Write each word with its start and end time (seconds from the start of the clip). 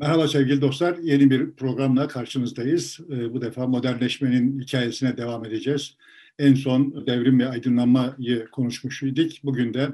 Merhaba 0.00 0.28
sevgili 0.28 0.60
dostlar. 0.60 0.98
Yeni 0.98 1.30
bir 1.30 1.52
programla 1.52 2.08
karşınızdayız. 2.08 3.00
Ee, 3.10 3.34
bu 3.34 3.40
defa 3.40 3.66
modernleşmenin 3.66 4.60
hikayesine 4.60 5.16
devam 5.16 5.44
edeceğiz. 5.44 5.96
En 6.38 6.54
son 6.54 7.06
devrim 7.06 7.40
ve 7.40 7.48
aydınlanmayı 7.48 8.46
konuşmuş 8.52 9.02
idik. 9.02 9.40
Bugün 9.44 9.74
de 9.74 9.88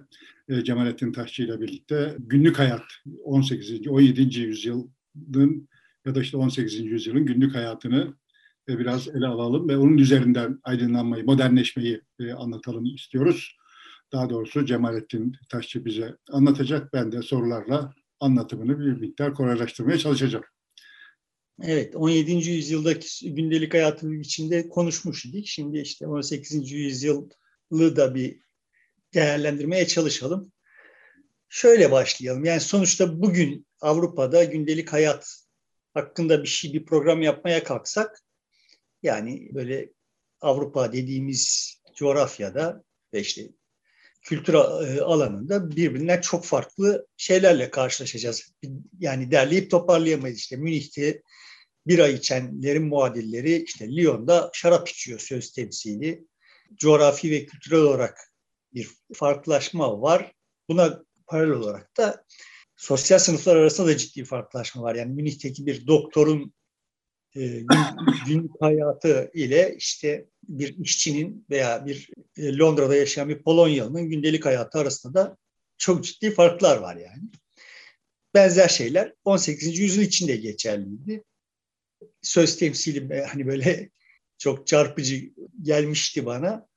e, 0.49 0.65
Cemalettin 0.65 1.13
Taşçı 1.13 1.43
ile 1.43 1.61
birlikte 1.61 2.17
günlük 2.19 2.59
hayat 2.59 2.83
18. 3.25 3.89
17. 3.89 4.41
yüzyılın 4.41 5.69
ya 6.07 6.15
da 6.15 6.21
işte 6.21 6.37
18. 6.37 6.81
yüzyılın 6.81 7.27
günlük 7.27 7.55
hayatını 7.55 8.15
e, 8.69 8.79
biraz 8.79 9.09
ele 9.09 9.27
alalım 9.27 9.69
ve 9.69 9.77
onun 9.77 9.99
üzerinden 9.99 10.61
aydınlanmayı, 10.63 11.25
modernleşmeyi 11.25 12.01
e, 12.21 12.33
anlatalım 12.33 12.85
istiyoruz. 12.85 13.57
Daha 14.13 14.31
doğrusu 14.31 14.67
Cemalettin 14.67 15.37
Taşçı 15.49 15.85
bize 15.85 16.17
anlatacak. 16.31 16.93
Ben 16.93 17.13
de 17.13 17.23
sorularla 17.23 17.93
anlatımını 18.25 18.79
bir 18.79 19.01
miktar 19.01 19.35
kolaylaştırmaya 19.35 19.99
çalışacağım. 19.99 20.45
Evet, 21.63 21.97
17. 21.97 22.51
yüzyıldaki 22.51 23.35
gündelik 23.35 23.75
hayatın 23.75 24.21
içinde 24.21 24.69
konuşmuş 24.69 25.27
idik. 25.27 25.47
Şimdi 25.47 25.79
işte 25.79 26.07
18. 26.07 26.73
yüzyılı 26.73 27.97
da 27.97 28.15
bir 28.15 28.41
değerlendirmeye 29.15 29.87
çalışalım. 29.87 30.53
Şöyle 31.49 31.91
başlayalım. 31.91 32.45
Yani 32.45 32.61
sonuçta 32.61 33.23
bugün 33.23 33.67
Avrupa'da 33.81 34.45
gündelik 34.45 34.93
hayat 34.93 35.45
hakkında 35.95 36.43
bir 36.43 36.49
şey, 36.49 36.73
bir 36.73 36.85
program 36.85 37.23
yapmaya 37.23 37.65
kalksak, 37.65 38.21
yani 39.03 39.49
böyle 39.55 39.93
Avrupa 40.41 40.93
dediğimiz 40.93 41.75
coğrafyada 41.95 42.85
ve 43.13 43.21
işte 43.21 43.49
kültür 44.25 44.55
e, 44.55 45.03
alanında 45.03 45.77
birbirinden 45.77 46.21
çok 46.21 46.45
farklı 46.45 47.07
şeylerle 47.17 47.71
karşılaşacağız. 47.71 48.53
Yani 48.99 49.31
derleyip 49.31 49.71
toparlayamayız. 49.71 50.39
İşte 50.39 50.57
Münih'te 50.57 51.23
bira 51.87 52.09
içenlerin 52.09 52.87
muadilleri, 52.87 53.63
işte 53.63 53.97
Lyon'da 53.97 54.51
şarap 54.53 54.89
içiyor 54.89 55.19
söz 55.19 55.53
temsili. 55.53 56.25
Coğrafi 56.77 57.31
ve 57.31 57.47
kültürel 57.47 57.81
olarak 57.81 58.19
bir 58.75 58.89
farklılaşma 59.15 60.01
var. 60.01 60.33
Buna 60.69 61.03
paralel 61.27 61.55
olarak 61.55 61.97
da 61.97 62.25
sosyal 62.77 63.19
sınıflar 63.19 63.57
arasında 63.57 63.87
da 63.87 63.97
ciddi 63.97 64.25
farklılaşma 64.25 64.83
var. 64.83 64.95
Yani 64.95 65.15
Münih'teki 65.15 65.67
bir 65.67 65.87
doktorun 65.87 66.55
günlük 68.27 68.51
hayatı 68.61 69.31
ile 69.35 69.75
işte 69.79 70.27
bir 70.49 70.79
işçinin 70.79 71.47
veya 71.51 71.87
bir 71.87 72.11
e, 72.37 72.59
Londra'da 72.59 72.97
yaşayan 72.97 73.29
bir 73.29 73.43
Polonyalı'nın 73.43 74.11
gündelik 74.11 74.45
hayatı 74.45 74.79
arasında 74.79 75.15
da 75.15 75.37
çok 75.79 76.05
ciddi 76.05 76.31
farklar 76.31 76.77
var 76.77 76.97
yani. 76.97 77.23
Benzer 78.35 78.69
şeyler 78.69 79.13
18. 79.25 79.79
yüzyıl 79.79 80.03
içinde 80.03 80.37
geçerliydi. 80.37 81.25
Söz 82.23 82.57
temsili 82.57 83.25
hani 83.25 83.47
böyle 83.47 83.91
çok 84.39 84.67
çarpıcı 84.67 85.31
gelmişti 85.63 86.27
bana. 86.27 86.69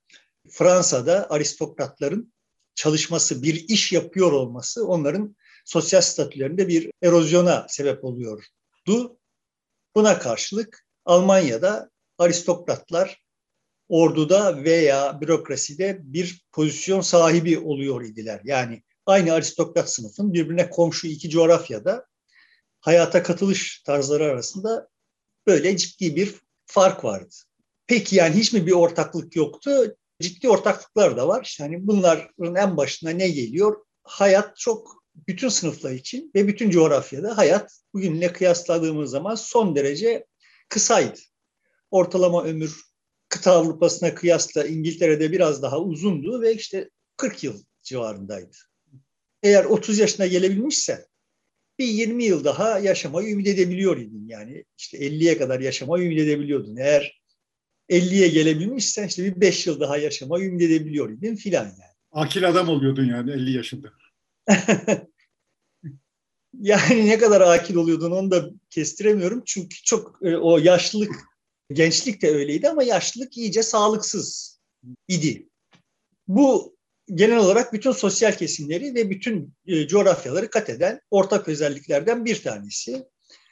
Fransa'da 0.49 1.29
aristokratların 1.29 2.33
çalışması, 2.75 3.43
bir 3.43 3.65
iş 3.69 3.91
yapıyor 3.91 4.31
olması 4.31 4.87
onların 4.87 5.35
sosyal 5.65 6.01
statülerinde 6.01 6.67
bir 6.67 6.91
erozyona 7.01 7.65
sebep 7.69 8.03
oluyordu. 8.03 9.17
Buna 9.97 10.19
karşılık 10.19 10.85
Almanya'da 11.05 11.89
aristokratlar 12.17 13.23
orduda 13.89 14.63
veya 14.63 15.21
bürokraside 15.21 15.99
bir 16.01 16.45
pozisyon 16.51 17.01
sahibi 17.01 17.59
oluyor 17.59 18.05
idiler. 18.05 18.41
Yani 18.43 18.83
aynı 19.05 19.33
aristokrat 19.33 19.91
sınıfın 19.91 20.33
birbirine 20.33 20.69
komşu 20.69 21.07
iki 21.07 21.29
coğrafyada 21.29 22.05
hayata 22.79 23.23
katılış 23.23 23.81
tarzları 23.81 24.25
arasında 24.25 24.87
böyle 25.47 25.77
ciddi 25.77 26.15
bir 26.15 26.35
fark 26.65 27.03
vardı. 27.03 27.35
Peki 27.87 28.15
yani 28.15 28.35
hiç 28.35 28.53
mi 28.53 28.67
bir 28.67 28.71
ortaklık 28.71 29.35
yoktu? 29.35 29.95
Ciddi 30.21 30.49
ortaklıklar 30.49 31.17
da 31.17 31.27
var. 31.27 31.57
Hani 31.59 31.87
bunların 31.87 32.55
en 32.55 32.77
başına 32.77 33.09
ne 33.09 33.29
geliyor? 33.29 33.85
Hayat 34.03 34.57
çok 34.57 34.96
bütün 35.27 35.49
sınıflar 35.49 35.91
için 35.91 36.31
ve 36.35 36.47
bütün 36.47 36.69
coğrafyada 36.69 37.37
hayat 37.37 37.81
bugünle 37.93 38.33
kıyasladığımız 38.33 39.11
zaman 39.11 39.35
son 39.35 39.75
derece 39.75 40.25
kısaydı. 40.69 41.19
Ortalama 41.91 42.43
ömür 42.43 42.81
kıta 43.29 43.51
Avrupa'sına 43.51 44.15
kıyasla 44.15 44.65
İngiltere'de 44.65 45.31
biraz 45.31 45.61
daha 45.61 45.79
uzundu 45.79 46.41
ve 46.41 46.53
işte 46.55 46.89
40 47.17 47.43
yıl 47.43 47.63
civarındaydı. 47.83 48.57
Eğer 49.43 49.65
30 49.65 49.99
yaşına 49.99 50.27
gelebilmişsen 50.27 51.05
bir 51.79 51.85
20 51.85 52.23
yıl 52.23 52.43
daha 52.43 52.79
yaşamayı 52.79 53.29
ümit 53.29 53.47
edebiliyor. 53.47 53.97
Yani 54.27 54.65
işte 54.77 54.97
50'ye 54.97 55.37
kadar 55.37 55.59
yaşamayı 55.59 56.05
ümit 56.05 56.19
edebiliyordun. 56.19 56.75
Eğer 56.75 57.21
50'ye 57.89 58.27
gelebilmişsen 58.27 59.07
işte 59.07 59.23
bir 59.23 59.41
5 59.41 59.67
yıl 59.67 59.79
daha 59.79 59.97
yaşamayı 59.97 60.45
ümit 60.45 60.61
edebiliyor 60.61 61.35
filan 61.37 61.65
yani. 61.65 61.97
Akil 62.11 62.49
adam 62.49 62.69
oluyordun 62.69 63.05
yani 63.05 63.31
50 63.31 63.51
yaşında. 63.51 63.93
yani 66.59 67.07
ne 67.07 67.17
kadar 67.17 67.41
akil 67.41 67.75
oluyordun 67.75 68.11
onu 68.11 68.31
da 68.31 68.49
kestiremiyorum. 68.69 69.43
Çünkü 69.45 69.83
çok 69.83 70.19
e, 70.21 70.37
o 70.37 70.57
yaşlılık 70.57 71.27
Gençlik 71.73 72.21
de 72.21 72.29
öyleydi 72.29 72.69
ama 72.69 72.83
yaşlılık 72.83 73.37
iyice 73.37 73.63
sağlıksız 73.63 74.59
idi. 75.07 75.49
Bu 76.27 76.77
genel 77.13 77.37
olarak 77.37 77.73
bütün 77.73 77.91
sosyal 77.91 78.31
kesimleri 78.31 78.95
ve 78.95 79.09
bütün 79.09 79.53
e, 79.65 79.87
coğrafyaları 79.87 80.49
kat 80.49 80.69
eden 80.69 81.01
ortak 81.11 81.47
özelliklerden 81.47 82.25
bir 82.25 82.41
tanesi. 82.41 83.05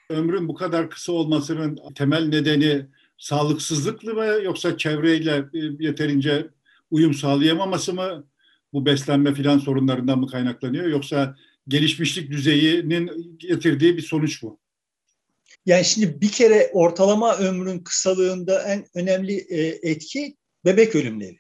Ömrün 0.10 0.48
bu 0.48 0.56
kadar 0.56 0.90
kısa 0.90 1.12
olmasının 1.12 1.80
temel 1.96 2.26
nedeni 2.28 2.86
sağlıksızlık 3.18 4.04
mı 4.04 4.26
yoksa 4.44 4.78
çevreyle 4.78 5.36
e, 5.36 5.60
yeterince 5.80 6.48
uyum 6.92 7.14
sağlayamaması 7.14 7.94
mı? 7.94 8.28
Bu 8.76 8.86
beslenme 8.86 9.34
filan 9.34 9.60
sorunlarından 9.60 10.20
mı 10.20 10.28
kaynaklanıyor 10.28 10.86
yoksa 10.86 11.36
gelişmişlik 11.68 12.32
düzeyinin 12.32 13.38
getirdiği 13.38 13.98
bir 13.98 14.02
sonuç 14.02 14.44
mu? 14.44 14.60
Yani 15.66 15.86
şimdi 15.86 16.22
bir 16.22 16.32
kere 16.32 16.70
ortalama 16.74 17.38
ömrün 17.38 17.80
kısalığında 17.80 18.64
en 18.64 18.86
önemli 18.94 19.38
e, 19.50 19.90
etki 19.90 20.38
bebek 20.66 20.96
ölümleri. 20.96 21.38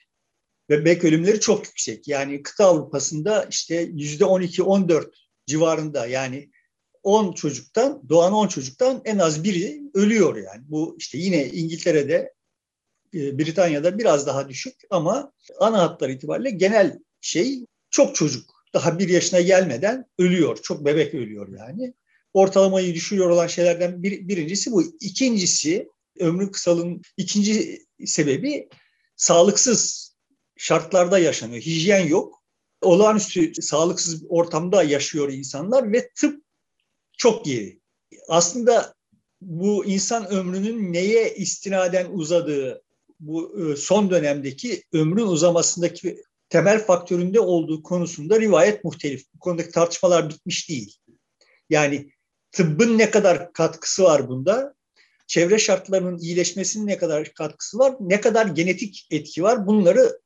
Bebek 0.69 1.03
ölümleri 1.03 1.40
çok 1.40 1.66
yüksek. 1.66 2.07
Yani 2.07 2.44
kıta 2.44 2.66
Avrupa'sında 2.66 3.47
işte 3.50 3.90
yüzde 3.94 4.23
12-14 4.23 5.12
civarında 5.46 6.07
yani 6.07 6.50
10 7.03 7.34
çocuktan, 7.34 8.09
doğan 8.09 8.34
10 8.34 8.47
çocuktan 8.47 9.02
en 9.06 9.17
az 9.17 9.44
biri 9.44 9.81
ölüyor 9.94 10.35
yani. 10.35 10.62
Bu 10.63 10.96
işte 11.00 11.17
yine 11.17 11.47
İngiltere'de, 11.47 12.34
e, 13.13 13.40
Britanya'da 13.40 13.97
biraz 13.97 14.28
daha 14.28 14.50
düşük 14.50 14.75
ama 14.90 15.31
ana 15.59 15.81
hatlar 15.81 16.09
itibariyle 16.09 16.50
genel 16.50 17.00
şey 17.25 17.66
çok 17.90 18.16
çocuk. 18.16 18.66
Daha 18.74 19.00
bir 19.00 19.09
yaşına 19.09 19.41
gelmeden 19.41 20.06
ölüyor. 20.19 20.58
Çok 20.63 20.86
bebek 20.86 21.13
ölüyor 21.13 21.47
yani 21.59 21.94
ortalamayı 22.34 22.96
düşürüyor 22.96 23.30
olan 23.30 23.47
şeylerden 23.47 24.03
bir, 24.03 24.28
birincisi 24.28 24.72
bu. 24.72 24.84
İkincisi 25.00 25.90
ömrün 26.19 26.47
kısalığın 26.47 27.02
ikinci 27.18 27.85
sebebi 28.06 28.69
sağlıksız 29.16 30.12
şartlarda 30.58 31.19
yaşanıyor. 31.19 31.62
Hijyen 31.62 32.08
yok. 32.08 32.44
Olağanüstü 32.81 33.62
sağlıksız 33.62 34.24
ortamda 34.30 34.84
yaşıyor 34.84 35.34
insanlar 35.34 35.94
ve 35.94 36.09
tıp 36.16 36.44
çok 37.18 37.46
geri. 37.46 37.80
Aslında 38.28 38.94
bu 39.41 39.85
insan 39.85 40.28
ömrünün 40.28 40.94
neye 40.94 41.35
istinaden 41.35 42.08
uzadığı, 42.12 42.84
bu 43.19 43.59
e, 43.59 43.75
son 43.75 44.09
dönemdeki 44.09 44.84
ömrün 44.94 45.28
uzamasındaki 45.28 46.24
temel 46.50 46.85
faktöründe 46.85 47.39
olduğu 47.39 47.83
konusunda 47.83 48.39
rivayet 48.39 48.83
muhtelif. 48.83 49.25
Bu 49.35 49.39
konudaki 49.39 49.72
tartışmalar 49.72 50.29
bitmiş 50.29 50.69
değil. 50.69 50.97
Yani 51.69 52.11
tıbbın 52.51 52.97
ne 52.97 53.11
kadar 53.11 53.53
katkısı 53.53 54.03
var 54.03 54.29
bunda? 54.29 54.75
Çevre 55.28 55.59
şartlarının 55.59 56.17
iyileşmesinin 56.17 56.87
ne 56.87 56.97
kadar 56.97 57.34
katkısı 57.34 57.79
var? 57.79 57.96
Ne 57.99 58.22
kadar 58.22 58.46
genetik 58.46 59.08
etki 59.11 59.43
var? 59.43 59.67
Bunları 59.67 60.20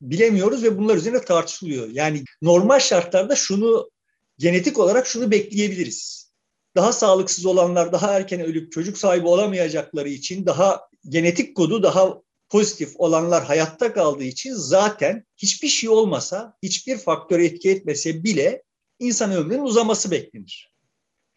bilemiyoruz 0.00 0.64
ve 0.64 0.78
bunlar 0.78 0.96
üzerine 0.96 1.20
tartışılıyor. 1.20 1.88
Yani 1.88 2.24
normal 2.42 2.80
şartlarda 2.80 3.36
şunu 3.36 3.90
genetik 4.38 4.78
olarak 4.78 5.06
şunu 5.06 5.30
bekleyebiliriz. 5.30 6.30
Daha 6.76 6.92
sağlıksız 6.92 7.46
olanlar 7.46 7.92
daha 7.92 8.12
erken 8.12 8.40
ölüp 8.40 8.72
çocuk 8.72 8.98
sahibi 8.98 9.26
olamayacakları 9.26 10.08
için 10.08 10.46
daha 10.46 10.80
genetik 11.08 11.56
kodu 11.56 11.82
daha 11.82 12.22
pozitif 12.48 12.92
olanlar 12.96 13.44
hayatta 13.44 13.92
kaldığı 13.92 14.24
için 14.24 14.54
zaten 14.54 15.24
hiçbir 15.36 15.68
şey 15.68 15.90
olmasa, 15.90 16.56
hiçbir 16.62 16.98
faktör 16.98 17.40
etki 17.40 17.70
etmese 17.70 18.24
bile 18.24 18.62
insan 18.98 19.32
ömrünün 19.32 19.62
uzaması 19.62 20.10
beklenir 20.10 20.76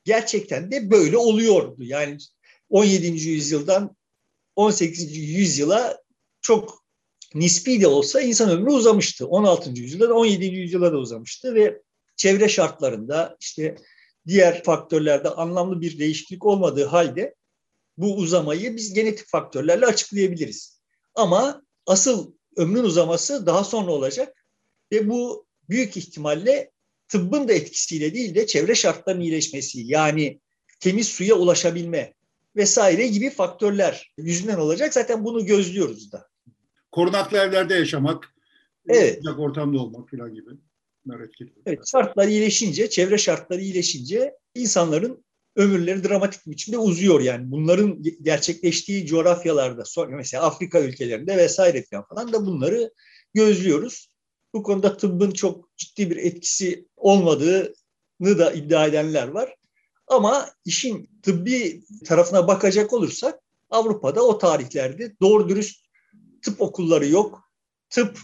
gerçekten 0.09 0.71
de 0.71 0.91
böyle 0.91 1.17
oluyordu. 1.17 1.83
Yani 1.83 2.17
17. 2.69 3.07
yüzyıldan 3.07 3.95
18. 4.55 5.17
yüzyıla 5.17 6.01
çok 6.41 6.85
nispi 7.35 7.81
de 7.81 7.87
olsa 7.87 8.21
insan 8.21 8.49
ömrü 8.49 8.71
uzamıştı. 8.71 9.27
16. 9.27 9.69
yüzyıldan 9.69 10.11
17. 10.11 10.45
yüzyıla 10.45 10.93
da 10.93 10.97
uzamıştı 10.97 11.55
ve 11.55 11.81
çevre 12.15 12.49
şartlarında 12.49 13.37
işte 13.39 13.75
diğer 14.27 14.63
faktörlerde 14.63 15.29
anlamlı 15.29 15.81
bir 15.81 15.99
değişiklik 15.99 16.45
olmadığı 16.45 16.85
halde 16.85 17.35
bu 17.97 18.15
uzamayı 18.15 18.75
biz 18.75 18.93
genetik 18.93 19.27
faktörlerle 19.27 19.85
açıklayabiliriz. 19.85 20.78
Ama 21.19 21.61
asıl 21.85 22.33
ömrün 22.55 22.83
uzaması 22.83 23.45
daha 23.45 23.63
sonra 23.63 23.91
olacak 23.91 24.45
ve 24.91 25.09
bu 25.09 25.45
büyük 25.69 25.97
ihtimalle 25.97 26.71
tıbbın 27.07 27.47
da 27.47 27.53
etkisiyle 27.53 28.13
değil 28.13 28.35
de 28.35 28.47
çevre 28.47 28.75
şartlarının 28.75 29.21
iyileşmesi 29.21 29.81
yani 29.85 30.39
temiz 30.79 31.07
suya 31.07 31.35
ulaşabilme 31.35 32.13
vesaire 32.55 33.07
gibi 33.07 33.29
faktörler 33.29 34.13
yüzünden 34.17 34.57
olacak. 34.57 34.93
Zaten 34.93 35.25
bunu 35.25 35.45
gözlüyoruz 35.45 36.11
da. 36.11 36.27
Korunaklı 36.91 37.37
evlerde 37.37 37.73
yaşamak, 37.73 38.35
evet. 38.89 39.15
sıcak 39.17 39.39
ortamda 39.39 39.79
olmak 39.79 40.09
falan 40.09 40.33
gibi. 40.33 40.49
Evet, 41.65 41.79
şartlar 41.87 42.27
iyileşince, 42.27 42.89
çevre 42.89 43.17
şartları 43.17 43.61
iyileşince 43.61 44.33
insanların 44.55 45.25
ömürleri 45.59 46.03
dramatik 46.03 46.45
bir 46.45 46.51
biçimde 46.51 46.77
uzuyor 46.77 47.19
yani. 47.21 47.51
Bunların 47.51 48.03
gerçekleştiği 48.21 49.05
coğrafyalarda, 49.05 49.83
mesela 50.09 50.43
Afrika 50.43 50.79
ülkelerinde 50.79 51.37
vesaire 51.37 51.85
falan 52.09 52.33
da 52.33 52.45
bunları 52.45 52.93
gözlüyoruz. 53.33 54.09
Bu 54.53 54.63
konuda 54.63 54.97
tıbbın 54.97 55.31
çok 55.31 55.77
ciddi 55.77 56.09
bir 56.09 56.17
etkisi 56.17 56.87
olmadığını 56.97 57.73
da 58.19 58.51
iddia 58.51 58.85
edenler 58.85 59.27
var. 59.27 59.55
Ama 60.07 60.49
işin 60.65 61.09
tıbbi 61.23 61.83
tarafına 62.05 62.47
bakacak 62.47 62.93
olursak 62.93 63.39
Avrupa'da 63.69 64.23
o 64.23 64.37
tarihlerde 64.37 65.15
doğru 65.21 65.49
dürüst 65.49 65.85
tıp 66.41 66.61
okulları 66.61 67.07
yok. 67.07 67.43
Tıp 67.89 68.19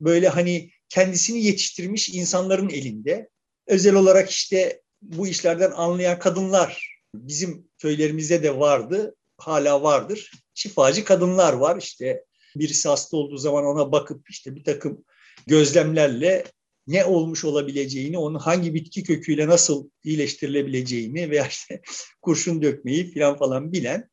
böyle 0.00 0.28
hani 0.28 0.70
kendisini 0.88 1.44
yetiştirmiş 1.44 2.08
insanların 2.08 2.70
elinde. 2.70 3.28
Özel 3.66 3.94
olarak 3.94 4.30
işte 4.30 4.82
bu 5.02 5.26
işlerden 5.26 5.70
anlayan 5.70 6.18
kadınlar 6.18 6.98
bizim 7.14 7.68
köylerimizde 7.78 8.42
de 8.42 8.58
vardı, 8.58 9.14
hala 9.38 9.82
vardır. 9.82 10.30
Şifacı 10.54 11.04
kadınlar 11.04 11.52
var 11.52 11.76
işte 11.76 12.24
birisi 12.56 12.88
hasta 12.88 13.16
olduğu 13.16 13.36
zaman 13.36 13.64
ona 13.64 13.92
bakıp 13.92 14.30
işte 14.30 14.56
bir 14.56 14.64
takım 14.64 15.04
gözlemlerle 15.46 16.44
ne 16.86 17.04
olmuş 17.04 17.44
olabileceğini, 17.44 18.18
onun 18.18 18.38
hangi 18.38 18.74
bitki 18.74 19.02
köküyle 19.02 19.46
nasıl 19.46 19.90
iyileştirilebileceğini 20.04 21.30
veya 21.30 21.46
işte 21.46 21.80
kurşun 22.22 22.62
dökmeyi 22.62 23.10
filan 23.10 23.36
falan 23.36 23.72
bilen, 23.72 24.10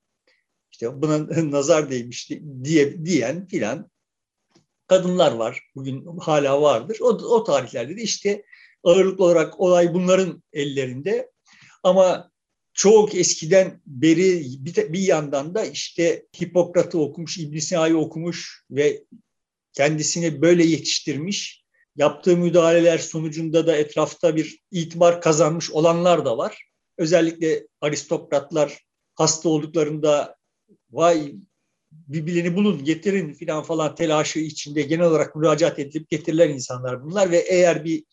işte 0.72 1.02
buna 1.02 1.28
nazar 1.52 1.90
değmiş 1.90 2.32
diye 2.64 3.06
diyen 3.06 3.48
filan 3.48 3.90
kadınlar 4.88 5.32
var. 5.32 5.70
Bugün 5.76 6.06
hala 6.20 6.62
vardır. 6.62 6.98
O, 7.02 7.08
o 7.08 7.44
tarihlerde 7.44 7.98
de 7.98 8.02
işte 8.02 8.44
ağırlıklı 8.86 9.26
olarak 9.26 9.60
olay 9.60 9.94
bunların 9.94 10.44
ellerinde. 10.54 11.32
Ama 11.84 12.32
çok 12.74 13.16
eskiden 13.16 13.82
beri 13.86 14.44
bir, 14.60 14.94
bir 14.94 15.00
yandan 15.00 15.56
da 15.56 15.66
işte 15.66 16.26
Hipokrat'ı 16.42 17.00
okumuş, 17.00 17.38
İbn 17.38 17.58
Sina'yı 17.58 17.98
okumuş 17.98 18.64
ve 18.72 19.04
kendisini 19.74 20.42
böyle 20.42 20.64
yetiştirmiş. 20.64 21.66
Yaptığı 21.96 22.38
müdahaleler 22.38 22.98
sonucunda 22.98 23.68
da 23.68 23.78
etrafta 23.78 24.36
bir 24.36 24.60
itibar 24.72 25.22
kazanmış 25.22 25.72
olanlar 25.72 26.26
da 26.26 26.38
var. 26.38 26.64
Özellikle 26.98 27.68
aristokratlar 27.82 28.80
hasta 29.16 29.50
olduklarında 29.50 30.36
vay 30.92 31.36
birbirlerini 31.92 32.56
bulun, 32.56 32.84
getirin 32.84 33.34
filan 33.34 33.64
falan 33.64 33.96
telaşı 33.96 34.40
içinde 34.40 34.82
genel 34.82 35.06
olarak 35.06 35.36
müracaat 35.36 35.80
edilip 35.80 36.10
getirilen 36.10 36.50
insanlar 36.50 37.04
bunlar 37.04 37.32
ve 37.32 37.38
eğer 37.38 37.86
bir 37.86 38.04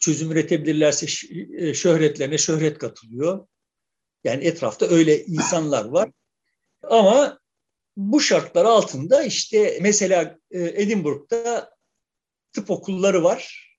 çözüm 0.00 0.32
üretebilirlerse 0.32 1.06
e, 1.56 1.74
şöhretlerine 1.74 2.38
şöhret 2.38 2.78
katılıyor. 2.78 3.46
Yani 4.24 4.44
etrafta 4.44 4.86
öyle 4.86 5.24
insanlar 5.24 5.84
var. 5.84 6.10
Ama 6.82 7.38
bu 7.96 8.20
şartlar 8.20 8.64
altında 8.64 9.22
işte 9.22 9.78
mesela 9.82 10.38
e, 10.50 10.82
Edinburgh'da 10.82 11.70
tıp 12.52 12.70
okulları 12.70 13.24
var. 13.24 13.70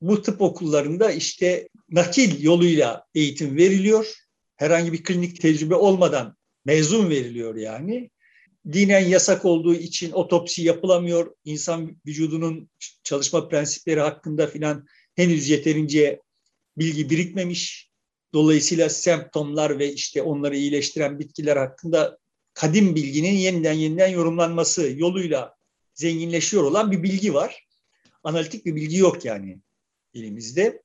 Bu 0.00 0.22
tıp 0.22 0.40
okullarında 0.42 1.10
işte 1.10 1.68
nakil 1.90 2.42
yoluyla 2.42 3.06
eğitim 3.14 3.56
veriliyor. 3.56 4.14
Herhangi 4.56 4.92
bir 4.92 5.04
klinik 5.04 5.40
tecrübe 5.40 5.74
olmadan 5.74 6.36
mezun 6.64 7.10
veriliyor 7.10 7.54
yani 7.56 8.10
dinen 8.72 9.00
yasak 9.00 9.44
olduğu 9.44 9.74
için 9.74 10.12
otopsi 10.12 10.62
yapılamıyor. 10.62 11.34
İnsan 11.44 11.96
vücudunun 12.06 12.70
çalışma 13.04 13.48
prensipleri 13.48 14.00
hakkında 14.00 14.46
filan 14.46 14.86
henüz 15.16 15.48
yeterince 15.48 16.20
bilgi 16.78 17.10
birikmemiş. 17.10 17.90
Dolayısıyla 18.34 18.88
semptomlar 18.88 19.78
ve 19.78 19.92
işte 19.92 20.22
onları 20.22 20.56
iyileştiren 20.56 21.18
bitkiler 21.18 21.56
hakkında 21.56 22.18
kadim 22.54 22.94
bilginin 22.94 23.34
yeniden 23.34 23.72
yeniden 23.72 24.08
yorumlanması 24.08 24.92
yoluyla 24.96 25.56
zenginleşiyor 25.94 26.62
olan 26.62 26.90
bir 26.90 27.02
bilgi 27.02 27.34
var. 27.34 27.66
Analitik 28.24 28.66
bir 28.66 28.76
bilgi 28.76 28.96
yok 28.96 29.24
yani 29.24 29.58
elimizde. 30.14 30.82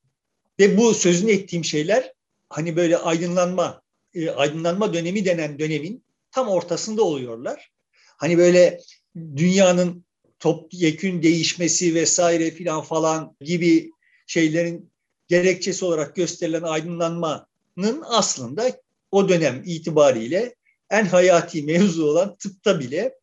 Ve 0.60 0.78
bu 0.78 0.94
sözünü 0.94 1.32
ettiğim 1.32 1.66
şeyler 1.66 2.14
hani 2.50 2.76
böyle 2.76 2.98
aydınlanma, 2.98 3.82
e, 4.14 4.30
aydınlanma 4.30 4.94
dönemi 4.94 5.26
denen 5.26 5.60
dönemin 5.60 6.04
tam 6.32 6.48
ortasında 6.48 7.04
oluyorlar. 7.04 7.72
Hani 8.18 8.38
böyle 8.38 8.80
dünyanın 9.16 10.06
top 10.40 10.74
yekün 10.74 11.24
değişmesi 11.24 11.96
vesaire 11.96 12.52
filan 12.52 12.82
falan 12.82 13.36
gibi 13.42 13.92
şeylerin 14.32 14.92
gerekçesi 15.28 15.86
olarak 15.86 16.16
gösterilen 16.16 16.62
aydınlanmanın 16.62 18.04
aslında 18.06 18.82
o 19.12 19.30
dönem 19.30 19.64
itibariyle 19.66 20.56
en 20.90 21.06
hayati 21.06 21.64
mevzu 21.64 22.06
olan 22.06 22.36
tıpta 22.36 22.80
bile 22.80 23.16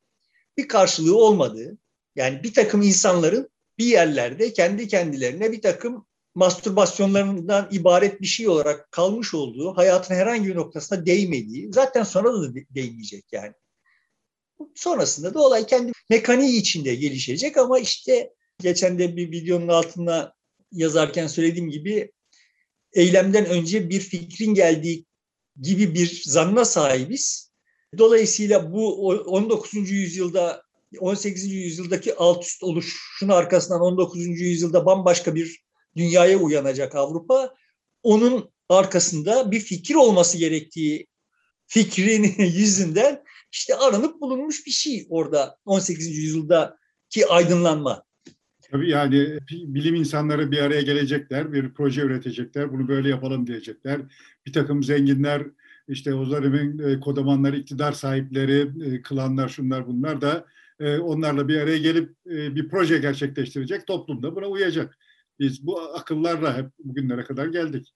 bir 0.57 0.69
karşılığı 0.69 1.19
olmadığı, 1.19 1.79
yani 2.17 2.43
bir 2.43 2.55
takım 2.55 2.83
insanların 2.83 3.49
bir 3.79 3.85
yerlerde 3.85 4.53
kendi 4.53 4.89
kendilerine 4.89 5.53
bir 5.53 5.63
takım 5.63 6.07
mastürbasyonlarından 6.35 7.69
ibaret 7.71 8.21
bir 8.21 8.27
şey 8.27 8.49
olarak 8.49 8.93
kalmış 8.93 9.35
olduğu, 9.35 9.77
hayatın 9.77 10.15
herhangi 10.15 10.49
bir 10.49 10.57
noktasına 10.57 11.07
değmediği, 11.07 11.73
zaten 11.73 12.03
sonra 12.03 12.33
da 12.33 12.55
değmeyecek 12.55 13.25
yani. 13.33 13.53
Sonrasında 14.75 15.35
da 15.35 15.41
olay 15.41 15.67
kendi 15.67 15.93
mekaniği 16.11 16.61
içinde 16.61 16.95
gelişecek 16.95 17.57
ama 17.57 17.79
işte 17.79 18.35
geçen 18.61 18.99
de 18.99 19.17
bir 19.17 19.31
videonun 19.31 19.69
altına 19.69 20.38
yazarken 20.73 21.27
söylediğim 21.27 21.71
gibi 21.71 22.13
eylemden 22.93 23.47
önce 23.47 23.91
bir 23.91 24.01
fikrin 24.01 24.55
geldiği 24.55 25.07
gibi 25.61 25.95
bir 25.95 26.23
zanna 26.25 26.65
sahibiz. 26.65 27.51
Dolayısıyla 27.99 28.73
bu 28.73 29.09
19. 29.09 29.91
yüzyılda 29.91 30.63
18. 30.99 31.53
yüzyıldaki 31.53 32.15
alt 32.15 32.45
üst 32.45 32.63
oluşun 32.63 33.29
arkasından 33.29 33.81
19. 33.81 34.27
yüzyılda 34.27 34.87
bambaşka 34.87 35.35
bir 35.35 35.61
dünyaya 35.97 36.39
uyanacak 36.39 36.95
Avrupa. 36.95 37.55
Onun 38.03 38.51
arkasında 38.69 39.51
bir 39.51 39.61
fikir 39.61 39.95
olması 39.95 40.39
gerektiği 40.39 41.07
fikrin 41.67 42.35
yüzünden 42.39 43.25
işte 43.53 43.77
aranıp 43.77 44.21
bulunmuş 44.21 44.67
bir 44.67 44.71
şey 44.71 45.07
orada 45.11 45.59
18. 45.65 46.17
yüzyıldaki 46.17 47.27
aydınlanma. 47.29 48.05
Tabii 48.71 48.91
yani 48.91 49.39
bilim 49.51 49.95
insanları 49.95 50.51
bir 50.51 50.59
araya 50.59 50.83
gelecekler, 50.83 51.53
bir 51.53 51.75
proje 51.75 52.01
üretecekler, 52.01 52.73
bunu 52.73 52.89
böyle 52.89 53.09
yapalım 53.09 53.47
diyecekler. 53.47 54.01
Bir 54.47 54.53
takım 54.53 54.83
zenginler, 54.83 55.43
işte 55.89 56.15
o 56.15 56.31
dönemin 56.31 56.79
e, 56.79 57.01
kodamanları, 57.01 57.57
iktidar 57.57 57.93
sahipleri, 57.93 58.71
e, 58.85 59.03
klanlar, 59.03 59.49
şunlar 59.49 59.87
bunlar 59.87 60.21
da 60.21 60.47
e, 60.81 60.99
onlarla 60.99 61.49
bir 61.49 61.59
araya 61.59 61.79
gelip 61.79 62.17
bir 62.27 62.69
proje 62.69 62.99
gerçekleştirecek. 62.99 63.87
Toplumda 63.87 64.37
buna 64.37 64.47
uyacak. 64.47 64.99
Biz 65.39 65.67
bu 65.67 65.81
akıllarla 65.81 66.59
hep 66.59 66.67
bugünlere 66.79 67.25
kadar 67.25 67.47
geldik. 67.47 67.95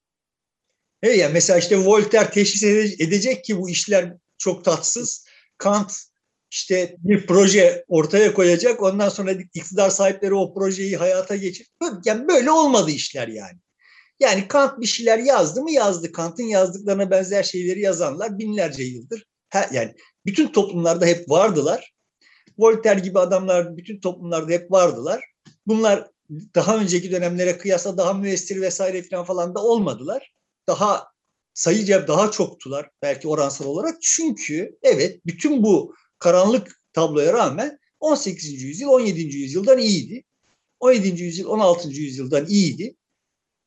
Evet 1.03 1.19
yani 1.19 1.33
mesela 1.33 1.59
işte 1.59 1.79
Voltaire 1.79 2.31
teşhis 2.31 2.63
edecek 3.01 3.45
ki 3.45 3.59
bu 3.59 3.71
işler 3.71 4.15
çok 4.39 4.65
tatsız. 4.65 5.27
Kant 5.59 5.93
işte 6.53 6.97
bir 6.99 7.27
proje 7.27 7.85
ortaya 7.89 8.35
koyacak. 8.35 8.83
Ondan 8.83 9.09
sonra 9.09 9.33
iktidar 9.33 9.91
sahipleri 9.91 10.35
o 10.35 10.55
projeyi 10.55 10.97
hayata 10.97 11.37
geçir. 11.37 11.67
Yani 12.05 12.29
böyle 12.29 12.51
olmadı 12.51 12.91
işler 12.91 13.29
yani. 13.29 13.59
Yani 14.21 14.49
Kant 14.49 14.81
bir 14.81 14.87
şeyler 14.87 15.19
yazdı 15.19 15.63
mı 15.63 15.71
yazdı. 15.71 16.13
Kant'ın 16.13 16.45
yazdıklarına 16.45 17.11
benzer 17.11 17.43
şeyleri 17.43 17.81
yazanlar 17.81 18.39
binlerce 18.39 18.83
yıldır. 18.83 19.27
yani 19.73 19.95
bütün 20.27 20.53
toplumlarda 20.53 21.07
hep 21.07 21.31
vardılar. 21.31 21.93
Voltaire 22.59 23.01
gibi 23.01 23.19
adamlar 23.19 23.77
bütün 23.77 24.01
toplumlarda 24.01 24.53
hep 24.53 24.71
vardılar. 24.71 25.25
Bunlar 25.67 26.09
daha 26.55 26.77
önceki 26.77 27.13
dönemlere 27.13 27.59
kıyasla 27.59 27.97
daha 27.97 28.13
müessir 28.13 28.61
vesaire 28.61 29.03
falan 29.03 29.25
falan 29.25 29.55
da 29.55 29.63
olmadılar. 29.63 30.33
Daha 30.69 31.07
sayıca 31.55 32.09
daha 32.09 32.31
çoktular 32.31 32.91
belki 33.03 33.29
oransal 33.29 33.65
olarak. 33.65 34.03
Çünkü 34.03 34.79
evet 34.83 35.21
bütün 35.27 35.63
bu 35.63 35.95
karanlık 36.23 36.83
tabloya 36.93 37.33
rağmen 37.33 37.79
18. 38.01 38.63
yüzyıl 38.63 38.89
17. 38.89 39.21
yüzyıldan 39.21 39.79
iyiydi. 39.79 40.25
17. 40.81 41.23
yüzyıl 41.23 41.47
16. 41.47 41.89
yüzyıldan 41.89 42.47
iyiydi. 42.47 42.97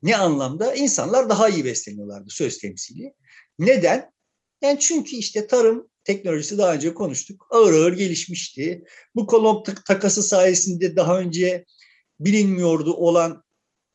Ne 0.01 0.17
anlamda? 0.17 0.75
İnsanlar 0.75 1.29
daha 1.29 1.49
iyi 1.49 1.65
besleniyorlardı 1.65 2.29
söz 2.29 2.57
temsili. 2.57 3.13
Neden? 3.59 4.11
Yani 4.61 4.79
çünkü 4.79 5.15
işte 5.15 5.47
tarım 5.47 5.89
teknolojisi 6.03 6.57
daha 6.57 6.73
önce 6.73 6.93
konuştuk. 6.93 7.47
Ağır 7.49 7.73
ağır 7.73 7.93
gelişmişti. 7.93 8.83
Bu 9.15 9.27
kolon 9.27 9.63
takası 9.63 10.23
sayesinde 10.23 10.95
daha 10.95 11.19
önce 11.19 11.65
bilinmiyordu 12.19 12.93
olan 12.93 13.43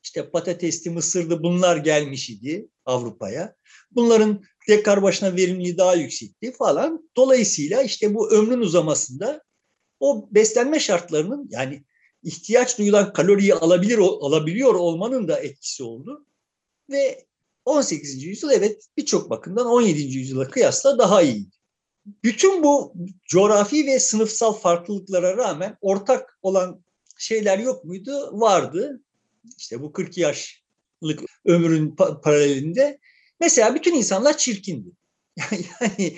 işte 0.05 0.31
patatesli, 0.31 0.91
mısırdı 0.91 1.43
bunlar 1.43 1.77
gelmiş 1.77 2.31
idi 2.31 2.69
Avrupa'ya. 2.85 3.55
Bunların 3.91 4.45
dekar 4.69 5.03
başına 5.03 5.37
verimliliği 5.37 5.79
daha 5.79 5.95
yüksekti 5.95 6.53
falan. 6.53 7.11
Dolayısıyla 7.17 7.83
işte 7.83 8.15
bu 8.15 8.31
ömrün 8.31 8.61
uzamasında 8.61 9.43
o 10.01 10.29
beslenme 10.31 10.81
şartlarının 10.81 11.49
yani 11.51 11.85
ihtiyaç 12.23 12.79
duyulan 12.79 13.13
kaloriyi 13.13 13.55
alabilir 13.55 13.99
alabiliyor 13.99 14.75
olmanın 14.75 15.29
da 15.29 15.41
etkisi 15.41 15.83
oldu. 15.83 16.27
Ve 16.91 17.25
18. 17.65 18.25
yüzyıl 18.25 18.51
evet 18.51 18.85
birçok 18.97 19.31
bakımdan 19.31 19.67
17. 19.67 20.01
yüzyıla 20.01 20.49
kıyasla 20.49 20.99
daha 20.99 21.23
iyi. 21.23 21.47
Bütün 22.25 22.63
bu 22.63 22.95
coğrafi 23.25 23.87
ve 23.87 24.01
sınıfsal 24.01 24.53
farklılıklara 24.53 25.37
rağmen 25.37 25.77
ortak 25.81 26.39
olan 26.43 26.85
şeyler 27.19 27.59
yok 27.59 27.85
muydu? 27.85 28.41
Vardı. 28.41 29.01
İşte 29.59 29.83
bu 29.83 29.93
40 29.93 30.19
yaşlık 30.19 31.21
ömrün 31.45 31.97
paralelinde 31.97 32.99
mesela 33.41 33.75
bütün 33.75 33.95
insanlar 33.95 34.39
çirkindi. 34.39 34.89
Yani 35.81 36.17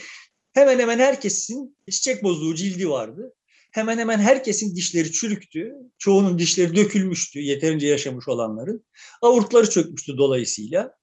hemen 0.52 0.78
hemen 0.78 0.98
herkesin 0.98 1.76
çiçek 1.90 2.22
bozduğu 2.22 2.54
cildi 2.54 2.90
vardı. 2.90 3.34
Hemen 3.70 3.98
hemen 3.98 4.18
herkesin 4.18 4.76
dişleri 4.76 5.12
çürüktü. 5.12 5.74
Çoğunun 5.98 6.38
dişleri 6.38 6.76
dökülmüştü 6.76 7.40
yeterince 7.40 7.86
yaşamış 7.86 8.28
olanların. 8.28 8.86
Avurtları 9.22 9.70
çökmüştü 9.70 10.18
dolayısıyla. 10.18 10.94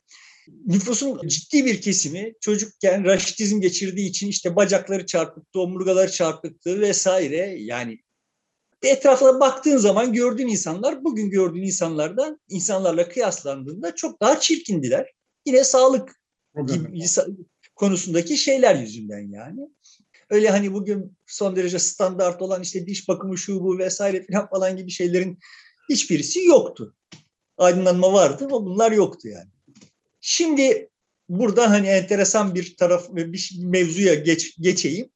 Nüfusun 0.65 1.27
ciddi 1.27 1.65
bir 1.65 1.81
kesimi 1.81 2.33
çocukken 2.41 3.05
raşitizm 3.05 3.61
geçirdiği 3.61 4.09
için 4.09 4.27
işte 4.27 4.55
bacakları 4.55 5.05
çarpıktı, 5.05 5.59
omurgaları 5.59 6.11
çarpıktı 6.11 6.81
vesaire. 6.81 7.55
Yani 7.59 7.99
etrafına 8.83 9.39
baktığın 9.39 9.77
zaman 9.77 10.13
gördüğün 10.13 10.47
insanlar 10.47 11.03
bugün 11.03 11.29
gördüğün 11.29 11.63
insanlardan 11.63 12.39
insanlarla 12.49 13.09
kıyaslandığında 13.09 13.95
çok 13.95 14.21
daha 14.21 14.39
çirkindiler. 14.39 15.13
Yine 15.50 15.63
sağlık 15.63 16.15
gibi, 16.68 17.06
konusundaki 17.75 18.38
şeyler 18.38 18.75
yüzünden 18.75 19.32
yani. 19.32 19.70
Öyle 20.29 20.50
hani 20.50 20.74
bugün 20.74 21.18
son 21.27 21.56
derece 21.56 21.79
standart 21.79 22.41
olan 22.41 22.62
işte 22.62 22.88
diş 22.88 23.08
bakımı 23.08 23.38
şu 23.38 23.63
bu 23.63 23.77
vesaire 23.77 24.25
falan 24.32 24.50
falan 24.50 24.77
gibi 24.77 24.91
şeylerin 24.91 25.39
hiçbirisi 25.89 26.46
yoktu. 26.46 26.96
Aydınlanma 27.58 28.13
vardı 28.13 28.46
ama 28.46 28.65
bunlar 28.65 28.91
yoktu 28.91 29.27
yani. 29.27 29.50
Şimdi 30.22 30.89
burada 31.29 31.70
hani 31.70 31.88
enteresan 31.88 32.56
bir 32.56 32.75
taraf 32.75 33.15
ve 33.15 33.34
bir 33.34 33.51
mevzuya 33.63 34.13
geç, 34.13 34.58
geçeyim. 34.60 35.10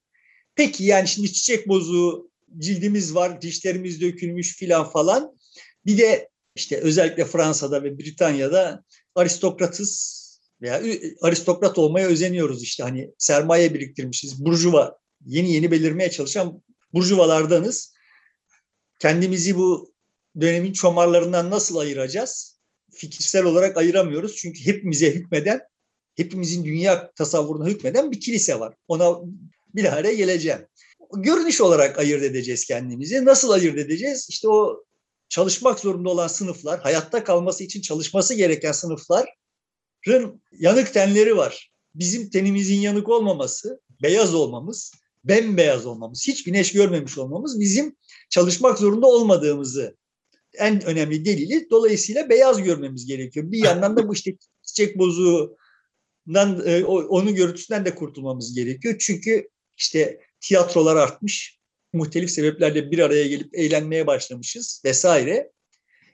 Peki 0.55 0.83
yani 0.83 1.07
şimdi 1.07 1.33
çiçek 1.33 1.67
bozuğu 1.67 2.31
cildimiz 2.57 3.15
var, 3.15 3.41
dişlerimiz 3.41 4.01
dökülmüş 4.01 4.55
filan 4.55 4.89
falan. 4.89 5.37
Bir 5.85 5.97
de 5.97 6.29
işte 6.55 6.77
özellikle 6.77 7.25
Fransa'da 7.25 7.83
ve 7.83 7.99
Britanya'da 7.99 8.83
aristokratız 9.15 10.22
veya 10.63 10.81
aristokrat 11.21 11.77
olmaya 11.77 12.07
özeniyoruz 12.07 12.63
işte 12.63 12.83
hani 12.83 13.11
sermaye 13.17 13.73
biriktirmişiz. 13.73 14.45
Burjuva 14.45 14.97
yeni 15.25 15.51
yeni 15.51 15.71
belirmeye 15.71 16.11
çalışan 16.11 16.63
burjuvalardanız. 16.93 17.93
Kendimizi 18.99 19.57
bu 19.57 19.93
dönemin 20.41 20.73
çomarlarından 20.73 21.49
nasıl 21.49 21.77
ayıracağız? 21.77 22.59
Fikirsel 22.91 23.43
olarak 23.45 23.77
ayıramıyoruz. 23.77 24.35
Çünkü 24.35 24.65
hepimize 24.65 25.11
hükmeden, 25.11 25.61
hepimizin 26.15 26.65
dünya 26.65 27.11
tasavvuruna 27.11 27.67
hükmeden 27.67 28.11
bir 28.11 28.19
kilise 28.19 28.59
var. 28.59 28.75
Ona 28.87 29.19
bilahare 29.75 30.13
geleceğim. 30.13 30.67
Görünüş 31.15 31.61
olarak 31.61 31.99
ayırt 31.99 32.23
edeceğiz 32.23 32.65
kendimizi. 32.65 33.25
Nasıl 33.25 33.49
ayırt 33.49 33.77
edeceğiz? 33.77 34.27
İşte 34.29 34.49
o 34.49 34.83
çalışmak 35.29 35.79
zorunda 35.79 36.09
olan 36.09 36.27
sınıflar, 36.27 36.79
hayatta 36.79 37.23
kalması 37.23 37.63
için 37.63 37.81
çalışması 37.81 38.33
gereken 38.33 38.71
sınıfların 38.71 39.27
yanık 40.59 40.93
tenleri 40.93 41.37
var. 41.37 41.71
Bizim 41.95 42.29
tenimizin 42.29 42.79
yanık 42.79 43.09
olmaması, 43.09 43.81
beyaz 44.01 44.33
olmamız 44.33 44.91
bembeyaz 45.23 45.85
olmamız, 45.85 46.27
hiç 46.27 46.43
güneş 46.43 46.71
görmemiş 46.71 47.17
olmamız 47.17 47.59
bizim 47.59 47.95
çalışmak 48.29 48.79
zorunda 48.79 49.07
olmadığımızı 49.07 49.97
en 50.53 50.85
önemli 50.85 51.25
delili. 51.25 51.69
Dolayısıyla 51.69 52.29
beyaz 52.29 52.63
görmemiz 52.63 53.05
gerekiyor. 53.05 53.51
Bir 53.51 53.63
yandan 53.63 53.97
da 53.97 54.07
bu 54.07 54.13
işte 54.13 54.35
çiçek 54.61 54.97
bozuğundan, 54.97 56.63
e, 56.65 56.85
onun 56.85 57.35
görüntüsünden 57.35 57.85
de 57.85 57.95
kurtulmamız 57.95 58.55
gerekiyor. 58.55 58.95
Çünkü 58.99 59.49
işte 59.77 60.19
tiyatrolar 60.41 60.95
artmış, 60.95 61.59
muhtelif 61.93 62.31
sebeplerle 62.31 62.91
bir 62.91 62.99
araya 62.99 63.27
gelip 63.27 63.55
eğlenmeye 63.55 64.07
başlamışız 64.07 64.81
vesaire. 64.85 65.51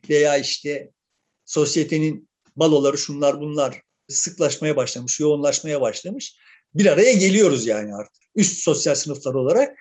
Veya 0.10 0.38
işte 0.38 0.91
sosyetenin 1.46 2.28
baloları 2.60 2.98
şunlar 2.98 3.39
bunlar 3.39 3.82
sıklaşmaya 4.08 4.75
başlamış, 4.75 5.20
yoğunlaşmaya 5.20 5.82
başlamış. 5.82 6.36
Bir 6.75 6.86
araya 6.86 7.13
geliyoruz 7.13 7.68
yani 7.68 7.96
artık 7.96 8.24
üst 8.36 8.60
sosyal 8.63 8.96
sınıflar 8.96 9.34
olarak 9.34 9.78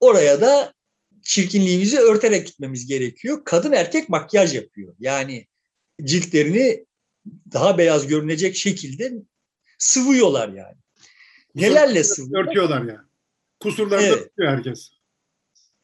oraya 0.00 0.40
da 0.40 0.74
çirkinliğimizi 1.22 1.98
örterek 1.98 2.46
gitmemiz 2.46 2.86
gerekiyor. 2.86 3.44
Kadın 3.44 3.72
erkek 3.72 4.08
makyaj 4.08 4.54
yapıyor. 4.54 4.94
Yani 4.98 5.46
ciltlerini 6.04 6.86
daha 7.52 7.78
beyaz 7.78 8.06
görünecek 8.06 8.56
şekilde 8.56 9.12
sıvıyorlar 9.78 10.48
yani. 10.48 10.76
Nelerle 11.54 12.04
sıvıyorlar? 12.04 12.50
Örtüyorlar 12.50 12.78
yani. 12.82 13.06
Kusurlarını 13.60 14.06
evet. 14.06 14.18
örtüyor 14.18 14.52
herkes. 14.52 14.90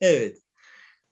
Evet. 0.01 0.39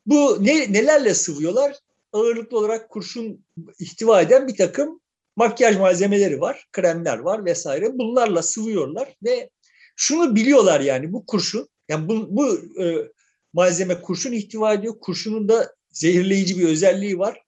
Bu 0.06 0.38
ne, 0.40 0.72
nelerle 0.72 1.14
sıvıyorlar? 1.14 1.76
Ağırlıklı 2.12 2.58
olarak 2.58 2.90
kurşun 2.90 3.44
ihtiva 3.78 4.22
eden 4.22 4.48
bir 4.48 4.56
takım 4.56 5.00
makyaj 5.38 5.76
malzemeleri 5.76 6.40
var, 6.40 6.66
kremler 6.72 7.18
var 7.18 7.44
vesaire. 7.44 7.98
Bunlarla 7.98 8.42
sıvıyorlar 8.42 9.14
ve 9.24 9.50
şunu 9.96 10.36
biliyorlar 10.36 10.80
yani 10.80 11.12
bu 11.12 11.26
kurşun, 11.26 11.68
yani 11.88 12.08
bu, 12.08 12.36
bu 12.36 12.56
e, 12.82 13.10
malzeme 13.52 14.00
kurşun 14.00 14.32
ihtiva 14.32 14.72
ediyor. 14.72 14.94
Kurşunun 15.00 15.48
da 15.48 15.74
zehirleyici 15.90 16.58
bir 16.58 16.68
özelliği 16.68 17.18
var. 17.18 17.42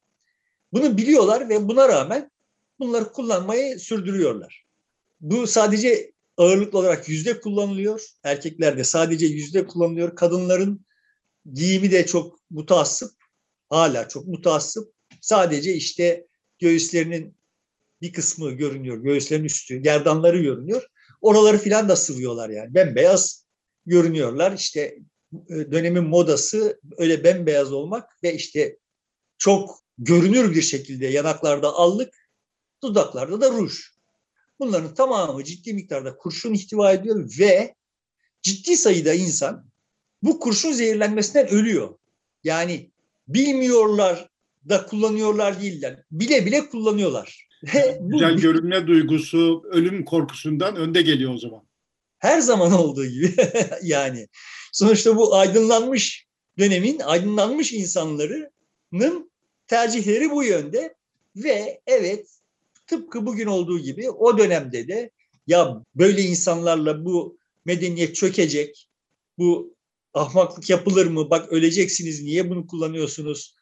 Bunu 0.73 0.97
biliyorlar 0.97 1.49
ve 1.49 1.69
buna 1.69 1.89
rağmen 1.89 2.31
bunları 2.79 3.13
kullanmayı 3.13 3.79
sürdürüyorlar. 3.79 4.65
Bu 5.21 5.47
sadece 5.47 6.13
ağırlıklı 6.37 6.79
olarak 6.79 7.09
yüzde 7.09 7.41
kullanılıyor. 7.41 8.07
Erkeklerde 8.23 8.85
sadece 8.85 9.27
yüzde 9.27 9.67
kullanılıyor. 9.67 10.17
Kadınların 10.17 10.87
giyimi 11.53 11.91
de 11.91 12.07
çok 12.07 12.39
mutaassıp. 12.51 13.13
Hala 13.69 14.09
çok 14.09 14.27
mutaassıp. 14.27 14.93
Sadece 15.21 15.75
işte 15.75 16.27
göğüslerinin 16.59 17.40
bir 18.03 18.13
kısmı 18.13 18.51
görünüyor. 18.51 18.97
Göğüslerin 18.97 19.45
üstü, 19.45 19.77
gerdanları 19.77 20.43
görünüyor. 20.43 20.87
Oraları 21.21 21.59
filan 21.59 21.89
da 21.89 21.97
sıvıyorlar 21.97 22.49
yani. 22.51 22.75
Bembeyaz 22.75 23.47
görünüyorlar. 23.87 24.53
İşte 24.53 24.81
e, 25.33 25.73
dönemin 25.73 26.05
modası 26.05 26.81
öyle 26.99 27.25
bembeyaz 27.25 27.73
olmak 27.73 28.23
ve 28.23 28.35
işte 28.35 28.79
çok 29.39 29.81
görünür 29.99 30.55
bir 30.55 30.63
şekilde 30.63 31.07
yanaklarda 31.07 31.69
allık, 31.69 32.15
dudaklarda 32.83 33.41
da 33.41 33.51
ruj. 33.51 33.81
Bunların 34.59 34.95
tamamı 34.95 35.45
ciddi 35.45 35.75
miktarda 35.75 36.17
kurşun 36.17 36.55
ihtiva 36.55 36.93
ediyor 36.93 37.31
ve 37.39 37.75
ciddi 38.43 38.77
sayıda 38.77 39.15
insan 39.15 39.71
bu 40.23 40.41
kurşun 40.41 40.73
zehirlenmesinden 40.73 41.49
ölüyor. 41.49 41.99
Yani 42.45 42.91
bilmiyorlar 43.29 44.29
da 44.69 44.87
kullanıyorlar 44.87 45.61
değiller. 45.63 46.05
Bile 46.11 46.47
bile 46.47 46.69
kullanıyorlar. 46.69 47.50
Güzel 48.01 48.37
görünme 48.37 48.87
duygusu 48.87 49.63
ölüm 49.71 50.05
korkusundan 50.05 50.77
önde 50.77 51.03
geliyor 51.03 51.35
o 51.35 51.39
zaman. 51.39 51.63
Her 52.19 52.41
zaman 52.41 52.73
olduğu 52.73 53.07
gibi 53.07 53.35
yani. 53.83 54.29
Sonuçta 54.73 55.17
bu 55.17 55.35
aydınlanmış 55.35 56.27
dönemin 56.59 56.99
aydınlanmış 56.99 57.73
insanlarının 57.73 59.31
tercihleri 59.67 60.31
bu 60.31 60.45
yönde 60.45 60.95
ve 61.37 61.81
evet 61.87 62.29
tıpkı 62.87 63.27
bugün 63.27 63.47
olduğu 63.47 63.79
gibi 63.79 64.11
o 64.11 64.39
dönemde 64.39 64.89
de 64.89 65.11
ya 65.47 65.85
böyle 65.95 66.23
insanlarla 66.23 67.05
bu 67.05 67.39
medeniyet 67.65 68.15
çökecek, 68.15 68.89
bu 69.39 69.75
ahmaklık 70.15 70.71
yapılır 70.71 71.07
mı, 71.07 71.31
bak 71.31 71.53
öleceksiniz, 71.53 72.23
niye 72.23 72.51
bunu 72.51 72.67
kullanıyorsunuz, 72.67 73.57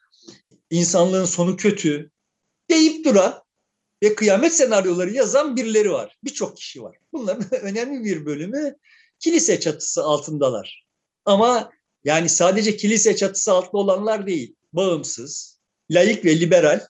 insanlığın 0.70 1.24
sonu 1.24 1.56
kötü 1.56 2.10
deyip 2.70 3.04
duran 3.04 3.42
ve 4.02 4.14
kıyamet 4.14 4.54
senaryoları 4.54 5.10
yazan 5.10 5.56
birileri 5.56 5.92
var. 5.92 6.16
Birçok 6.24 6.56
kişi 6.56 6.82
var. 6.82 6.96
Bunların 7.12 7.54
önemli 7.62 8.04
bir 8.04 8.26
bölümü 8.26 8.76
kilise 9.18 9.60
çatısı 9.60 10.04
altındalar. 10.04 10.84
Ama 11.24 11.70
yani 12.04 12.28
sadece 12.28 12.76
kilise 12.76 13.16
çatısı 13.16 13.52
altında 13.52 13.78
olanlar 13.78 14.26
değil. 14.26 14.54
Bağımsız, 14.72 15.58
layık 15.90 16.24
ve 16.24 16.40
liberal 16.40 16.86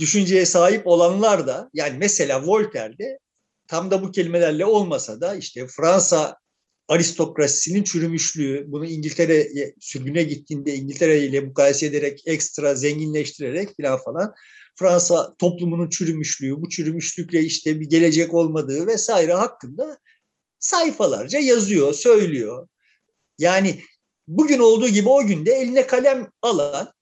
düşünceye 0.00 0.46
sahip 0.46 0.86
olanlar 0.86 1.46
da 1.46 1.70
yani 1.74 1.98
mesela 1.98 2.46
Voltaire'de 2.46 3.18
tam 3.66 3.90
da 3.90 4.02
bu 4.02 4.12
kelimelerle 4.12 4.64
olmasa 4.64 5.20
da 5.20 5.34
işte 5.34 5.66
Fransa 5.66 6.36
aristokrasisinin 6.88 7.82
çürümüşlüğü, 7.82 8.64
bunu 8.66 8.86
İngiltere 8.86 9.48
sürgüne 9.80 10.22
gittiğinde 10.22 10.74
İngiltere 10.74 11.18
ile 11.18 11.40
mukayese 11.40 11.86
ederek 11.86 12.22
ekstra 12.26 12.74
zenginleştirerek 12.74 13.76
falan 13.76 13.98
falan 13.98 14.34
Fransa 14.78 15.34
toplumunun 15.38 15.90
çürümüşlüğü, 15.90 16.62
bu 16.62 16.68
çürümüşlükle 16.68 17.40
işte 17.40 17.80
bir 17.80 17.86
gelecek 17.86 18.34
olmadığı 18.34 18.86
vesaire 18.86 19.34
hakkında 19.34 19.98
sayfalarca 20.58 21.38
yazıyor, 21.38 21.92
söylüyor. 21.92 22.68
Yani 23.38 23.80
bugün 24.28 24.58
olduğu 24.58 24.88
gibi 24.88 25.08
o 25.08 25.26
günde 25.26 25.52
eline 25.52 25.86
kalem 25.86 26.30
alan, 26.42 26.92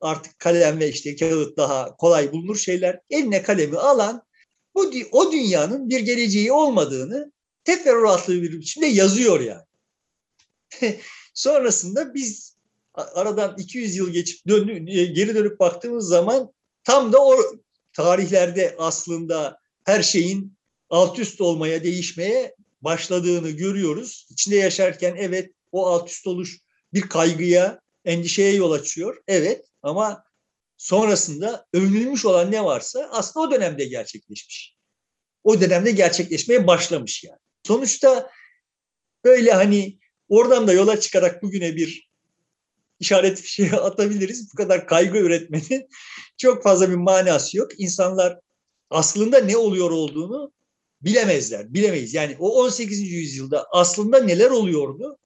artık 0.00 0.38
kalem 0.38 0.80
ve 0.80 0.88
işte 0.88 1.16
kağıt 1.16 1.56
daha 1.56 1.96
kolay 1.96 2.32
bulunur 2.32 2.56
şeyler, 2.56 3.00
eline 3.10 3.42
kalemi 3.42 3.78
alan 3.78 4.22
bu 4.74 4.90
o 5.12 5.32
dünyanın 5.32 5.90
bir 5.90 6.00
geleceği 6.00 6.52
olmadığını 6.52 7.32
teferruatlı 7.64 8.42
bir 8.42 8.52
biçimde 8.52 8.86
yazıyor 8.86 9.40
yani. 9.40 9.64
Sonrasında 11.34 12.14
biz 12.14 12.56
aradan 12.94 13.54
200 13.58 13.96
yıl 13.96 14.10
geçip 14.10 14.46
döndü, 14.48 14.78
geri 15.12 15.34
dönüp 15.34 15.60
baktığımız 15.60 16.08
zaman 16.08 16.52
tam 16.90 17.12
da 17.12 17.24
o 17.24 17.36
tarihlerde 17.92 18.74
aslında 18.78 19.58
her 19.84 20.02
şeyin 20.02 20.56
alt 20.88 21.18
üst 21.18 21.40
olmaya, 21.40 21.84
değişmeye 21.84 22.54
başladığını 22.80 23.50
görüyoruz. 23.50 24.26
İçinde 24.30 24.56
yaşarken 24.56 25.16
evet 25.18 25.52
o 25.72 25.86
alt 25.86 26.10
üst 26.10 26.26
oluş 26.26 26.58
bir 26.94 27.00
kaygıya, 27.00 27.80
endişeye 28.04 28.54
yol 28.54 28.72
açıyor. 28.72 29.22
Evet 29.28 29.66
ama 29.82 30.24
sonrasında 30.76 31.66
övünülmüş 31.72 32.24
olan 32.24 32.52
ne 32.52 32.64
varsa 32.64 33.08
aslında 33.12 33.46
o 33.46 33.50
dönemde 33.50 33.84
gerçekleşmiş. 33.84 34.76
O 35.44 35.60
dönemde 35.60 35.90
gerçekleşmeye 35.90 36.66
başlamış 36.66 37.24
yani. 37.24 37.38
Sonuçta 37.66 38.30
böyle 39.24 39.52
hani 39.52 39.98
oradan 40.28 40.66
da 40.66 40.72
yola 40.72 41.00
çıkarak 41.00 41.42
bugüne 41.42 41.76
bir 41.76 42.09
işaret 43.00 43.40
fişeği 43.40 43.72
atabiliriz. 43.72 44.52
Bu 44.52 44.56
kadar 44.56 44.86
kaygı 44.86 45.18
üretmenin 45.18 45.88
çok 46.38 46.62
fazla 46.62 46.90
bir 46.90 46.94
manası 46.94 47.56
yok. 47.56 47.80
İnsanlar 47.80 48.38
aslında 48.90 49.38
ne 49.38 49.56
oluyor 49.56 49.90
olduğunu 49.90 50.52
bilemezler, 51.02 51.74
bilemeyiz. 51.74 52.14
Yani 52.14 52.36
o 52.38 52.64
18. 52.64 53.12
yüzyılda 53.12 53.66
aslında 53.72 54.24
neler 54.24 54.50
oluyordu? 54.50 55.18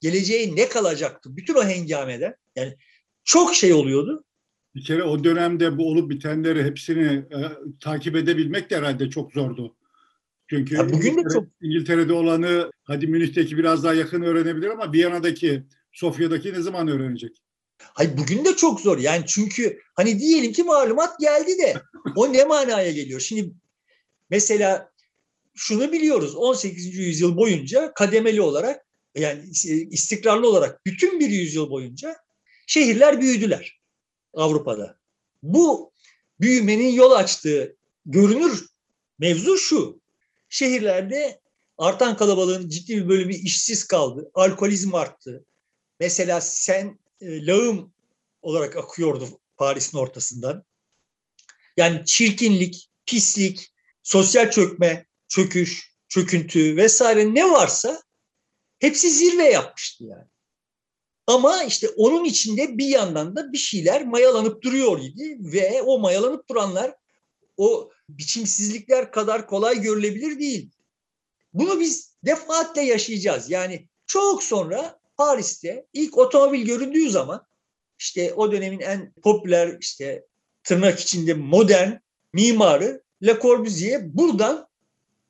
Geleceğe 0.00 0.56
ne 0.56 0.68
kalacaktı? 0.68 1.36
Bütün 1.36 1.54
o 1.54 1.64
hengameden 1.64 2.34
yani 2.56 2.76
çok 3.24 3.54
şey 3.54 3.72
oluyordu. 3.72 4.24
Bir 4.74 4.84
kere 4.84 5.02
o 5.02 5.24
dönemde 5.24 5.78
bu 5.78 5.88
olup 5.88 6.10
bitenleri 6.10 6.64
hepsini 6.64 7.06
e, 7.06 7.38
takip 7.80 8.16
edebilmek 8.16 8.70
de 8.70 8.76
herhalde 8.76 9.10
çok 9.10 9.32
zordu. 9.32 9.74
Çünkü 10.50 10.74
ya 10.74 10.88
bugün 10.88 10.96
İngiltere, 10.96 11.24
de 11.24 11.34
çok... 11.34 11.44
İngiltere'de 11.62 12.12
olanı 12.12 12.70
hadi 12.84 13.06
Münih'teki 13.06 13.58
biraz 13.58 13.84
daha 13.84 13.94
yakın 13.94 14.22
öğrenebilir 14.22 14.68
ama 14.68 14.92
Viyana'daki, 14.92 15.64
Sofya'daki 15.98 16.52
ne 16.52 16.62
zaman 16.62 16.88
öğrenecek? 16.88 17.36
Hayır 17.78 18.18
bugün 18.18 18.44
de 18.44 18.56
çok 18.56 18.80
zor. 18.80 18.98
Yani 18.98 19.24
çünkü 19.26 19.80
hani 19.94 20.18
diyelim 20.18 20.52
ki 20.52 20.62
malumat 20.62 21.20
geldi 21.20 21.58
de 21.58 21.82
o 22.16 22.32
ne 22.32 22.44
manaya 22.44 22.92
geliyor? 22.92 23.20
Şimdi 23.20 23.50
mesela 24.30 24.92
şunu 25.54 25.92
biliyoruz 25.92 26.34
18. 26.36 26.96
yüzyıl 26.96 27.36
boyunca 27.36 27.94
kademeli 27.94 28.40
olarak 28.42 28.86
yani 29.14 29.44
istikrarlı 29.90 30.48
olarak 30.48 30.86
bütün 30.86 31.20
bir 31.20 31.30
yüzyıl 31.30 31.70
boyunca 31.70 32.16
şehirler 32.66 33.20
büyüdüler 33.20 33.80
Avrupa'da. 34.34 34.98
Bu 35.42 35.92
büyümenin 36.40 36.92
yol 36.92 37.10
açtığı 37.10 37.76
görünür 38.06 38.66
mevzu 39.18 39.58
şu 39.58 40.00
şehirlerde 40.48 41.40
artan 41.78 42.16
kalabalığın 42.16 42.68
ciddi 42.68 42.96
bir 42.96 43.08
bölümü 43.08 43.34
işsiz 43.34 43.84
kaldı. 43.84 44.30
Alkolizm 44.34 44.94
arttı. 44.94 45.44
Mesela 46.00 46.40
sen 46.40 46.98
e, 47.20 47.46
lağım 47.46 47.92
olarak 48.42 48.76
akıyordu 48.76 49.40
Paris'in 49.56 49.98
ortasından. 49.98 50.64
Yani 51.76 52.04
çirkinlik, 52.04 52.90
pislik, 53.06 53.72
sosyal 54.02 54.50
çökme, 54.50 55.06
çöküş, 55.28 55.94
çöküntü 56.08 56.76
vesaire 56.76 57.34
ne 57.34 57.50
varsa 57.50 58.02
hepsi 58.78 59.10
zirve 59.10 59.44
yapmıştı 59.44 60.04
yani. 60.04 60.28
Ama 61.26 61.62
işte 61.62 61.88
onun 61.88 62.24
içinde 62.24 62.78
bir 62.78 62.86
yandan 62.86 63.36
da 63.36 63.52
bir 63.52 63.58
şeyler 63.58 64.06
mayalanıp 64.06 64.62
duruyor 64.62 64.98
idi 64.98 65.36
ve 65.40 65.82
o 65.82 65.98
mayalanıp 65.98 66.48
duranlar 66.48 66.94
o 67.56 67.90
biçimsizlikler 68.08 69.12
kadar 69.12 69.46
kolay 69.46 69.80
görülebilir 69.80 70.38
değil. 70.38 70.70
Bunu 71.52 71.80
biz 71.80 72.14
defaatle 72.24 72.82
yaşayacağız. 72.82 73.50
Yani 73.50 73.88
çok 74.06 74.42
sonra 74.42 74.98
Paris'te 75.18 75.86
ilk 75.92 76.18
otomobil 76.18 76.66
göründüğü 76.66 77.10
zaman 77.10 77.46
işte 77.98 78.34
o 78.34 78.52
dönemin 78.52 78.80
en 78.80 79.12
popüler 79.22 79.76
işte 79.80 80.26
tırnak 80.64 81.00
içinde 81.00 81.34
modern 81.34 81.90
mimarı 82.32 83.02
Le 83.22 83.38
Corbusier 83.42 84.16
buradan 84.16 84.68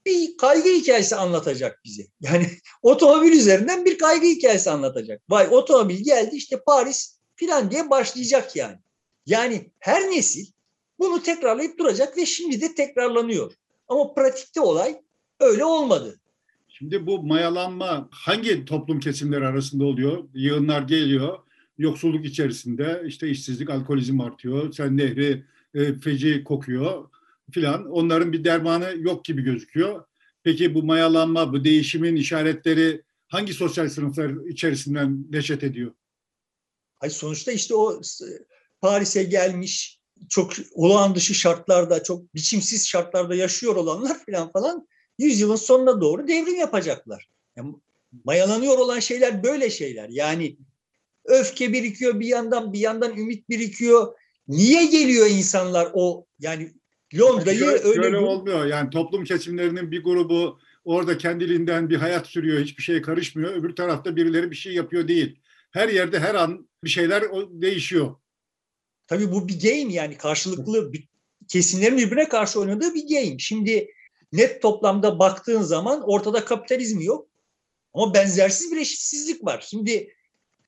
bir 0.06 0.36
kaygı 0.36 0.68
hikayesi 0.68 1.16
anlatacak 1.16 1.80
bize. 1.84 2.06
Yani 2.20 2.50
otomobil 2.82 3.32
üzerinden 3.32 3.84
bir 3.84 3.98
kaygı 3.98 4.26
hikayesi 4.26 4.70
anlatacak. 4.70 5.22
Vay 5.28 5.48
otomobil 5.50 6.04
geldi 6.04 6.36
işte 6.36 6.60
Paris 6.66 7.18
filan 7.36 7.70
diye 7.70 7.90
başlayacak 7.90 8.56
yani. 8.56 8.78
Yani 9.26 9.70
her 9.78 10.10
nesil 10.10 10.46
bunu 10.98 11.22
tekrarlayıp 11.22 11.78
duracak 11.78 12.16
ve 12.16 12.26
şimdi 12.26 12.60
de 12.60 12.74
tekrarlanıyor. 12.74 13.52
Ama 13.88 14.14
pratikte 14.14 14.60
olay 14.60 15.02
öyle 15.40 15.64
olmadı. 15.64 16.20
Şimdi 16.78 17.06
bu 17.06 17.22
mayalanma 17.22 18.08
hangi 18.10 18.64
toplum 18.64 19.00
kesimleri 19.00 19.46
arasında 19.46 19.84
oluyor? 19.84 20.24
Yığınlar 20.34 20.82
geliyor, 20.82 21.38
yoksulluk 21.78 22.24
içerisinde 22.26 23.02
işte 23.06 23.28
işsizlik, 23.28 23.70
alkolizm 23.70 24.20
artıyor, 24.20 24.72
sen 24.72 24.96
nehri 24.96 25.44
e, 25.74 25.94
feci 25.94 26.44
kokuyor 26.44 27.08
filan. 27.50 27.86
Onların 27.90 28.32
bir 28.32 28.44
dermanı 28.44 28.94
yok 28.98 29.24
gibi 29.24 29.42
gözüküyor. 29.42 30.04
Peki 30.42 30.74
bu 30.74 30.82
mayalanma, 30.82 31.52
bu 31.52 31.64
değişimin 31.64 32.16
işaretleri 32.16 33.02
hangi 33.28 33.54
sosyal 33.54 33.88
sınıflar 33.88 34.48
içerisinden 34.48 35.26
neşet 35.30 35.62
ediyor? 35.64 35.92
Ay 37.00 37.10
sonuçta 37.10 37.52
işte 37.52 37.74
o 37.74 38.00
Paris'e 38.80 39.22
gelmiş 39.22 40.00
çok 40.28 40.52
olağan 40.72 41.14
dışı 41.14 41.34
şartlarda, 41.34 42.02
çok 42.02 42.34
biçimsiz 42.34 42.88
şartlarda 42.88 43.34
yaşıyor 43.34 43.76
olanlar 43.76 44.16
falan 44.26 44.52
falan 44.52 44.88
yüzyılın 45.18 45.56
sonuna 45.56 46.00
doğru 46.00 46.28
devrim 46.28 46.56
yapacaklar. 46.56 47.28
Yani 47.56 47.74
mayalanıyor 48.24 48.78
olan 48.78 49.00
şeyler 49.00 49.42
böyle 49.42 49.70
şeyler. 49.70 50.08
Yani 50.08 50.56
öfke 51.24 51.72
birikiyor 51.72 52.20
bir 52.20 52.26
yandan, 52.26 52.72
bir 52.72 52.78
yandan 52.78 53.16
ümit 53.16 53.48
birikiyor. 53.48 54.14
Niye 54.48 54.86
geliyor 54.86 55.26
insanlar 55.26 55.88
o 55.94 56.26
yani 56.38 56.72
Londra'yı 57.18 57.64
öyle, 57.64 57.84
öyle 57.84 58.12
bir... 58.12 58.16
olmuyor. 58.16 58.66
Yani 58.66 58.90
toplum 58.90 59.24
kesimlerinin 59.24 59.90
bir 59.90 60.04
grubu 60.04 60.58
orada 60.84 61.18
kendiliğinden 61.18 61.90
bir 61.90 61.96
hayat 61.96 62.26
sürüyor, 62.26 62.60
hiçbir 62.60 62.82
şeye 62.82 63.02
karışmıyor. 63.02 63.54
Öbür 63.54 63.76
tarafta 63.76 64.16
birileri 64.16 64.50
bir 64.50 64.56
şey 64.56 64.72
yapıyor 64.72 65.08
değil. 65.08 65.40
Her 65.70 65.88
yerde 65.88 66.20
her 66.20 66.34
an 66.34 66.68
bir 66.84 66.88
şeyler 66.88 67.24
değişiyor. 67.50 68.14
Tabii 69.06 69.32
bu 69.32 69.48
bir 69.48 69.60
game 69.60 69.92
yani 69.92 70.16
karşılıklı 70.16 70.92
kesimlerin 71.48 71.98
birbirine 71.98 72.28
karşı 72.28 72.60
oynadığı 72.60 72.94
bir 72.94 73.08
game. 73.08 73.38
Şimdi 73.38 73.88
net 74.32 74.62
toplamda 74.62 75.18
baktığın 75.18 75.62
zaman 75.62 76.02
ortada 76.06 76.44
kapitalizm 76.44 77.00
yok. 77.00 77.28
Ama 77.94 78.14
benzersiz 78.14 78.72
bir 78.72 78.76
eşitsizlik 78.76 79.44
var. 79.44 79.66
Şimdi 79.70 80.14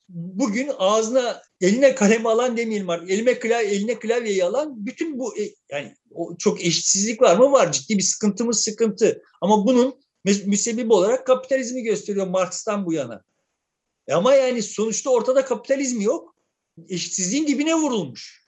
bugün 0.09 0.70
ağzına 0.79 1.42
eline 1.61 1.94
kalemi 1.94 2.29
alan 2.29 2.57
demeyelim 2.57 2.88
var. 2.88 3.01
Elime 3.09 3.38
klavye, 3.38 3.70
eline 3.70 3.99
klavyeyi 3.99 4.44
alan 4.44 4.87
bütün 4.87 5.18
bu 5.18 5.38
e, 5.38 5.51
yani 5.70 5.94
çok 6.38 6.64
eşitsizlik 6.64 7.23
var 7.23 7.37
mı? 7.37 7.53
Var. 7.53 7.73
Ciddi 7.73 7.99
bir 7.99 8.03
sıkıntımız 8.03 8.61
sıkıntı. 8.61 9.23
Ama 9.40 9.66
bunun 9.66 10.01
müsebbibi 10.25 10.92
olarak 10.92 11.27
kapitalizmi 11.27 11.83
gösteriyor 11.83 12.27
Marx'tan 12.27 12.87
bu 12.87 12.92
yana. 12.92 13.25
E 14.09 14.14
ama 14.14 14.35
yani 14.35 14.62
sonuçta 14.62 15.11
ortada 15.11 15.44
kapitalizm 15.44 16.01
yok 16.01 16.35
eşitsizliğin 16.88 17.46
dibine 17.46 17.75
vurulmuş. 17.75 18.40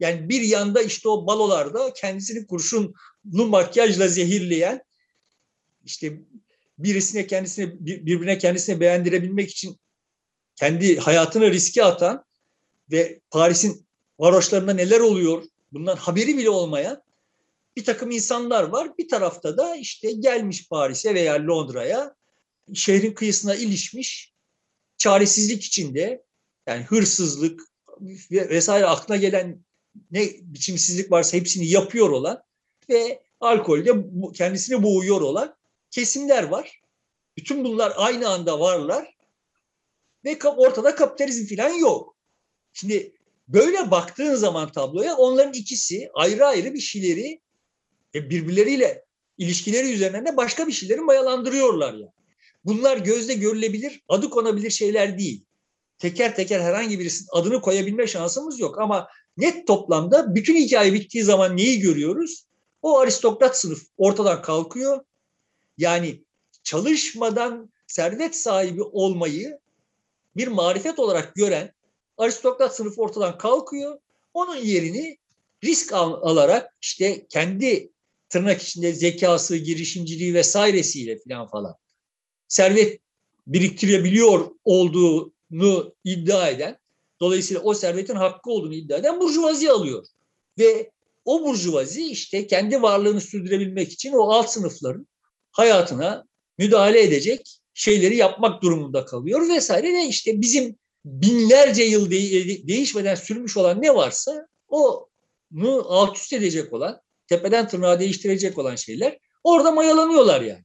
Yani 0.00 0.28
bir 0.28 0.40
yanda 0.40 0.82
işte 0.82 1.08
o 1.08 1.26
balolarda 1.26 1.92
kendisini 1.92 2.46
kurşunlu 2.46 2.92
makyajla 3.32 4.08
zehirleyen 4.08 4.82
işte 5.84 6.20
birisine 6.78 7.26
kendisine 7.26 7.72
birbirine 7.80 8.38
kendisine 8.38 8.80
beğendirebilmek 8.80 9.50
için 9.50 9.76
kendi 10.54 10.98
hayatını 10.98 11.50
riske 11.50 11.84
atan 11.84 12.24
ve 12.90 13.20
Paris'in 13.30 13.86
varoşlarında 14.18 14.72
neler 14.72 15.00
oluyor 15.00 15.44
bundan 15.72 15.96
haberi 15.96 16.38
bile 16.38 16.50
olmayan 16.50 17.02
bir 17.76 17.84
takım 17.84 18.10
insanlar 18.10 18.62
var. 18.62 18.98
Bir 18.98 19.08
tarafta 19.08 19.56
da 19.56 19.76
işte 19.76 20.12
gelmiş 20.12 20.68
Paris'e 20.68 21.14
veya 21.14 21.46
Londra'ya 21.46 22.14
şehrin 22.74 23.12
kıyısına 23.12 23.54
ilişmiş 23.54 24.32
çaresizlik 24.98 25.64
içinde 25.64 26.24
yani 26.66 26.84
hırsızlık 26.84 27.62
vesaire 28.30 28.86
aklına 28.86 29.16
gelen 29.16 29.64
ne 30.10 30.30
biçimsizlik 30.40 31.10
varsa 31.10 31.36
hepsini 31.36 31.68
yapıyor 31.68 32.10
olan 32.10 32.42
ve 32.88 33.22
alkolde 33.40 33.92
kendisini 34.34 34.82
boğuyor 34.82 35.20
olan 35.20 35.56
kesimler 35.90 36.42
var. 36.42 36.80
Bütün 37.36 37.64
bunlar 37.64 37.92
aynı 37.96 38.28
anda 38.28 38.60
varlar 38.60 39.16
ve 40.24 40.38
ortada 40.48 40.94
kapitalizm 40.94 41.56
falan 41.56 41.70
yok. 41.70 42.16
Şimdi 42.72 43.12
böyle 43.48 43.90
baktığın 43.90 44.34
zaman 44.34 44.72
tabloya 44.72 45.16
onların 45.16 45.52
ikisi 45.52 46.10
ayrı 46.14 46.46
ayrı 46.46 46.74
bir 46.74 46.80
şeyleri 46.80 47.40
e, 48.14 48.30
birbirleriyle 48.30 49.04
ilişkileri 49.38 49.92
üzerinden 49.92 50.26
de 50.26 50.36
başka 50.36 50.66
bir 50.66 50.72
şeyleri 50.72 51.00
mayalandırıyorlar 51.00 51.92
ya. 51.92 52.00
Yani. 52.00 52.10
Bunlar 52.64 52.96
gözle 52.96 53.34
görülebilir, 53.34 54.02
adı 54.08 54.30
konabilir 54.30 54.70
şeyler 54.70 55.18
değil. 55.18 55.44
Teker 55.98 56.36
teker 56.36 56.60
herhangi 56.60 56.98
birisinin 56.98 57.28
adını 57.32 57.60
koyabilme 57.60 58.06
şansımız 58.06 58.60
yok 58.60 58.80
ama 58.80 59.08
net 59.36 59.66
toplamda 59.66 60.34
bütün 60.34 60.56
hikaye 60.56 60.92
bittiği 60.92 61.24
zaman 61.24 61.56
neyi 61.56 61.80
görüyoruz? 61.80 62.45
O 62.86 62.98
aristokrat 62.98 63.58
sınıf 63.58 63.82
ortadan 63.96 64.42
kalkıyor. 64.42 65.04
Yani 65.78 66.24
çalışmadan 66.62 67.72
servet 67.86 68.36
sahibi 68.36 68.82
olmayı 68.82 69.58
bir 70.36 70.48
marifet 70.48 70.98
olarak 70.98 71.34
gören 71.34 71.72
aristokrat 72.18 72.76
sınıf 72.76 72.98
ortadan 72.98 73.38
kalkıyor. 73.38 73.98
Onun 74.34 74.56
yerini 74.56 75.18
risk 75.64 75.92
al 75.92 76.12
alarak 76.12 76.76
işte 76.82 77.26
kendi 77.28 77.92
tırnak 78.28 78.62
içinde 78.62 78.92
zekası, 78.92 79.56
girişimciliği 79.56 80.34
vesairesiyle 80.34 81.18
falan 81.18 81.46
falan 81.46 81.74
servet 82.48 83.00
biriktirebiliyor 83.46 84.50
olduğunu 84.64 85.94
iddia 86.04 86.48
eden, 86.48 86.78
dolayısıyla 87.20 87.62
o 87.62 87.74
servetin 87.74 88.16
hakkı 88.16 88.50
olduğunu 88.50 88.74
iddia 88.74 88.98
eden 88.98 89.20
burjuvazi 89.20 89.70
alıyor. 89.70 90.06
Ve 90.58 90.95
o 91.26 91.44
burjuvazi 91.44 92.06
işte 92.06 92.46
kendi 92.46 92.82
varlığını 92.82 93.20
sürdürebilmek 93.20 93.92
için 93.92 94.12
o 94.12 94.30
alt 94.30 94.50
sınıfların 94.50 95.06
hayatına 95.52 96.24
müdahale 96.58 97.02
edecek 97.02 97.60
şeyleri 97.74 98.16
yapmak 98.16 98.62
durumunda 98.62 99.04
kalıyor 99.04 99.48
vesaire 99.48 99.94
ve 99.94 100.04
işte 100.04 100.40
bizim 100.40 100.76
binlerce 101.04 101.82
yıl 101.82 102.10
de- 102.10 102.68
değişmeden 102.68 103.14
sürmüş 103.14 103.56
olan 103.56 103.82
ne 103.82 103.94
varsa 103.94 104.46
onu 104.68 105.84
alt 105.88 106.16
üst 106.16 106.32
edecek 106.32 106.72
olan, 106.72 107.00
tepeden 107.26 107.68
tırnağa 107.68 108.00
değiştirecek 108.00 108.58
olan 108.58 108.76
şeyler 108.76 109.18
orada 109.44 109.70
mayalanıyorlar 109.70 110.40
yani. 110.40 110.64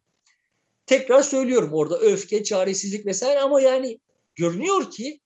Tekrar 0.86 1.24
söylüyorum 1.24 1.69
orada 1.74 2.00
öfke, 2.00 2.43
çaresizlik 2.43 3.06
vesaire 3.06 3.39
ama 3.39 3.62
yani 3.62 4.00
görünüyor 4.36 4.91
ki 4.91 5.21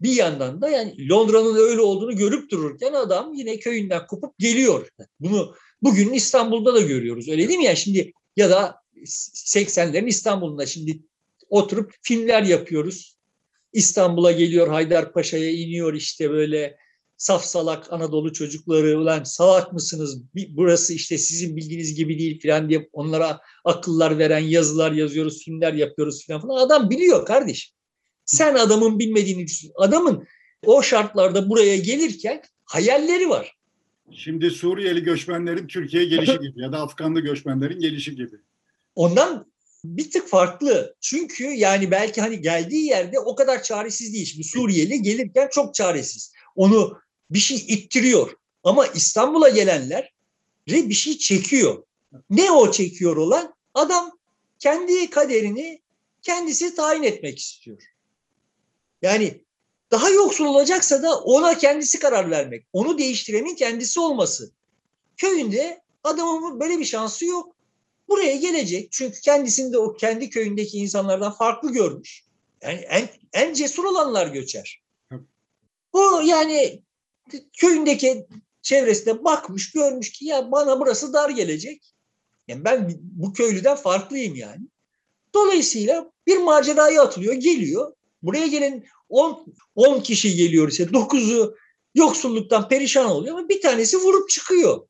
bir 0.00 0.12
yandan 0.12 0.62
da 0.62 0.68
yani 0.68 1.08
Londra'nın 1.08 1.56
öyle 1.56 1.80
olduğunu 1.80 2.16
görüp 2.16 2.50
dururken 2.50 2.92
adam 2.92 3.34
yine 3.34 3.58
köyünden 3.58 4.06
kopup 4.06 4.38
geliyor. 4.38 4.88
Bunu 5.20 5.54
bugün 5.82 6.12
İstanbul'da 6.12 6.74
da 6.74 6.80
görüyoruz. 6.80 7.28
Öyle 7.28 7.48
değil 7.48 7.58
mi? 7.58 7.64
Yani 7.64 7.76
şimdi 7.76 8.12
ya 8.36 8.50
da 8.50 8.76
80'lerin 9.04 10.06
İstanbul'unda 10.06 10.66
şimdi 10.66 11.00
oturup 11.48 11.92
filmler 12.02 12.42
yapıyoruz. 12.42 13.16
İstanbul'a 13.72 14.32
geliyor 14.32 14.68
Haydarpaşa'ya 14.68 15.50
iniyor 15.50 15.94
işte 15.94 16.30
böyle 16.30 16.76
saf 17.16 17.44
salak 17.44 17.92
Anadolu 17.92 18.32
çocukları 18.32 19.00
ulan 19.00 19.24
salak 19.24 19.72
mısınız 19.72 20.22
burası 20.48 20.94
işte 20.94 21.18
sizin 21.18 21.56
bildiğiniz 21.56 21.94
gibi 21.94 22.18
değil 22.18 22.42
falan 22.42 22.68
diye 22.68 22.88
onlara 22.92 23.40
akıllar 23.64 24.18
veren 24.18 24.38
yazılar 24.38 24.92
yazıyoruz 24.92 25.44
filmler 25.44 25.72
yapıyoruz 25.72 26.26
falan 26.26 26.40
falan 26.40 26.66
adam 26.66 26.90
biliyor 26.90 27.26
kardeş. 27.26 27.72
Sen 28.30 28.54
adamın 28.54 28.98
bilmediğini 28.98 29.46
düşün. 29.46 29.72
Adamın 29.74 30.26
o 30.66 30.82
şartlarda 30.82 31.50
buraya 31.50 31.76
gelirken 31.76 32.42
hayalleri 32.64 33.28
var. 33.28 33.56
Şimdi 34.12 34.50
Suriyeli 34.50 35.02
göçmenlerin 35.02 35.66
Türkiye'ye 35.66 36.08
gelişi 36.08 36.38
gibi 36.38 36.62
ya 36.62 36.72
da 36.72 36.78
Afganlı 36.80 37.20
göçmenlerin 37.20 37.80
gelişi 37.80 38.14
gibi. 38.14 38.36
Ondan 38.94 39.52
bir 39.84 40.10
tık 40.10 40.28
farklı. 40.28 40.94
Çünkü 41.00 41.44
yani 41.44 41.90
belki 41.90 42.20
hani 42.20 42.40
geldiği 42.40 42.86
yerde 42.86 43.18
o 43.18 43.34
kadar 43.34 43.62
çaresiz 43.62 44.12
değil. 44.14 44.26
Şimdi 44.26 44.44
Suriyeli 44.44 45.02
gelirken 45.02 45.48
çok 45.52 45.74
çaresiz. 45.74 46.32
Onu 46.56 46.98
bir 47.30 47.38
şey 47.38 47.56
ittiriyor. 47.56 48.34
Ama 48.64 48.86
İstanbul'a 48.86 49.48
gelenler 49.48 50.12
bir 50.66 50.94
şey 50.94 51.18
çekiyor. 51.18 51.82
Ne 52.30 52.50
o 52.50 52.70
çekiyor 52.70 53.16
olan? 53.16 53.54
Adam 53.74 54.10
kendi 54.58 55.10
kaderini 55.10 55.80
kendisi 56.22 56.74
tayin 56.74 57.02
etmek 57.02 57.38
istiyor. 57.38 57.89
Yani 59.02 59.44
daha 59.90 60.10
yoksul 60.10 60.44
olacaksa 60.44 61.02
da 61.02 61.18
ona 61.18 61.58
kendisi 61.58 61.98
karar 61.98 62.30
vermek. 62.30 62.66
Onu 62.72 62.98
değiştirenin 62.98 63.54
kendisi 63.54 64.00
olması. 64.00 64.52
Köyünde 65.16 65.82
adamın 66.04 66.60
böyle 66.60 66.78
bir 66.78 66.84
şansı 66.84 67.26
yok. 67.26 67.56
Buraya 68.08 68.36
gelecek 68.36 68.92
çünkü 68.92 69.20
kendisini 69.20 69.72
de 69.72 69.78
o 69.78 69.94
kendi 69.94 70.30
köyündeki 70.30 70.78
insanlardan 70.78 71.32
farklı 71.32 71.72
görmüş. 71.72 72.24
Yani 72.62 72.78
en, 72.78 73.08
en 73.32 73.54
cesur 73.54 73.84
olanlar 73.84 74.26
göçer. 74.26 74.82
Bu 75.92 76.22
yani 76.24 76.82
köyündeki 77.52 78.26
çevresine 78.62 79.24
bakmış 79.24 79.72
görmüş 79.72 80.12
ki 80.12 80.24
ya 80.24 80.52
bana 80.52 80.80
burası 80.80 81.12
dar 81.12 81.30
gelecek. 81.30 81.94
Yani 82.48 82.64
ben 82.64 82.98
bu 83.02 83.32
köylüden 83.32 83.76
farklıyım 83.76 84.34
yani. 84.34 84.62
Dolayısıyla 85.34 86.12
bir 86.26 86.36
maceraya 86.36 87.02
atılıyor, 87.02 87.34
geliyor. 87.34 87.92
Buraya 88.22 88.46
gelen 88.46 88.84
10 89.08 89.46
10 89.74 90.00
kişi 90.00 90.36
geliyor 90.36 90.68
ise 90.68 90.82
9'u 90.82 91.56
yoksulluktan 91.94 92.68
perişan 92.68 93.10
oluyor 93.10 93.38
ama 93.38 93.48
bir 93.48 93.60
tanesi 93.60 93.98
vurup 93.98 94.30
çıkıyor. 94.30 94.86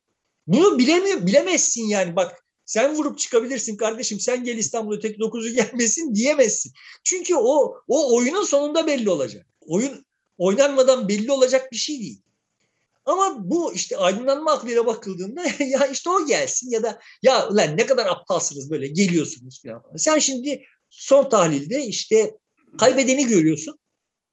Bunu 0.47 0.77
bilemiyor, 0.77 1.27
bilemezsin 1.27 1.87
yani 1.87 2.15
bak 2.15 2.45
sen 2.65 2.95
vurup 2.95 3.19
çıkabilirsin 3.19 3.77
kardeşim 3.77 4.19
sen 4.19 4.43
gel 4.43 4.57
İstanbul'a 4.57 4.99
tek 4.99 5.17
9'u 5.17 5.53
gelmesin 5.53 6.15
diyemezsin. 6.15 6.73
Çünkü 7.03 7.35
o 7.35 7.75
o 7.87 8.15
oyunun 8.15 8.43
sonunda 8.43 8.87
belli 8.87 9.09
olacak. 9.09 9.47
Oyun 9.61 10.05
oynanmadan 10.37 11.07
belli 11.07 11.31
olacak 11.31 11.71
bir 11.71 11.77
şey 11.77 11.99
değil. 11.99 12.21
Ama 13.05 13.49
bu 13.51 13.73
işte 13.73 13.97
aydınlanma 13.97 14.51
aklıyla 14.51 14.85
bakıldığında 14.85 15.43
ya 15.63 15.87
işte 15.87 16.09
o 16.09 16.25
gelsin 16.25 16.69
ya 16.69 16.83
da 16.83 16.99
ya 17.21 17.55
lan 17.55 17.77
ne 17.77 17.85
kadar 17.85 18.05
aptalsınız 18.05 18.71
böyle 18.71 18.87
geliyorsunuz 18.87 19.61
falan. 19.61 19.83
Sen 19.97 20.19
şimdi 20.19 20.65
son 20.89 21.29
tahlilde 21.29 21.85
işte 21.85 22.37
kaybedeni 22.77 23.27
görüyorsun. 23.27 23.79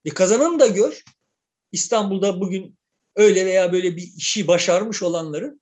E 0.05 0.11
kazananı 0.11 0.59
da 0.61 0.66
gör. 0.66 1.05
İstanbul'da 1.72 2.40
bugün 2.40 2.79
öyle 3.16 3.46
veya 3.46 3.72
böyle 3.72 3.96
bir 3.96 4.12
işi 4.16 4.46
başarmış 4.46 5.03
olanların 5.03 5.61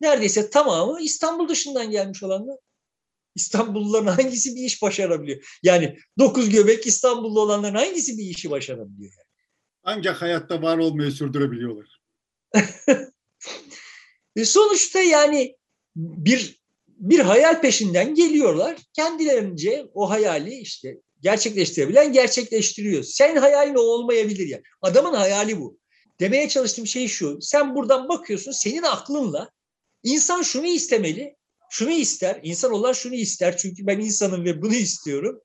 neredeyse 0.00 0.50
tamamı 0.50 1.00
İstanbul 1.00 1.48
dışından 1.48 1.90
gelmiş 1.90 2.22
olanlar. 2.22 2.56
İstanbulluların 3.34 4.06
hangisi 4.06 4.56
bir 4.56 4.64
iş 4.64 4.82
başarabiliyor? 4.82 5.58
Yani 5.62 5.98
dokuz 6.18 6.50
göbek 6.50 6.86
İstanbullu 6.86 7.40
olanların 7.40 7.74
hangisi 7.74 8.18
bir 8.18 8.24
işi 8.24 8.50
başarabiliyor? 8.50 9.12
Yani? 9.12 9.26
Ancak 9.82 10.22
hayatta 10.22 10.62
var 10.62 10.78
olmayı 10.78 11.12
sürdürebiliyorlar. 11.12 12.00
e 14.36 14.44
sonuçta 14.44 15.00
yani 15.00 15.56
bir 15.96 16.60
bir 16.86 17.18
hayal 17.18 17.60
peşinden 17.60 18.14
geliyorlar. 18.14 18.76
Kendilerince 18.92 19.86
o 19.94 20.10
hayali 20.10 20.54
işte 20.54 21.00
gerçekleştirebilen 21.22 22.12
gerçekleştiriyor. 22.12 23.02
Sen 23.02 23.36
hayalin 23.36 23.74
o 23.74 23.80
olmayabilir 23.80 24.48
yani. 24.48 24.62
Adamın 24.82 25.14
hayali 25.14 25.60
bu. 25.60 25.78
Demeye 26.20 26.48
çalıştığım 26.48 26.86
şey 26.86 27.08
şu. 27.08 27.38
Sen 27.40 27.74
buradan 27.74 28.08
bakıyorsun 28.08 28.52
senin 28.52 28.82
aklınla 28.82 29.50
insan 30.02 30.42
şunu 30.42 30.66
istemeli, 30.66 31.36
şunu 31.70 31.90
ister. 31.90 32.40
İnsan 32.42 32.72
olan 32.72 32.92
şunu 32.92 33.14
ister 33.14 33.56
çünkü 33.56 33.86
ben 33.86 33.98
insanım 33.98 34.44
ve 34.44 34.62
bunu 34.62 34.74
istiyorum. 34.74 35.40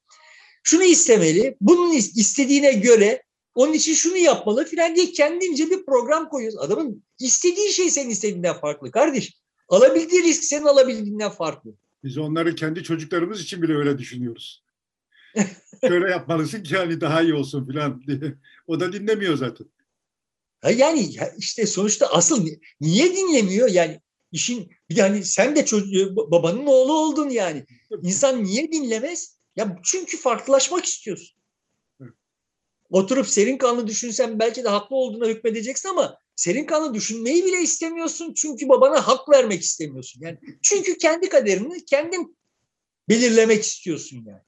Şunu 0.63 0.83
istemeli. 0.83 1.57
Bunun 1.61 1.91
istediğine 1.93 2.73
göre 2.73 3.23
onun 3.55 3.73
için 3.73 3.93
şunu 3.93 4.17
yapmalı 4.17 4.65
filan 4.65 4.95
diye 4.95 5.11
kendince 5.11 5.69
bir 5.69 5.85
program 5.85 6.29
koyuyorsun. 6.29 6.59
Adamın 6.59 7.03
istediği 7.19 7.71
şey 7.71 7.89
senin 7.89 8.09
istediğinden 8.09 8.59
farklı 8.59 8.91
kardeş. 8.91 9.33
Alabildiği 9.69 10.23
risk 10.23 10.43
senin 10.43 10.65
alabildiğinden 10.65 11.31
farklı. 11.31 11.71
Biz 12.03 12.17
onları 12.17 12.55
kendi 12.55 12.83
çocuklarımız 12.83 13.41
için 13.41 13.61
bile 13.61 13.75
öyle 13.75 13.97
düşünüyoruz. 13.97 14.64
Şöyle 15.87 16.11
yapmalısın 16.11 16.63
ki 16.63 16.77
hani 16.77 17.01
daha 17.01 17.21
iyi 17.21 17.33
olsun 17.33 17.65
filan 17.67 18.03
diye. 18.07 18.35
O 18.67 18.79
da 18.79 18.93
dinlemiyor 18.93 19.37
zaten. 19.37 19.67
Yani 20.75 21.15
işte 21.37 21.65
sonuçta 21.65 22.07
asıl 22.07 22.47
niye 22.81 23.15
dinlemiyor? 23.15 23.69
Yani 23.69 24.01
işin 24.31 24.71
bir 24.89 24.95
de 24.95 25.01
hani 25.01 25.23
sen 25.23 25.55
de 25.55 25.65
çocuğu, 25.65 26.15
babanın 26.15 26.65
oğlu 26.65 26.93
oldun 26.93 27.29
yani. 27.29 27.65
İnsan 28.01 28.43
niye 28.43 28.71
dinlemez? 28.71 29.37
Ya 29.55 29.79
çünkü 29.83 30.17
farklılaşmak 30.17 30.85
istiyorsun. 30.85 31.35
Oturup 32.89 33.27
serin 33.27 33.57
kanlı 33.57 33.87
düşünsen 33.87 34.39
belki 34.39 34.63
de 34.63 34.69
haklı 34.69 34.95
olduğuna 34.95 35.27
hükmedeceksin 35.27 35.89
ama 35.89 36.17
serin 36.35 36.65
kanlı 36.65 36.93
düşünmeyi 36.93 37.45
bile 37.45 37.61
istemiyorsun 37.61 38.33
çünkü 38.33 38.69
babana 38.69 39.07
hak 39.07 39.29
vermek 39.29 39.61
istemiyorsun. 39.61 40.21
Yani 40.21 40.37
çünkü 40.61 40.97
kendi 40.97 41.29
kaderini 41.29 41.85
kendin 41.85 42.37
belirlemek 43.09 43.63
istiyorsun 43.63 44.23
yani. 44.27 44.41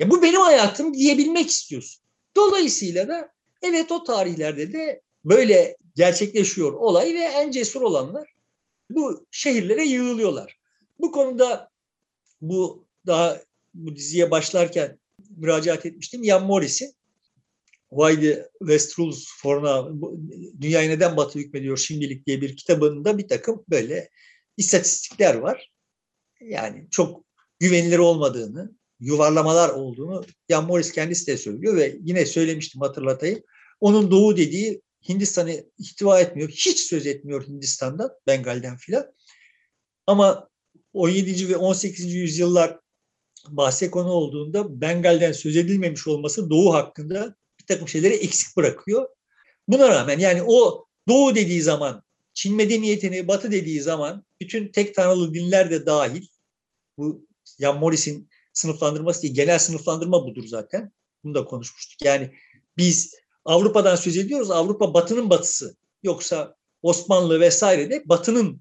Ya 0.00 0.10
bu 0.10 0.22
benim 0.22 0.40
hayatım 0.40 0.94
diyebilmek 0.94 1.50
istiyorsun. 1.50 2.02
Dolayısıyla 2.36 3.08
da 3.08 3.32
evet 3.62 3.92
o 3.92 4.04
tarihlerde 4.04 4.72
de 4.72 5.02
böyle 5.24 5.76
gerçekleşiyor 5.96 6.72
olay 6.72 7.14
ve 7.14 7.18
en 7.18 7.50
cesur 7.50 7.82
olanlar 7.82 8.34
bu 8.90 9.26
şehirlere 9.30 9.84
yığılıyorlar. 9.84 10.58
Bu 10.98 11.12
konuda 11.12 11.70
bu 12.40 12.86
daha 13.06 13.40
bu 13.74 13.96
diziye 13.96 14.30
başlarken 14.30 14.98
müracaat 15.36 15.86
etmiştim. 15.86 16.24
Ian 16.24 16.46
Morris'in 16.46 16.94
Why 17.90 18.20
the 18.20 18.48
West 18.58 18.98
Rules 18.98 19.26
for 19.36 19.62
Now, 19.62 20.08
Dünyayı 20.60 20.90
Neden 20.90 21.16
Batı 21.16 21.38
Hükmediyor 21.38 21.76
Şimdilik 21.76 22.26
diye 22.26 22.40
bir 22.40 22.56
kitabında 22.56 23.18
bir 23.18 23.28
takım 23.28 23.64
böyle 23.70 24.10
istatistikler 24.56 25.34
var. 25.34 25.70
Yani 26.40 26.88
çok 26.90 27.24
güvenilir 27.58 27.98
olmadığını, 27.98 28.79
yuvarlamalar 29.00 29.68
olduğunu 29.68 30.24
Ian 30.48 30.66
Morris 30.66 30.92
kendisi 30.92 31.26
de 31.26 31.36
söylüyor 31.36 31.76
ve 31.76 31.96
yine 32.00 32.26
söylemiştim 32.26 32.80
hatırlatayım. 32.80 33.42
Onun 33.80 34.10
doğu 34.10 34.36
dediği 34.36 34.82
Hindistan'ı 35.08 35.64
ihtiva 35.78 36.20
etmiyor. 36.20 36.48
Hiç 36.48 36.80
söz 36.80 37.06
etmiyor 37.06 37.46
Hindistan'dan, 37.46 38.10
Bengal'den 38.26 38.76
filan. 38.76 39.12
Ama 40.06 40.48
17. 40.92 41.48
ve 41.48 41.56
18. 41.56 42.14
yüzyıllar 42.14 42.78
bahse 43.48 43.90
konu 43.90 44.10
olduğunda 44.10 44.80
Bengal'den 44.80 45.32
söz 45.32 45.56
edilmemiş 45.56 46.06
olması 46.06 46.50
Doğu 46.50 46.74
hakkında 46.74 47.34
bir 47.60 47.66
takım 47.66 47.88
şeyleri 47.88 48.14
eksik 48.14 48.56
bırakıyor. 48.56 49.08
Buna 49.68 49.88
rağmen 49.88 50.18
yani 50.18 50.42
o 50.46 50.86
Doğu 51.08 51.34
dediği 51.34 51.62
zaman, 51.62 52.02
Çin 52.34 52.56
medeniyetini 52.56 53.28
Batı 53.28 53.52
dediği 53.52 53.80
zaman 53.80 54.24
bütün 54.40 54.68
tek 54.68 54.94
tanrılı 54.94 55.34
dinler 55.34 55.70
de 55.70 55.86
dahil, 55.86 56.26
bu 56.98 57.26
Jan 57.60 57.78
Morris'in 57.78 58.29
sınıflandırması 58.52 59.22
değil, 59.22 59.34
genel 59.34 59.58
sınıflandırma 59.58 60.26
budur 60.26 60.44
zaten. 60.46 60.92
Bunu 61.24 61.34
da 61.34 61.44
konuşmuştuk. 61.44 62.02
Yani 62.02 62.30
biz 62.76 63.14
Avrupa'dan 63.44 63.96
söz 63.96 64.16
ediyoruz. 64.16 64.50
Avrupa 64.50 64.94
batının 64.94 65.30
batısı. 65.30 65.76
Yoksa 66.02 66.56
Osmanlı 66.82 67.40
vesaire 67.40 67.90
de 67.90 68.02
batının 68.06 68.60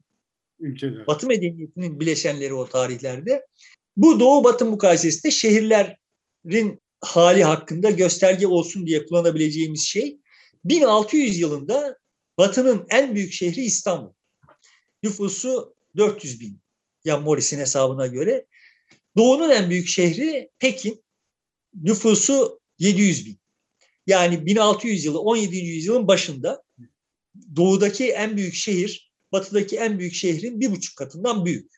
Ülkeler. 0.60 1.08
Batı 1.08 1.28
medeniyetinin 1.28 1.99
bileşenleri 1.99 2.54
o 2.54 2.69
tarihlerde. 2.69 3.45
Bu 3.97 4.19
Doğu 4.19 4.43
Batı 4.43 4.65
mukayesesinde 4.65 5.32
şehirlerin 5.32 6.82
hali 7.02 7.43
hakkında 7.43 7.89
gösterge 7.89 8.47
olsun 8.47 8.88
diye 8.88 9.06
kullanabileceğimiz 9.06 9.84
şey 9.84 10.19
1600 10.65 11.39
yılında 11.39 11.97
Batı'nın 12.38 12.86
en 12.89 13.15
büyük 13.15 13.34
şehri 13.34 13.62
İstanbul. 13.62 14.13
Nüfusu 15.04 15.75
400 15.97 16.39
bin. 16.39 16.62
Yan 17.06 17.21
Morris'in 17.21 17.60
hesabına 17.60 18.08
göre. 18.08 18.45
Doğu'nun 19.17 19.50
en 19.50 19.69
büyük 19.69 19.88
şehri 19.88 20.50
Pekin. 20.60 21.04
Nüfusu 21.74 22.60
700 22.80 23.26
bin. 23.26 23.39
Yani 24.08 24.45
1600 24.45 25.06
yılı 25.06 25.19
17. 25.19 25.58
yüzyılın 25.58 26.08
başında 26.08 26.63
doğudaki 27.56 28.12
en 28.12 28.38
büyük 28.38 28.54
şehir 28.54 29.12
batıdaki 29.32 29.78
en 29.78 30.00
büyük 30.00 30.13
şehrin 30.13 30.60
bir 30.60 30.72
buçuk 30.72 30.95
katından 30.95 31.45
büyük. 31.45 31.72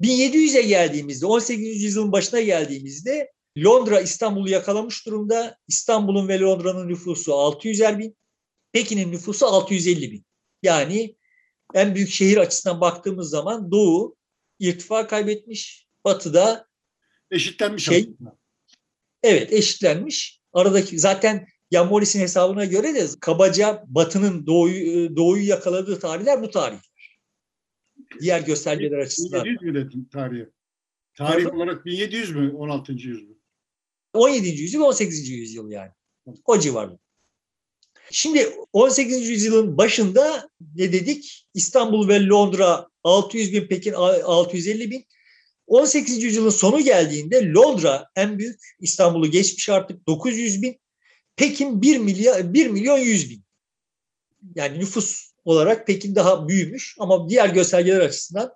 1700'e 0.00 0.62
geldiğimizde 0.62 1.26
18. 1.26 1.82
yüzyılın 1.82 2.12
başına 2.12 2.40
geldiğimizde 2.40 3.32
Londra 3.58 4.00
İstanbul'u 4.00 4.50
yakalamış 4.50 5.06
durumda. 5.06 5.56
İstanbul'un 5.68 6.28
ve 6.28 6.40
Londra'nın 6.40 6.88
nüfusu 6.88 7.32
600'er 7.32 7.98
bin. 7.98 8.16
Pekin'in 8.72 9.12
nüfusu 9.12 9.46
650 9.46 10.12
bin. 10.12 10.24
Yani 10.62 11.16
en 11.74 11.94
büyük 11.94 12.10
şehir 12.10 12.36
açısından 12.36 12.80
baktığımız 12.80 13.30
zaman 13.30 13.70
Doğu 13.70 14.16
irtifa 14.58 15.06
kaybetmiş. 15.06 15.87
Batı'da 16.08 16.66
eşitlenmiş 17.30 17.84
şey. 17.84 18.10
Evet 19.22 19.52
eşitlenmiş 19.52 20.40
aradaki 20.52 20.98
zaten 20.98 21.46
Jan 21.72 21.88
Morris'in 21.88 22.20
hesabına 22.20 22.64
göre 22.64 22.94
de 22.94 23.06
kabaca 23.20 23.84
Batı'nın 23.86 24.46
doğuyu, 24.46 25.16
doğuyu 25.16 25.46
yakaladığı 25.46 26.00
tarihler 26.00 26.42
bu 26.42 26.50
tarihler. 26.50 26.88
Diğer 28.20 28.40
göstergeler 28.40 28.98
açısından. 28.98 29.44
1700 29.44 29.94
mü 29.94 30.08
tarihi? 30.12 30.48
Tarih 31.14 31.44
Pardon? 31.44 31.56
olarak 31.56 31.84
1700 31.84 32.34
mü 32.34 32.52
16. 32.52 32.92
yüzyıl 32.92 33.28
mü? 33.28 33.34
17. 34.12 34.48
yüzyıl 34.48 34.80
18. 34.80 35.28
yüzyıl 35.28 35.70
yani. 35.70 35.90
O 36.44 36.58
civarda. 36.58 36.98
Şimdi 38.10 38.48
18. 38.72 39.28
yüzyılın 39.28 39.78
başında 39.78 40.48
ne 40.74 40.92
dedik? 40.92 41.46
İstanbul 41.54 42.08
ve 42.08 42.26
Londra 42.26 42.88
600 43.04 43.52
bin, 43.52 43.66
Pekin 43.66 43.92
650 43.92 44.90
bin. 44.90 45.06
18. 45.68 46.22
yüzyılın 46.22 46.50
sonu 46.50 46.80
geldiğinde 46.80 47.52
Londra 47.52 48.08
en 48.16 48.38
büyük, 48.38 48.60
İstanbul'u 48.80 49.30
geçmiş 49.30 49.68
artık 49.68 50.06
900 50.06 50.62
bin, 50.62 50.80
Pekin 51.36 51.82
1 51.82 51.98
milyon, 51.98 52.54
1 52.54 52.66
milyon 52.66 52.98
100 52.98 53.30
bin. 53.30 53.44
Yani 54.54 54.78
nüfus 54.78 55.32
olarak 55.44 55.86
Pekin 55.86 56.14
daha 56.14 56.48
büyümüş 56.48 56.96
ama 56.98 57.28
diğer 57.28 57.48
göstergeler 57.48 58.00
açısından 58.00 58.52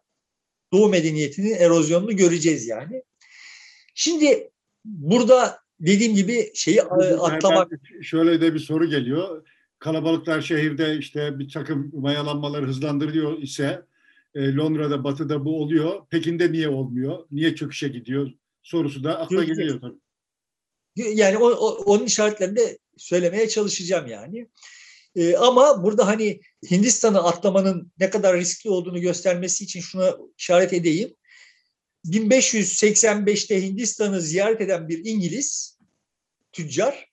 Doğu 0.72 0.88
medeniyetinin 0.88 1.54
erozyonunu 1.54 2.16
göreceğiz 2.16 2.66
yani. 2.66 3.02
Şimdi 3.94 4.50
burada 4.84 5.58
dediğim 5.80 6.14
gibi 6.14 6.50
şeyi 6.54 6.82
atlamak... 6.82 7.72
Şöyle 8.02 8.40
de 8.40 8.54
bir 8.54 8.58
soru 8.58 8.86
geliyor. 8.90 9.46
Kalabalıklar 9.78 10.40
şehirde 10.40 10.96
işte 10.96 11.38
bir 11.38 11.48
takım 11.48 11.90
mayalanmaları 11.94 12.66
hızlandırıyor 12.66 13.38
ise 13.38 13.82
e, 14.34 14.54
Londra'da, 14.54 15.04
Batı'da 15.04 15.44
bu 15.44 15.62
oluyor. 15.62 16.06
Pekin'de 16.10 16.52
niye 16.52 16.68
olmuyor? 16.68 17.26
Niye 17.30 17.54
çöküşe 17.54 17.88
gidiyor? 17.88 18.30
Sorusu 18.62 19.04
da 19.04 19.18
akla 19.18 19.44
geliyor 19.44 19.80
tabii. 19.80 19.98
Yani 20.96 21.38
o, 21.38 21.50
o, 21.50 21.68
onun 21.84 22.04
işaretlerini 22.06 22.56
de 22.56 22.78
söylemeye 22.96 23.48
çalışacağım 23.48 24.06
yani. 24.06 24.48
E, 25.16 25.36
ama 25.36 25.84
burada 25.84 26.06
hani 26.06 26.40
Hindistan'ı 26.70 27.22
atlamanın 27.22 27.92
ne 27.98 28.10
kadar 28.10 28.36
riskli 28.36 28.70
olduğunu 28.70 29.00
göstermesi 29.00 29.64
için 29.64 29.80
şuna 29.80 30.16
işaret 30.38 30.72
edeyim. 30.72 31.14
1585'te 32.06 33.62
Hindistan'ı 33.62 34.20
ziyaret 34.20 34.60
eden 34.60 34.88
bir 34.88 35.04
İngiliz 35.04 35.78
tüccar 36.52 37.10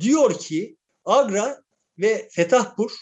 diyor 0.00 0.38
ki 0.38 0.76
Agra 1.04 1.62
ve 1.98 2.28
Fetahpur 2.30 2.92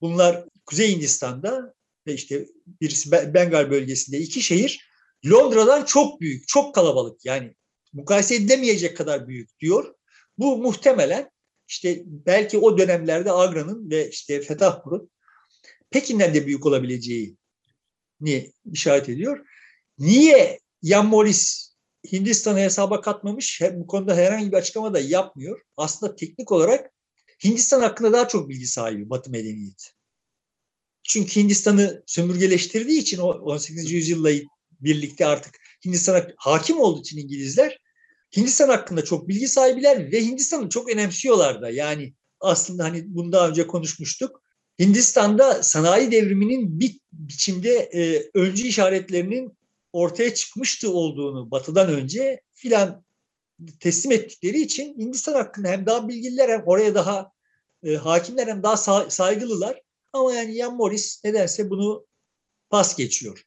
bunlar 0.00 0.44
Kuzey 0.66 0.94
Hindistan'da 0.94 1.74
ve 2.06 2.14
işte 2.14 2.46
birisi 2.80 3.12
Bengal 3.12 3.70
bölgesinde 3.70 4.18
iki 4.18 4.42
şehir 4.42 4.92
Londra'dan 5.26 5.84
çok 5.84 6.20
büyük, 6.20 6.48
çok 6.48 6.74
kalabalık 6.74 7.24
yani 7.24 7.54
mukayese 7.92 8.34
edilemeyecek 8.34 8.96
kadar 8.96 9.28
büyük 9.28 9.60
diyor. 9.60 9.94
Bu 10.38 10.56
muhtemelen 10.58 11.30
işte 11.68 12.02
belki 12.06 12.58
o 12.58 12.78
dönemlerde 12.78 13.32
Agra'nın 13.32 13.90
ve 13.90 14.10
işte 14.10 14.40
Fetahpur'un 14.40 15.10
Pekin'den 15.90 16.34
de 16.34 16.46
büyük 16.46 16.66
olabileceği 16.66 17.36
ni 18.20 18.52
işaret 18.72 19.08
ediyor. 19.08 19.46
Niye 19.98 20.60
Jan 20.82 21.06
Morris 21.06 21.72
Hindistan'ı 22.12 22.58
hesaba 22.58 23.00
katmamış? 23.00 23.60
Bu 23.72 23.86
konuda 23.86 24.16
herhangi 24.16 24.52
bir 24.52 24.56
açıklama 24.56 24.94
da 24.94 25.00
yapmıyor. 25.00 25.60
Aslında 25.76 26.16
teknik 26.16 26.52
olarak 26.52 26.92
Hindistan 27.44 27.80
hakkında 27.80 28.12
daha 28.12 28.28
çok 28.28 28.48
bilgi 28.48 28.66
sahibi 28.66 29.10
Batı 29.10 29.30
medeniyeti. 29.30 30.01
Çünkü 31.02 31.40
Hindistan'ı 31.40 32.02
sömürgeleştirdiği 32.06 33.00
için 33.00 33.18
o 33.18 33.26
18. 33.26 33.92
yüzyılla 33.92 34.30
birlikte 34.80 35.26
artık 35.26 35.54
Hindistan'a 35.84 36.26
hakim 36.36 36.80
olduğu 36.80 37.00
için 37.00 37.18
İngilizler 37.18 37.78
Hindistan 38.36 38.68
hakkında 38.68 39.04
çok 39.04 39.28
bilgi 39.28 39.48
sahibiler 39.48 40.12
ve 40.12 40.24
Hindistan'ı 40.24 40.68
çok 40.68 40.90
önemsiyorlar 40.90 41.62
da. 41.62 41.70
Yani 41.70 42.14
aslında 42.40 42.84
hani 42.84 43.02
bunu 43.06 43.32
daha 43.32 43.48
önce 43.48 43.66
konuşmuştuk. 43.66 44.42
Hindistan'da 44.80 45.62
sanayi 45.62 46.10
devriminin 46.10 46.80
bir 46.80 47.00
biçimde 47.12 47.76
e, 47.76 48.30
öncü 48.34 48.66
işaretlerinin 48.66 49.58
ortaya 49.92 50.34
çıkmıştı 50.34 50.92
olduğunu 50.92 51.50
batıdan 51.50 51.88
önce 51.88 52.40
filan 52.54 53.04
teslim 53.80 54.12
ettikleri 54.12 54.60
için 54.60 54.98
Hindistan 54.98 55.34
hakkında 55.34 55.68
hem 55.68 55.86
daha 55.86 56.08
bilgililer 56.08 56.48
hem 56.48 56.62
oraya 56.66 56.94
daha 56.94 57.32
e, 57.82 57.94
hakimler 57.94 58.46
hem 58.46 58.62
daha 58.62 58.76
saygılılar. 59.10 59.80
Ama 60.12 60.34
yani 60.34 60.54
Ian 60.54 60.76
Morris 60.76 61.24
nedense 61.24 61.70
bunu 61.70 62.06
pas 62.70 62.96
geçiyor. 62.96 63.44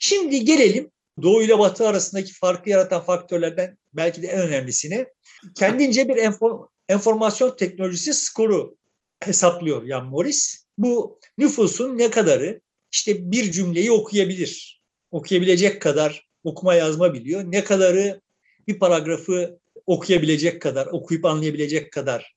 Şimdi 0.00 0.44
gelelim 0.44 0.90
Doğu 1.22 1.42
ile 1.42 1.58
Batı 1.58 1.88
arasındaki 1.88 2.32
farkı 2.32 2.70
yaratan 2.70 3.02
faktörlerden 3.04 3.78
belki 3.92 4.22
de 4.22 4.26
en 4.26 4.40
önemlisine. 4.40 5.06
Kendince 5.54 6.08
bir 6.08 6.16
enform 6.16 6.66
enformasyon 6.88 7.56
teknolojisi 7.56 8.14
skoru 8.14 8.76
hesaplıyor 9.20 9.86
Ian 9.86 10.06
Morris. 10.06 10.66
Bu 10.78 11.20
nüfusun 11.38 11.98
ne 11.98 12.10
kadarı 12.10 12.60
işte 12.92 13.30
bir 13.30 13.52
cümleyi 13.52 13.92
okuyabilir. 13.92 14.82
Okuyabilecek 15.10 15.82
kadar 15.82 16.28
okuma 16.44 16.74
yazma 16.74 17.14
biliyor. 17.14 17.44
Ne 17.52 17.64
kadarı 17.64 18.20
bir 18.68 18.78
paragrafı 18.78 19.58
okuyabilecek 19.86 20.62
kadar, 20.62 20.86
okuyup 20.86 21.24
anlayabilecek 21.24 21.92
kadar 21.92 22.36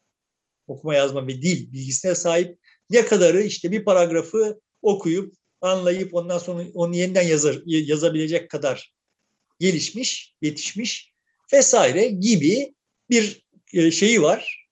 okuma 0.68 0.96
yazma 0.96 1.28
ve 1.28 1.42
dil 1.42 1.72
bilgisine 1.72 2.16
sahip 2.16 2.60
ne 2.89 3.06
kadarı 3.06 3.41
işte 3.41 3.71
bir 3.71 3.86
paragrafı 3.86 4.60
okuyup 4.82 5.34
anlayıp 5.62 6.13
ondan 6.13 6.38
sonra 6.38 6.63
onu 6.73 6.95
yeniden 6.95 7.28
yazar, 7.28 7.62
yazabilecek 7.65 8.49
kadar 8.49 8.93
gelişmiş, 9.60 10.36
yetişmiş 10.41 11.13
vesaire 11.54 12.08
gibi 12.08 12.73
bir 13.10 13.45
e, 13.73 13.91
şeyi 13.91 14.21
var. 14.21 14.67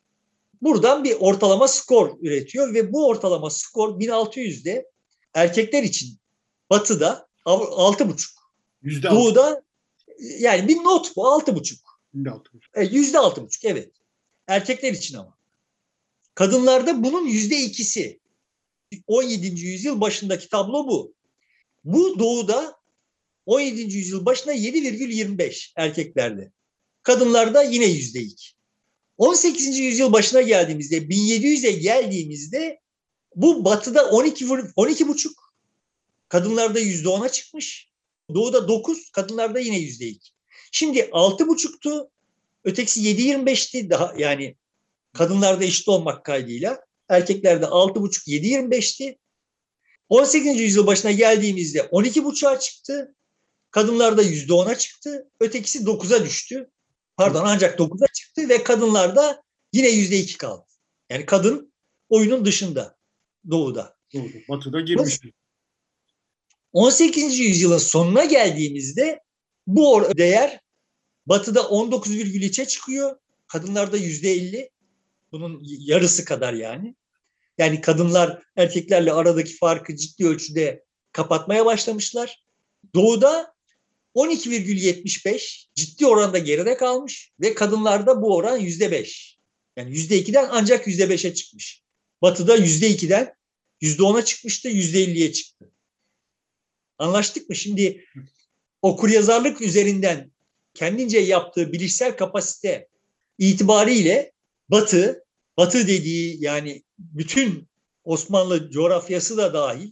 Buradan 0.62 1.04
bir 1.04 1.16
ortalama 1.20 1.68
skor 1.68 2.18
üretiyor 2.22 2.74
ve 2.74 2.94
bu 2.94 3.08
ortalama 3.08 3.50
skor 3.50 4.00
1600'de 4.00 4.86
erkekler 5.34 5.84
için 5.84 6.20
batıda 6.70 7.28
6,5. 7.46 8.38
Doğuda 9.12 9.64
yani 10.20 10.68
bir 10.68 10.76
not 10.76 11.16
bu 11.16 11.22
6,5. 11.22 11.78
E, 12.74 12.84
yüzde 12.84 13.20
altı 13.20 13.44
buçuk 13.44 13.66
evet. 13.66 13.92
Erkekler 14.48 14.94
için 14.94 15.18
ama. 15.18 15.37
Kadınlarda 16.38 17.04
bunun 17.04 17.28
yüzde 17.28 17.58
ikisi. 17.58 18.20
17. 19.08 19.48
yüzyıl 19.62 20.02
başındaki 20.02 20.50
tablo 20.50 20.88
bu. 20.88 21.14
Bu 21.84 22.20
doğuda 22.20 22.78
17. 23.46 23.98
yüzyıl 23.98 24.26
başında 24.26 24.54
7,25 24.54 25.72
erkeklerde. 25.76 26.52
Kadınlarda 27.04 27.64
yine 27.64 27.86
yüzde 27.86 28.20
iki. 28.20 28.50
18. 29.18 29.78
yüzyıl 29.80 30.14
başına 30.14 30.42
geldiğimizde 30.42 30.98
1700'e 30.98 31.72
geldiğimizde 31.72 32.80
bu 33.36 33.66
batıda 33.66 34.10
12 34.10 34.48
12 34.76 35.08
buçuk 35.08 35.54
kadınlarda 36.30 36.80
yüzde 36.80 37.10
ona 37.10 37.30
çıkmış. 37.30 37.90
Doğuda 38.34 38.68
9 38.68 39.10
kadınlarda 39.10 39.60
yine 39.60 39.80
yüzde 39.80 40.08
iki. 40.08 40.30
Şimdi 40.72 41.10
altı 41.12 41.48
buçuktu 41.48 42.10
ötekisi 42.64 43.02
7.25'ti 43.02 43.90
daha 43.90 44.14
yani 44.18 44.56
kadınlarda 45.14 45.64
eşit 45.64 45.88
olmak 45.88 46.26
kaydıyla 46.26 46.86
erkeklerde 47.10 47.66
altı 47.66 48.02
buçuk 48.02 48.28
7.25'ti. 48.28 49.18
18. 50.10 50.60
yüzyıl 50.60 50.88
başına 50.88 51.12
geldiğimizde 51.12 51.80
12.5'a 51.80 52.60
çıktı. 52.60 53.16
Kadınlarda 53.72 54.24
%10'a 54.24 54.78
çıktı. 54.78 55.30
Ötekisi 55.40 55.80
9'a 55.80 56.26
düştü. 56.26 56.70
Pardon 57.18 57.44
ancak 57.46 57.80
9'a 57.80 58.08
çıktı 58.08 58.50
ve 58.50 58.64
kadınlarda 58.64 59.44
yine 59.74 59.88
%2 59.88 60.38
kaldı. 60.38 60.66
Yani 61.10 61.26
kadın 61.26 61.74
oyunun 62.10 62.46
dışında 62.46 62.98
doğuda. 63.50 63.98
Doğru. 64.14 64.30
Batı'da 64.50 64.82
girmiş. 64.82 65.20
18. 66.74 67.40
yüzyılın 67.40 67.78
sonuna 67.78 68.26
geldiğimizde 68.26 69.20
bu 69.68 70.18
değer 70.18 70.62
batıda 71.26 71.60
19,3'e 71.60 72.66
çıkıyor. 72.66 73.18
Kadınlarda 73.48 73.98
%50. 73.98 74.70
Bunun 75.32 75.62
yarısı 75.64 76.26
kadar 76.26 76.54
yani. 76.54 76.96
Yani 77.58 77.82
kadınlar 77.82 78.44
erkeklerle 78.56 79.14
aradaki 79.14 79.56
farkı 79.56 79.96
ciddi 79.96 80.28
ölçüde 80.28 80.84
kapatmaya 81.12 81.66
başlamışlar. 81.66 82.44
Doğuda 82.96 83.54
12,75 84.16 85.68
ciddi 85.76 86.06
oranda 86.06 86.38
geride 86.38 86.78
kalmış 86.78 87.32
ve 87.40 87.54
kadınlarda 87.54 88.22
bu 88.22 88.36
oran 88.36 88.60
%5. 88.60 89.38
Yani 89.78 89.96
%2'den 89.96 90.48
ancak 90.52 90.88
%5'e 90.88 91.34
çıkmış. 91.34 91.84
Batı'da 92.22 92.58
%2'den 92.58 93.34
%10'a 93.82 94.26
çıkmıştı, 94.26 94.70
%50'ye 94.70 95.34
çıktı. 95.34 95.72
Anlaştık 96.98 97.50
mı? 97.50 97.56
Şimdi 97.56 98.06
okur 98.82 99.10
yazarlık 99.10 99.62
üzerinden 99.62 100.32
kendince 100.74 101.20
yaptığı 101.20 101.74
bilişsel 101.74 102.18
kapasite 102.18 102.88
itibariyle 103.38 104.32
Batı, 104.70 105.24
Batı 105.58 105.88
dediği 105.88 106.44
yani 106.44 106.84
bütün 107.00 107.68
Osmanlı 108.04 108.72
coğrafyası 108.72 109.38
da 109.38 109.54
dahil, 109.54 109.92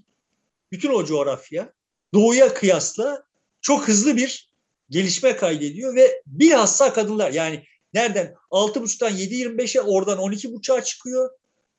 bütün 0.72 0.90
o 0.90 1.06
coğrafya 1.06 1.74
doğuya 2.14 2.54
kıyasla 2.54 3.24
çok 3.62 3.88
hızlı 3.88 4.18
bir 4.18 4.50
gelişme 4.90 5.36
kaydediyor 5.36 5.96
ve 5.96 6.22
bilhassa 6.26 6.94
kadınlar 6.94 7.32
yani 7.32 7.64
nereden 7.94 8.36
6.5'tan 8.52 9.12
7.25'e 9.12 9.82
oradan 9.82 10.18
12.5'a 10.18 10.84
çıkıyor 10.84 11.30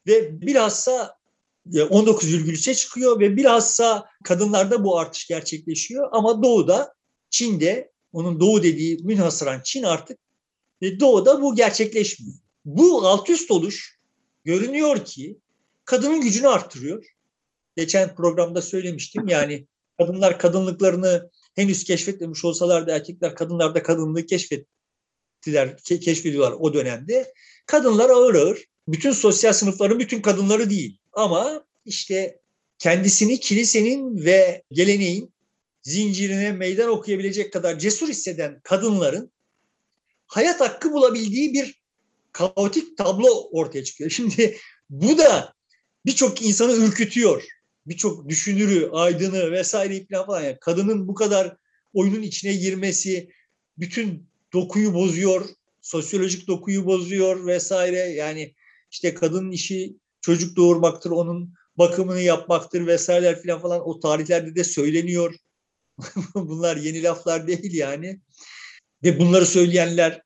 ve 0.06 0.40
bilhassa 0.40 1.16
19,3'e 1.66 2.74
çıkıyor 2.74 3.20
ve 3.20 3.36
bilhassa 3.36 4.06
kadınlarda 4.24 4.84
bu 4.84 4.98
artış 4.98 5.26
gerçekleşiyor 5.26 6.08
ama 6.12 6.42
doğuda 6.42 6.94
Çin'de 7.30 7.92
onun 8.12 8.40
doğu 8.40 8.62
dediği 8.62 8.98
münhasıran 9.04 9.60
Çin 9.64 9.82
artık 9.82 10.18
ve 10.82 11.00
doğuda 11.00 11.42
bu 11.42 11.54
gerçekleşmiyor. 11.54 12.45
Bu 12.66 13.08
alt 13.08 13.30
üst 13.30 13.50
oluş 13.50 13.98
görünüyor 14.44 15.04
ki 15.04 15.38
kadının 15.84 16.20
gücünü 16.20 16.48
arttırıyor. 16.48 17.06
Geçen 17.76 18.14
programda 18.14 18.62
söylemiştim 18.62 19.28
yani 19.28 19.66
kadınlar 19.98 20.38
kadınlıklarını 20.38 21.30
henüz 21.54 21.84
keşfetmemiş 21.84 22.44
olsalar 22.44 22.86
da 22.86 22.96
erkekler 22.96 23.34
kadınlarda 23.34 23.82
kadınlığı 23.82 24.26
keşfettiler, 24.26 25.68
ke- 25.68 26.00
keşfediyorlar 26.00 26.56
o 26.58 26.74
dönemde. 26.74 27.32
Kadınlar 27.66 28.10
ağır 28.10 28.34
ağır, 28.34 28.64
bütün 28.88 29.12
sosyal 29.12 29.52
sınıfların 29.52 29.98
bütün 29.98 30.22
kadınları 30.22 30.70
değil 30.70 30.98
ama 31.12 31.64
işte 31.84 32.40
kendisini 32.78 33.40
kilisenin 33.40 34.24
ve 34.24 34.62
geleneğin 34.70 35.34
zincirine 35.82 36.52
meydan 36.52 36.88
okuyabilecek 36.88 37.52
kadar 37.52 37.78
cesur 37.78 38.08
hisseden 38.08 38.60
kadınların 38.62 39.32
hayat 40.26 40.60
hakkı 40.60 40.92
bulabildiği 40.92 41.54
bir 41.54 41.75
kaotik 42.36 42.98
tablo 42.98 43.48
ortaya 43.52 43.84
çıkıyor. 43.84 44.10
Şimdi 44.10 44.56
bu 44.90 45.18
da 45.18 45.54
birçok 46.06 46.42
insanı 46.42 46.72
ürkütüyor. 46.72 47.44
Birçok 47.86 48.28
düşünürü, 48.28 48.90
aydını 48.92 49.52
vesaire 49.52 50.06
falan. 50.26 50.42
Yani 50.42 50.56
kadının 50.60 51.08
bu 51.08 51.14
kadar 51.14 51.56
oyunun 51.92 52.22
içine 52.22 52.54
girmesi 52.54 53.30
bütün 53.78 54.28
dokuyu 54.52 54.94
bozuyor, 54.94 55.48
sosyolojik 55.82 56.48
dokuyu 56.48 56.86
bozuyor 56.86 57.46
vesaire. 57.46 57.98
Yani 57.98 58.54
işte 58.90 59.14
kadının 59.14 59.50
işi 59.50 59.96
çocuk 60.20 60.56
doğurmaktır, 60.56 61.10
onun 61.10 61.54
bakımını 61.78 62.20
yapmaktır 62.20 62.86
vesaire 62.86 63.40
filan 63.40 63.60
falan 63.60 63.88
o 63.88 64.00
tarihlerde 64.00 64.54
de 64.54 64.64
söyleniyor. 64.64 65.34
Bunlar 66.34 66.76
yeni 66.76 67.02
laflar 67.02 67.46
değil 67.46 67.74
yani. 67.74 68.20
Ve 69.02 69.18
bunları 69.18 69.46
söyleyenler 69.46 70.25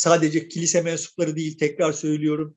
sadece 0.00 0.48
kilise 0.48 0.82
mensupları 0.82 1.36
değil 1.36 1.58
tekrar 1.58 1.92
söylüyorum. 1.92 2.56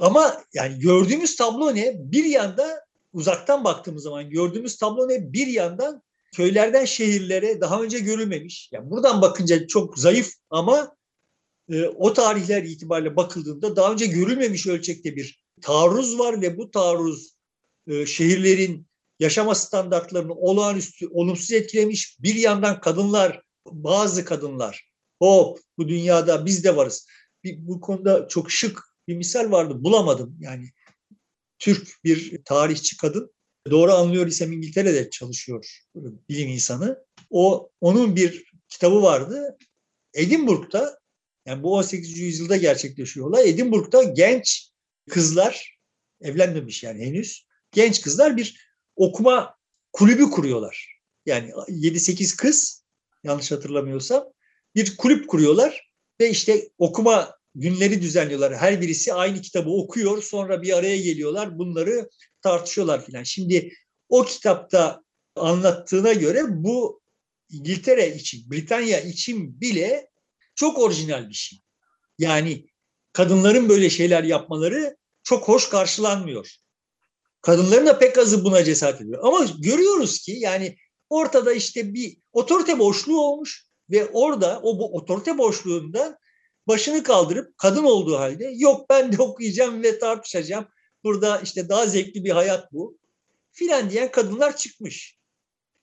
Ama 0.00 0.44
yani 0.54 0.78
gördüğümüz 0.78 1.36
tablo 1.36 1.74
ne? 1.74 1.94
Bir 1.98 2.24
yanda 2.24 2.84
uzaktan 3.12 3.64
baktığımız 3.64 4.02
zaman 4.02 4.30
gördüğümüz 4.30 4.76
tablo 4.76 5.08
ne? 5.08 5.32
Bir 5.32 5.46
yandan 5.46 6.02
köylerden 6.36 6.84
şehirlere 6.84 7.60
daha 7.60 7.82
önce 7.82 7.98
görülmemiş. 7.98 8.68
Yani 8.72 8.90
buradan 8.90 9.22
bakınca 9.22 9.66
çok 9.66 9.98
zayıf 9.98 10.32
ama 10.50 10.96
e, 11.72 11.84
o 11.84 12.12
tarihler 12.12 12.62
itibariyle 12.62 13.16
bakıldığında 13.16 13.76
daha 13.76 13.92
önce 13.92 14.06
görülmemiş 14.06 14.66
ölçekte 14.66 15.16
bir 15.16 15.44
taarruz 15.62 16.18
var 16.18 16.42
ve 16.42 16.58
bu 16.58 16.70
taarruz 16.70 17.34
e, 17.86 18.06
şehirlerin 18.06 18.86
yaşama 19.20 19.54
standartlarını 19.54 20.34
olağanüstü 20.34 21.06
olumsuz 21.08 21.52
etkilemiş. 21.52 22.16
Bir 22.20 22.34
yandan 22.34 22.80
kadınlar, 22.80 23.42
bazı 23.66 24.24
kadınlar 24.24 24.89
hop 25.20 25.60
bu 25.78 25.88
dünyada 25.88 26.46
biz 26.46 26.64
de 26.64 26.76
varız. 26.76 27.06
Bir, 27.44 27.66
bu 27.66 27.80
konuda 27.80 28.28
çok 28.28 28.50
şık 28.50 28.82
bir 29.08 29.16
misal 29.16 29.50
vardı 29.50 29.84
bulamadım 29.84 30.36
yani. 30.40 30.70
Türk 31.58 32.04
bir 32.04 32.44
tarihçi 32.44 32.96
kadın 32.96 33.32
doğru 33.70 33.92
anlıyor 33.92 34.26
isem 34.26 34.52
İngiltere'de 34.52 35.10
çalışıyor 35.10 35.82
bilim 36.28 36.48
insanı. 36.48 37.04
O 37.30 37.70
onun 37.80 38.16
bir 38.16 38.44
kitabı 38.68 39.02
vardı. 39.02 39.58
Edinburgh'da 40.14 41.00
yani 41.46 41.62
bu 41.62 41.74
18. 41.74 42.18
yüzyılda 42.18 42.56
gerçekleşiyor 42.56 43.26
olay. 43.26 43.50
Edinburgh'da 43.50 44.02
genç 44.02 44.70
kızlar 45.10 45.78
evlenmemiş 46.20 46.82
yani 46.82 47.06
henüz. 47.06 47.46
Genç 47.72 48.00
kızlar 48.00 48.36
bir 48.36 48.70
okuma 48.96 49.56
kulübü 49.92 50.30
kuruyorlar. 50.30 51.00
Yani 51.26 51.50
7-8 51.50 52.36
kız 52.36 52.84
yanlış 53.24 53.50
hatırlamıyorsam 53.50 54.32
bir 54.74 54.96
kulüp 54.96 55.28
kuruyorlar 55.28 55.90
ve 56.20 56.30
işte 56.30 56.68
okuma 56.78 57.40
günleri 57.54 58.02
düzenliyorlar. 58.02 58.56
Her 58.56 58.80
birisi 58.80 59.14
aynı 59.14 59.40
kitabı 59.40 59.70
okuyor 59.70 60.22
sonra 60.22 60.62
bir 60.62 60.76
araya 60.76 60.96
geliyorlar 60.96 61.58
bunları 61.58 62.10
tartışıyorlar 62.42 63.04
filan. 63.06 63.22
Şimdi 63.22 63.72
o 64.08 64.24
kitapta 64.24 65.02
anlattığına 65.36 66.12
göre 66.12 66.42
bu 66.48 67.00
İngiltere 67.50 68.16
için, 68.16 68.50
Britanya 68.50 69.00
için 69.00 69.60
bile 69.60 70.10
çok 70.54 70.78
orijinal 70.78 71.28
bir 71.28 71.34
şey. 71.34 71.58
Yani 72.18 72.66
kadınların 73.12 73.68
böyle 73.68 73.90
şeyler 73.90 74.24
yapmaları 74.24 74.96
çok 75.22 75.48
hoş 75.48 75.68
karşılanmıyor. 75.68 76.56
Kadınların 77.42 77.86
da 77.86 77.98
pek 77.98 78.18
azı 78.18 78.44
buna 78.44 78.64
cesaret 78.64 79.00
ediyor. 79.00 79.24
Ama 79.24 79.46
görüyoruz 79.58 80.18
ki 80.18 80.32
yani 80.32 80.76
ortada 81.10 81.52
işte 81.52 81.94
bir 81.94 82.16
otorite 82.32 82.78
boşluğu 82.78 83.20
olmuş 83.20 83.69
ve 83.90 84.06
orada 84.06 84.60
o 84.62 84.78
bu 84.78 84.96
otorite 84.96 85.38
boşluğundan 85.38 86.18
başını 86.68 87.02
kaldırıp 87.02 87.58
kadın 87.58 87.84
olduğu 87.84 88.18
halde 88.18 88.52
yok 88.56 88.90
ben 88.90 89.12
de 89.12 89.22
okuyacağım 89.22 89.82
ve 89.82 89.98
tartışacağım. 89.98 90.66
Burada 91.04 91.40
işte 91.40 91.68
daha 91.68 91.86
zevkli 91.86 92.24
bir 92.24 92.30
hayat 92.30 92.72
bu. 92.72 92.98
Filan 93.52 93.90
diyen 93.90 94.10
kadınlar 94.10 94.56
çıkmış. 94.56 95.18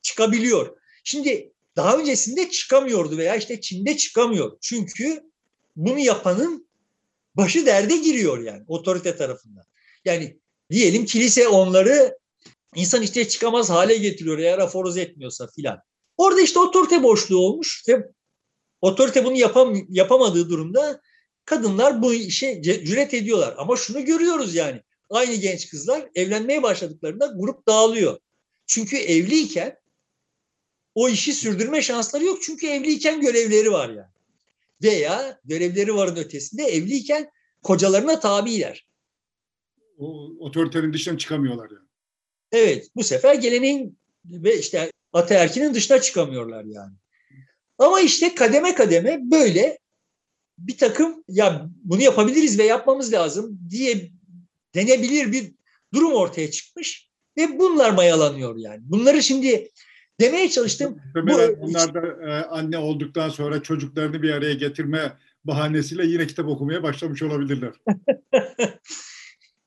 Çıkabiliyor. 0.01 0.78
Şimdi 1.03 1.53
daha 1.76 1.97
öncesinde 1.97 2.49
çıkamıyordu 2.49 3.18
veya 3.18 3.36
işte 3.36 3.62
Çin'de 3.62 3.97
çıkamıyor. 3.97 4.58
Çünkü 4.62 5.24
bunu 5.76 5.99
yapanın 5.99 6.68
başı 7.36 7.66
derde 7.66 7.97
giriyor 7.97 8.39
yani 8.39 8.64
otorite 8.68 9.18
tarafından. 9.18 9.64
Yani 10.05 10.39
diyelim 10.72 11.05
kilise 11.05 11.47
onları 11.47 12.18
insan 12.76 13.01
işte 13.01 13.28
çıkamaz 13.28 13.70
hale 13.70 13.97
getiriyor 13.97 14.38
eğer 14.38 14.60
aforoz 14.60 14.97
etmiyorsa 14.97 15.47
filan. 15.55 15.80
Orada 16.18 16.41
işte 16.41 16.59
otorite 16.59 17.03
boşluğu 17.03 17.38
olmuş 17.38 17.84
ve 17.88 18.07
otorite 18.82 19.26
bunu 19.26 19.38
yapam 19.38 19.76
yapamadığı 19.89 20.49
durumda 20.49 21.01
kadınlar 21.45 22.01
bu 22.01 22.13
işe 22.13 22.61
cüret 22.61 23.13
ediyorlar. 23.13 23.55
Ama 23.57 23.76
şunu 23.76 24.05
görüyoruz 24.05 24.55
yani 24.55 24.82
aynı 25.09 25.36
genç 25.36 25.70
kızlar 25.70 26.09
evlenmeye 26.15 26.63
başladıklarında 26.63 27.34
grup 27.36 27.68
dağılıyor. 27.68 28.20
Çünkü 28.65 28.97
evliyken 28.97 29.78
o 30.95 31.09
işi 31.09 31.34
sürdürme 31.34 31.82
şansları 31.82 32.24
yok. 32.24 32.43
Çünkü 32.43 32.68
evliyken 32.68 33.22
görevleri 33.22 33.72
var 33.72 33.89
yani. 33.89 34.11
Veya 34.84 35.39
görevleri 35.45 35.95
varın 35.95 36.15
ötesinde 36.15 36.63
evliyken 36.63 37.32
kocalarına 37.63 38.20
tabiler. 38.20 38.88
O 39.97 40.30
otoritenin 40.39 40.93
dışına 40.93 41.18
çıkamıyorlar 41.18 41.70
yani. 41.70 41.88
Evet 42.51 42.89
bu 42.95 43.03
sefer 43.03 43.36
geleneğin 43.36 43.99
ve 44.26 44.59
işte 44.59 44.91
ataerkinin 45.18 45.74
dışına 45.74 46.01
çıkamıyorlar 46.01 46.63
yani. 46.63 46.93
Ama 47.78 48.01
işte 48.01 48.36
kademe 48.36 48.76
kademe 48.76 49.20
böyle 49.32 49.80
bir 50.57 50.78
takım 50.78 51.24
ya 51.28 51.68
bunu 51.84 52.01
yapabiliriz 52.01 52.59
ve 52.59 52.63
yapmamız 52.63 53.13
lazım 53.13 53.59
diye 53.70 54.11
denebilir 54.76 55.32
bir 55.32 55.51
durum 55.93 56.13
ortaya 56.13 56.51
çıkmış 56.51 57.09
ve 57.38 57.59
bunlar 57.59 57.89
mayalanıyor 57.89 58.55
yani. 58.57 58.80
Bunları 58.82 59.24
şimdi 59.24 59.70
demeye 60.20 60.49
çalıştım. 60.49 61.01
Muhtemelen 61.05 61.57
bu, 61.57 61.61
bunlar 61.61 61.93
da 61.93 62.30
e, 62.30 62.45
anne 62.45 62.78
olduktan 62.78 63.30
sonra 63.30 63.61
çocuklarını 63.61 64.22
bir 64.22 64.34
araya 64.34 64.53
getirme 64.53 65.18
bahanesiyle 65.43 66.05
yine 66.05 66.28
kitap 66.28 66.47
okumaya 66.47 66.84
başlamış 66.84 67.22
olabilirler. 67.22 67.74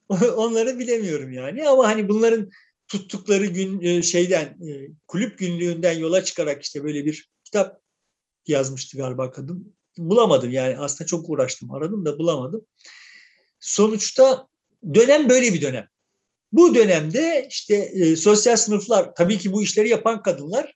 Onları 0.37 0.79
bilemiyorum 0.79 1.33
yani 1.33 1.69
ama 1.69 1.89
hani 1.89 2.09
bunların 2.09 2.51
tuttukları 2.91 3.47
gün 3.47 3.81
e, 3.81 4.03
şeyden 4.03 4.45
e, 4.45 4.89
kulüp 5.07 5.39
günlüğünden 5.39 5.99
yola 5.99 6.25
çıkarak 6.25 6.63
işte 6.63 6.85
böyle 6.85 7.05
bir 7.05 7.31
kitap 7.45 7.81
yazmıştı 8.47 8.97
galiba 8.97 9.31
kadın. 9.31 9.77
Bulamadım 9.99 10.51
yani 10.51 10.79
aslında 10.79 11.07
çok 11.07 11.31
uğraştım 11.31 11.71
aradım 11.71 12.05
da 12.05 12.19
bulamadım. 12.19 12.67
Sonuçta 13.61 14.49
dönem 14.95 15.29
böyle 15.29 15.55
bir 15.55 15.63
dönem. 15.63 15.89
Bu 16.53 16.75
dönemde 16.75 17.47
işte 17.51 17.75
e, 17.75 18.17
sosyal 18.17 18.57
sınıflar 18.57 19.15
tabii 19.15 19.39
ki 19.39 19.53
bu 19.53 19.63
işleri 19.63 19.89
yapan 19.89 20.23
kadınlar 20.23 20.75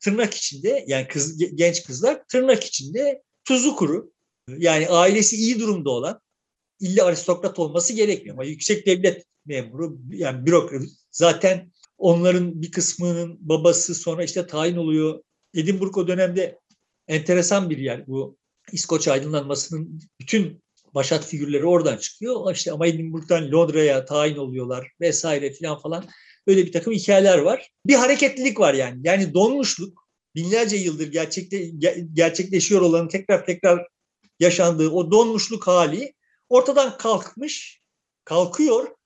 tırnak 0.00 0.34
içinde 0.34 0.84
yani 0.86 1.08
kız, 1.08 1.38
genç 1.54 1.84
kızlar 1.84 2.24
tırnak 2.28 2.64
içinde 2.64 3.22
tuzu 3.44 3.76
kuru 3.76 4.12
yani 4.48 4.88
ailesi 4.88 5.36
iyi 5.36 5.60
durumda 5.60 5.90
olan 5.90 6.20
illa 6.82 7.04
aristokrat 7.04 7.58
olması 7.58 7.92
gerekmiyor 7.92 8.36
ama 8.36 8.44
yüksek 8.44 8.86
devlet 8.86 9.24
memuru 9.46 9.98
yani 10.10 10.46
bürokrat 10.46 10.82
zaten 11.10 11.72
onların 11.98 12.62
bir 12.62 12.70
kısmının 12.70 13.38
babası 13.40 13.94
sonra 13.94 14.24
işte 14.24 14.46
tayin 14.46 14.76
oluyor. 14.76 15.22
Edinburgh 15.54 15.96
o 15.96 16.08
dönemde 16.08 16.58
enteresan 17.08 17.70
bir 17.70 17.78
yer 17.78 18.06
bu 18.06 18.36
İskoç 18.72 19.08
aydınlanmasının 19.08 20.00
bütün 20.20 20.62
başat 20.94 21.26
figürleri 21.26 21.66
oradan 21.66 21.96
çıkıyor. 21.96 22.54
İşte 22.54 22.72
ama 22.72 22.86
Edinburgh'dan 22.86 23.52
Londra'ya 23.52 24.04
tayin 24.04 24.36
oluyorlar 24.36 24.92
vesaire 25.00 25.52
filan 25.52 25.78
falan. 25.78 26.04
Böyle 26.46 26.66
bir 26.66 26.72
takım 26.72 26.92
hikayeler 26.92 27.38
var. 27.38 27.70
Bir 27.86 27.94
hareketlilik 27.94 28.60
var 28.60 28.74
yani. 28.74 29.00
Yani 29.04 29.34
donmuşluk 29.34 30.08
binlerce 30.34 30.76
yıldır 30.76 31.12
gerçekte, 31.12 31.70
gerçekleşiyor 32.12 32.80
olanın 32.80 33.08
tekrar 33.08 33.46
tekrar 33.46 33.86
yaşandığı 34.40 34.90
o 34.90 35.10
donmuşluk 35.10 35.66
hali 35.66 36.14
ortadan 36.52 36.96
kalkmış, 36.98 37.80
kalkıyor 38.24 38.96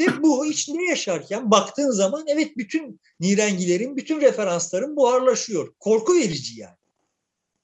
ve 0.00 0.22
bu 0.22 0.46
içinde 0.46 0.82
yaşarken 0.82 1.50
baktığın 1.50 1.90
zaman 1.90 2.24
evet 2.26 2.56
bütün 2.56 3.00
nirengilerin, 3.20 3.96
bütün 3.96 4.20
referansların 4.20 4.96
buharlaşıyor. 4.96 5.74
Korku 5.78 6.14
verici 6.14 6.60
yani. 6.60 6.76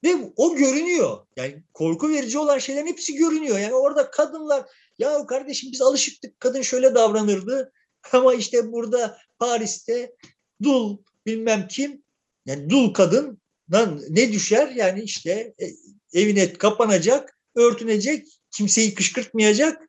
Ve 0.05 0.33
o 0.37 0.57
görünüyor. 0.57 1.27
Yani 1.37 1.63
korku 1.75 2.09
verici 2.09 2.39
olan 2.39 2.59
şeylerin 2.59 2.87
hepsi 2.87 3.15
görünüyor. 3.15 3.59
Yani 3.59 3.75
orada 3.75 4.11
kadınlar 4.11 4.65
ya 4.99 5.27
kardeşim 5.27 5.73
biz 5.73 5.83
alışıktık 5.83 6.41
kadın 6.41 6.63
şöyle 6.63 6.95
davranırdı 6.95 7.73
ama 8.13 8.35
işte 8.35 8.73
burada 8.73 9.19
Paris'te 9.39 10.13
dul 10.63 10.99
bilmem 11.27 11.69
kim 11.69 12.03
yani 12.47 12.71
dul 12.71 12.95
kadın 12.95 13.43
ne 14.09 14.33
düşer 14.33 14.69
yani 14.69 15.03
işte 15.03 15.55
e, 15.61 15.67
evine 16.21 16.53
kapanacak 16.53 17.39
örtünecek 17.55 18.42
kimseyi 18.53 18.95
kışkırtmayacak 18.95 19.89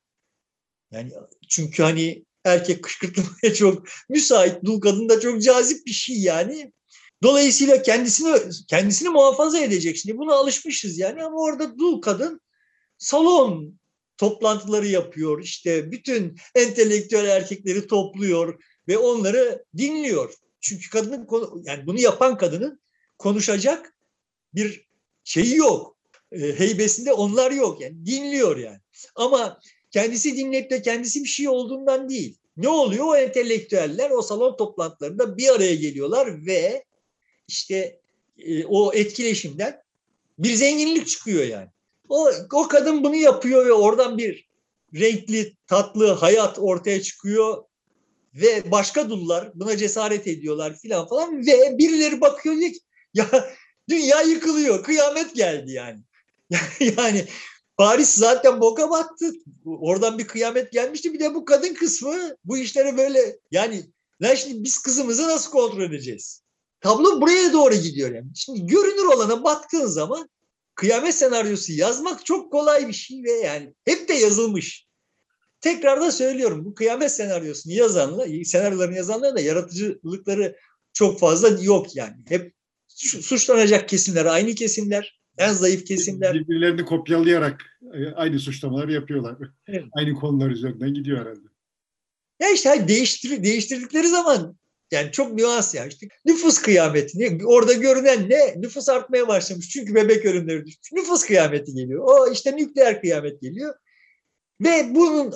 yani 0.92 1.12
çünkü 1.50 1.84
hani 1.84 2.26
erkek 2.46 2.84
kışkırtmaya 2.84 3.54
çok 3.56 3.88
müsait 4.10 4.64
dul 4.64 4.82
kadın 4.82 5.10
da 5.10 5.20
çok 5.20 5.42
cazip 5.42 5.86
bir 5.86 5.92
şey 5.92 6.20
yani 6.20 6.74
Dolayısıyla 7.24 7.82
kendisini 7.82 8.38
kendisini 8.68 9.10
muhafaza 9.10 9.60
edecek. 9.60 9.98
Şimdi 9.98 10.18
buna 10.18 10.34
alışmışız 10.34 10.98
yani 10.98 11.24
ama 11.24 11.38
orada 11.38 11.78
dul 11.80 12.02
kadın 12.02 12.42
salon 12.98 13.80
toplantıları 14.18 14.88
yapıyor. 14.88 15.44
İşte 15.44 15.92
bütün 15.92 16.38
entelektüel 16.56 17.26
erkekleri 17.26 17.88
topluyor 17.88 18.64
ve 18.88 18.98
onları 18.98 19.66
dinliyor. 19.78 20.34
Çünkü 20.62 20.90
kadının 20.90 21.28
yani 21.66 21.88
bunu 21.88 22.00
yapan 22.00 22.38
kadının 22.38 22.82
konuşacak 23.18 23.96
bir 24.54 24.88
şeyi 25.24 25.56
yok. 25.56 25.98
E, 26.34 26.60
heybesinde 26.60 27.14
onlar 27.14 27.52
yok 27.52 27.82
yani 27.82 28.06
dinliyor 28.06 28.58
yani. 28.58 28.80
Ama 29.16 29.60
kendisi 29.92 30.38
dinleyip 30.38 30.70
de 30.70 30.82
kendisi 30.82 31.24
bir 31.24 31.30
şey 31.30 31.50
olduğundan 31.50 32.10
değil. 32.10 32.38
Ne 32.58 32.70
oluyor? 32.70 33.06
O 33.08 33.16
entelektüeller 33.16 34.10
o 34.10 34.22
salon 34.22 34.58
toplantılarında 34.58 35.38
bir 35.38 35.50
araya 35.50 35.76
geliyorlar 35.76 36.46
ve 36.46 36.84
işte 37.48 38.00
e, 38.38 38.66
o 38.66 38.94
etkileşimden 38.94 39.82
bir 40.40 40.54
zenginlik 40.54 41.08
çıkıyor 41.08 41.44
yani. 41.44 41.68
O, 42.10 42.32
o 42.54 42.68
kadın 42.68 43.04
bunu 43.04 43.16
yapıyor 43.16 43.66
ve 43.66 43.74
oradan 43.74 44.18
bir 44.18 44.48
renkli, 44.94 45.56
tatlı 45.68 46.12
hayat 46.12 46.60
ortaya 46.60 47.02
çıkıyor 47.02 47.64
ve 48.34 48.72
başka 48.72 49.10
dullar 49.10 49.52
buna 49.56 49.78
cesaret 49.78 50.28
ediyorlar 50.28 50.78
filan 50.78 51.08
falan 51.08 51.46
ve 51.46 51.78
birileri 51.78 52.22
bakıyor 52.22 52.56
diyor 52.56 52.72
ki 52.72 52.80
ya 53.14 53.54
dünya 53.90 54.22
yıkılıyor, 54.22 54.84
kıyamet 54.84 55.36
geldi 55.36 55.72
yani. 55.72 56.00
yani 56.98 57.26
Paris 57.78 58.10
zaten 58.10 58.62
boka 58.62 58.90
battı. 58.90 59.34
Oradan 59.66 60.18
bir 60.18 60.28
kıyamet 60.28 60.72
gelmişti. 60.72 61.14
Bir 61.14 61.20
de 61.20 61.36
bu 61.36 61.46
kadın 61.46 61.74
kısmı 61.74 62.36
bu 62.46 62.58
işlere 62.58 62.98
böyle 62.98 63.40
yani 63.52 63.84
lan 64.22 64.36
şimdi 64.36 64.64
biz 64.64 64.78
kızımızı 64.78 65.28
nasıl 65.28 65.52
kontrol 65.52 65.82
edeceğiz? 65.82 66.44
Tablo 66.82 67.22
buraya 67.22 67.54
doğru 67.54 67.76
gidiyor 67.76 68.16
yani. 68.16 68.28
Şimdi 68.36 68.68
görünür 68.68 69.06
olana 69.06 69.44
baktığın 69.44 69.86
zaman 69.86 70.30
kıyamet 70.76 71.16
senaryosu 71.16 71.74
yazmak 71.74 72.26
çok 72.26 72.52
kolay 72.52 72.88
bir 72.88 72.94
şey 72.94 73.24
ve 73.24 73.32
yani 73.32 73.74
hep 73.86 74.10
de 74.10 74.14
yazılmış. 74.14 74.88
Tekrar 75.62 76.02
da 76.02 76.12
söylüyorum 76.12 76.66
bu 76.66 76.74
kıyamet 76.74 77.12
senaryosunu 77.12 77.74
yazanlar, 77.74 78.44
senaryolarını 78.44 78.96
yazanlar 78.96 79.36
da 79.36 79.40
yaratıcılıkları 79.40 80.56
çok 80.94 81.20
fazla 81.20 81.48
yok 81.48 81.96
yani. 81.96 82.16
Hep 82.28 82.54
suçlanacak 83.22 83.90
kesimler 83.90 84.26
aynı 84.26 84.56
kesimler, 84.56 85.23
en 85.38 85.54
zayıf 85.54 85.86
kesimler. 85.86 86.34
Birbirlerini 86.34 86.86
kopyalayarak 86.86 87.62
e, 87.94 88.08
aynı 88.12 88.40
suçlamaları 88.40 88.94
yapıyorlar. 88.94 89.38
Evet. 89.68 89.84
Aynı 89.94 90.14
konular 90.14 90.50
üzerinden 90.50 90.94
gidiyor 90.94 91.20
herhalde. 91.20 91.48
Ya 92.42 92.50
işte 92.50 92.88
değiştir, 92.88 93.44
değiştirdikleri 93.44 94.08
zaman 94.08 94.58
yani 94.92 95.12
çok 95.12 95.34
nüans 95.34 95.76
ya. 95.76 95.86
İşte 95.86 96.08
nüfus 96.26 96.62
kıyameti. 96.62 97.46
Orada 97.46 97.74
görünen 97.74 98.30
ne? 98.30 98.62
Nüfus 98.62 98.90
artmaya 98.90 99.28
başlamış. 99.28 99.70
Çünkü 99.70 99.96
bebek 99.96 100.26
ölümleri 100.26 100.66
düşmüş. 100.66 100.92
Nüfus 100.92 101.26
kıyameti 101.26 101.74
geliyor. 101.74 102.04
O 102.06 102.32
işte 102.32 102.56
nükleer 102.56 103.02
kıyamet 103.02 103.42
geliyor. 103.42 103.76
Ve 104.62 104.96
bunun 104.96 105.34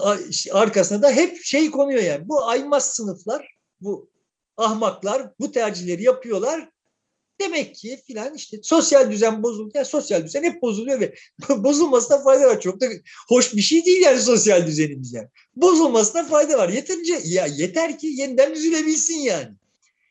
arkasında 0.52 1.02
da 1.02 1.12
hep 1.12 1.44
şey 1.44 1.72
konuyor 1.72 2.04
yani. 2.04 2.28
Bu 2.28 2.46
aymaz 2.46 2.96
sınıflar, 2.96 3.58
bu 3.82 4.10
ahmaklar 4.58 5.32
bu 5.40 5.52
tercihleri 5.52 6.04
yapıyorlar. 6.04 6.70
Demek 7.42 7.76
ki 7.76 8.02
filan 8.08 8.36
işte 8.36 8.58
sosyal 8.64 9.12
düzen 9.12 9.44
bozuldu. 9.44 9.72
Yani 9.76 9.86
sosyal 9.86 10.26
düzen 10.26 10.44
hep 10.44 10.62
bozuluyor 10.62 11.00
ve 11.00 11.16
bozulmasına 11.50 12.24
fayda 12.24 12.48
var. 12.48 12.62
Çok 12.62 12.82
da 12.82 12.88
hoş 13.28 13.56
bir 13.56 13.62
şey 13.62 13.86
değil 13.86 14.02
yani 14.02 14.22
sosyal 14.22 14.68
düzenimiz 14.68 15.14
yani. 15.14 15.28
Bozulmasına 15.56 16.26
fayda 16.26 16.58
var. 16.58 16.70
Yeterince 16.70 17.20
ya 17.26 17.46
yeter 17.46 18.00
ki 18.00 18.08
yeniden 18.08 18.56
düzülebilsin 18.56 19.16
yani. 19.16 19.50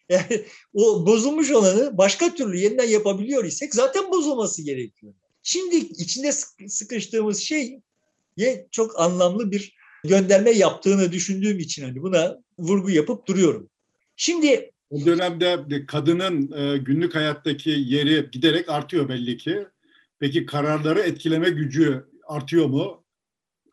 Yani 0.09 0.45
o 0.75 1.07
bozulmuş 1.07 1.51
olanı 1.51 1.99
başka 1.99 2.35
türlü 2.35 2.59
yeniden 2.59 2.89
yapabiliyor 2.89 3.45
isek 3.45 3.75
zaten 3.75 4.13
bozulması 4.13 4.63
gerekiyor. 4.63 5.15
Şimdi 5.43 5.77
içinde 5.77 6.33
sıkıştığımız 6.69 7.39
şey 7.39 7.81
çok 8.71 9.01
anlamlı 9.01 9.51
bir 9.51 9.77
gönderme 10.05 10.51
yaptığını 10.51 11.13
düşündüğüm 11.13 11.59
için 11.59 11.83
hani 11.83 12.03
buna 12.03 12.39
vurgu 12.59 12.91
yapıp 12.91 13.27
duruyorum. 13.27 13.71
Şimdi 14.17 14.73
o 14.91 15.07
dönemde 15.07 15.87
kadının 15.87 16.53
e, 16.53 16.79
günlük 16.79 17.15
hayattaki 17.15 17.71
yeri 17.71 18.31
giderek 18.31 18.69
artıyor 18.69 19.09
belli 19.09 19.37
ki. 19.37 19.67
Peki 20.19 20.47
kararları 20.47 21.01
etkileme 21.01 21.51
gücü 21.51 22.05
artıyor 22.27 22.67
mu? 22.67 23.05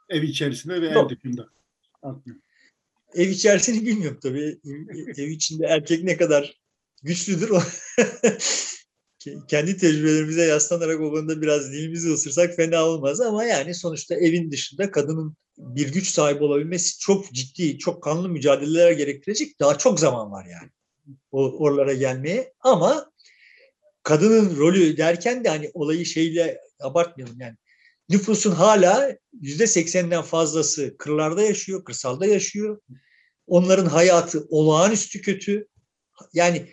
Ev 0.10 0.24
içerisinde 0.24 0.82
ve 0.82 0.90
Yok. 0.90 1.12
ev 1.12 1.16
dışında. 1.16 1.50
Ev 3.14 3.30
içerisini 3.30 3.86
bilmiyorum 3.86 4.20
tabii. 4.24 4.60
Ev, 4.66 5.24
ev 5.24 5.28
içinde 5.28 5.66
erkek 5.66 6.04
ne 6.04 6.18
kadar 6.18 6.62
güçlüdür 7.04 7.50
o. 7.50 7.62
Kendi 9.48 9.78
tecrübelerimize 9.78 10.46
yaslanarak 10.46 11.02
o 11.02 11.12
konuda 11.12 11.42
biraz 11.42 11.74
dilimizi 11.74 12.14
ısırsak 12.14 12.56
fena 12.56 12.86
olmaz 12.86 13.22
ama 13.22 13.44
yani 13.44 13.76
sonuçta 13.76 14.16
evin 14.16 14.52
dışında 14.52 14.92
kadının 14.92 15.38
bir 15.58 15.94
güç 15.94 16.08
sahibi 16.08 16.44
olabilmesi 16.44 17.00
çok 17.00 17.32
ciddi, 17.32 17.78
çok 17.78 18.04
kanlı 18.04 18.30
mücadeleler 18.30 18.92
gerektirecek 18.92 19.60
daha 19.60 19.78
çok 19.78 20.00
zaman 20.00 20.32
var 20.32 20.46
yani 20.46 20.70
o 21.32 21.58
oralara 21.58 21.94
gelmeye. 21.94 22.54
Ama 22.60 23.12
kadının 24.04 24.58
rolü 24.58 24.98
derken 24.98 25.44
de 25.44 25.50
hani 25.50 25.72
olayı 25.74 26.06
şeyle 26.06 26.62
abartmayalım 26.80 27.40
yani. 27.40 27.56
Nüfusun 28.10 28.52
hala 28.52 29.18
yüzde 29.42 29.68
seksenden 29.68 30.22
fazlası 30.22 30.98
kırlarda 30.98 31.42
yaşıyor, 31.42 31.84
kırsalda 31.84 32.26
yaşıyor. 32.26 32.82
Onların 33.48 33.86
hayatı 33.86 34.48
olağanüstü 34.50 35.22
kötü. 35.22 35.68
Yani 36.34 36.70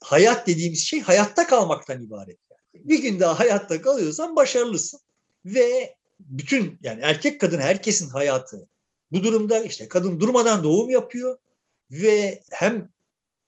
hayat 0.00 0.46
dediğimiz 0.46 0.86
şey 0.86 1.00
hayatta 1.00 1.46
kalmaktan 1.46 2.02
ibaret. 2.02 2.38
Bir 2.74 3.02
gün 3.02 3.20
daha 3.20 3.38
hayatta 3.38 3.82
kalıyorsan 3.82 4.36
başarılısın. 4.36 5.00
Ve 5.44 5.94
bütün 6.20 6.78
yani 6.82 7.00
erkek 7.02 7.40
kadın 7.40 7.58
herkesin 7.58 8.08
hayatı 8.08 8.68
bu 9.12 9.24
durumda 9.24 9.60
işte 9.60 9.88
kadın 9.88 10.20
durmadan 10.20 10.64
doğum 10.64 10.90
yapıyor 10.90 11.38
ve 11.90 12.42
hem 12.50 12.88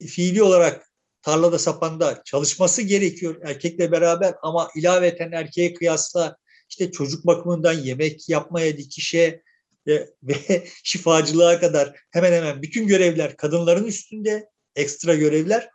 fiili 0.00 0.42
olarak 0.42 0.90
tarlada 1.22 1.58
sapanda 1.58 2.22
çalışması 2.24 2.82
gerekiyor 2.82 3.36
erkekle 3.42 3.92
beraber 3.92 4.34
ama 4.42 4.70
ilaveten 4.76 5.32
erkeğe 5.32 5.74
kıyasla 5.74 6.36
işte 6.68 6.92
çocuk 6.92 7.26
bakımından 7.26 7.72
yemek 7.72 8.28
yapmaya, 8.28 8.78
dikişe 8.78 9.42
ve, 9.86 10.10
ve 10.22 10.68
şifacılığa 10.84 11.60
kadar 11.60 11.96
hemen 12.10 12.32
hemen 12.32 12.62
bütün 12.62 12.86
görevler 12.86 13.36
kadınların 13.36 13.84
üstünde 13.84 14.48
ekstra 14.76 15.14
görevler. 15.14 15.70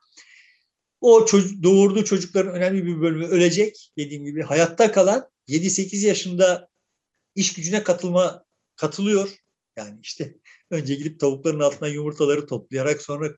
O 1.02 1.26
çocuk, 1.26 1.64
doğurduğu 1.64 2.04
çocukların 2.04 2.54
önemli 2.56 2.86
bir 2.86 3.02
bölümü 3.02 3.28
ölecek 3.28 3.92
dediğim 3.98 4.26
gibi 4.26 4.44
hayatta 4.44 4.92
kalan 4.92 5.30
7-8 5.48 6.08
yaşında 6.08 6.70
iş 7.36 7.54
gücüne 7.54 7.84
katılma 7.84 8.44
katılıyor. 8.76 9.30
Yani 9.78 10.00
işte 10.04 10.36
önce 10.72 10.96
gidip 10.96 11.20
tavukların 11.20 11.60
altına 11.60 11.88
yumurtaları 11.88 12.48
toplayarak 12.48 13.02
sonra 13.02 13.36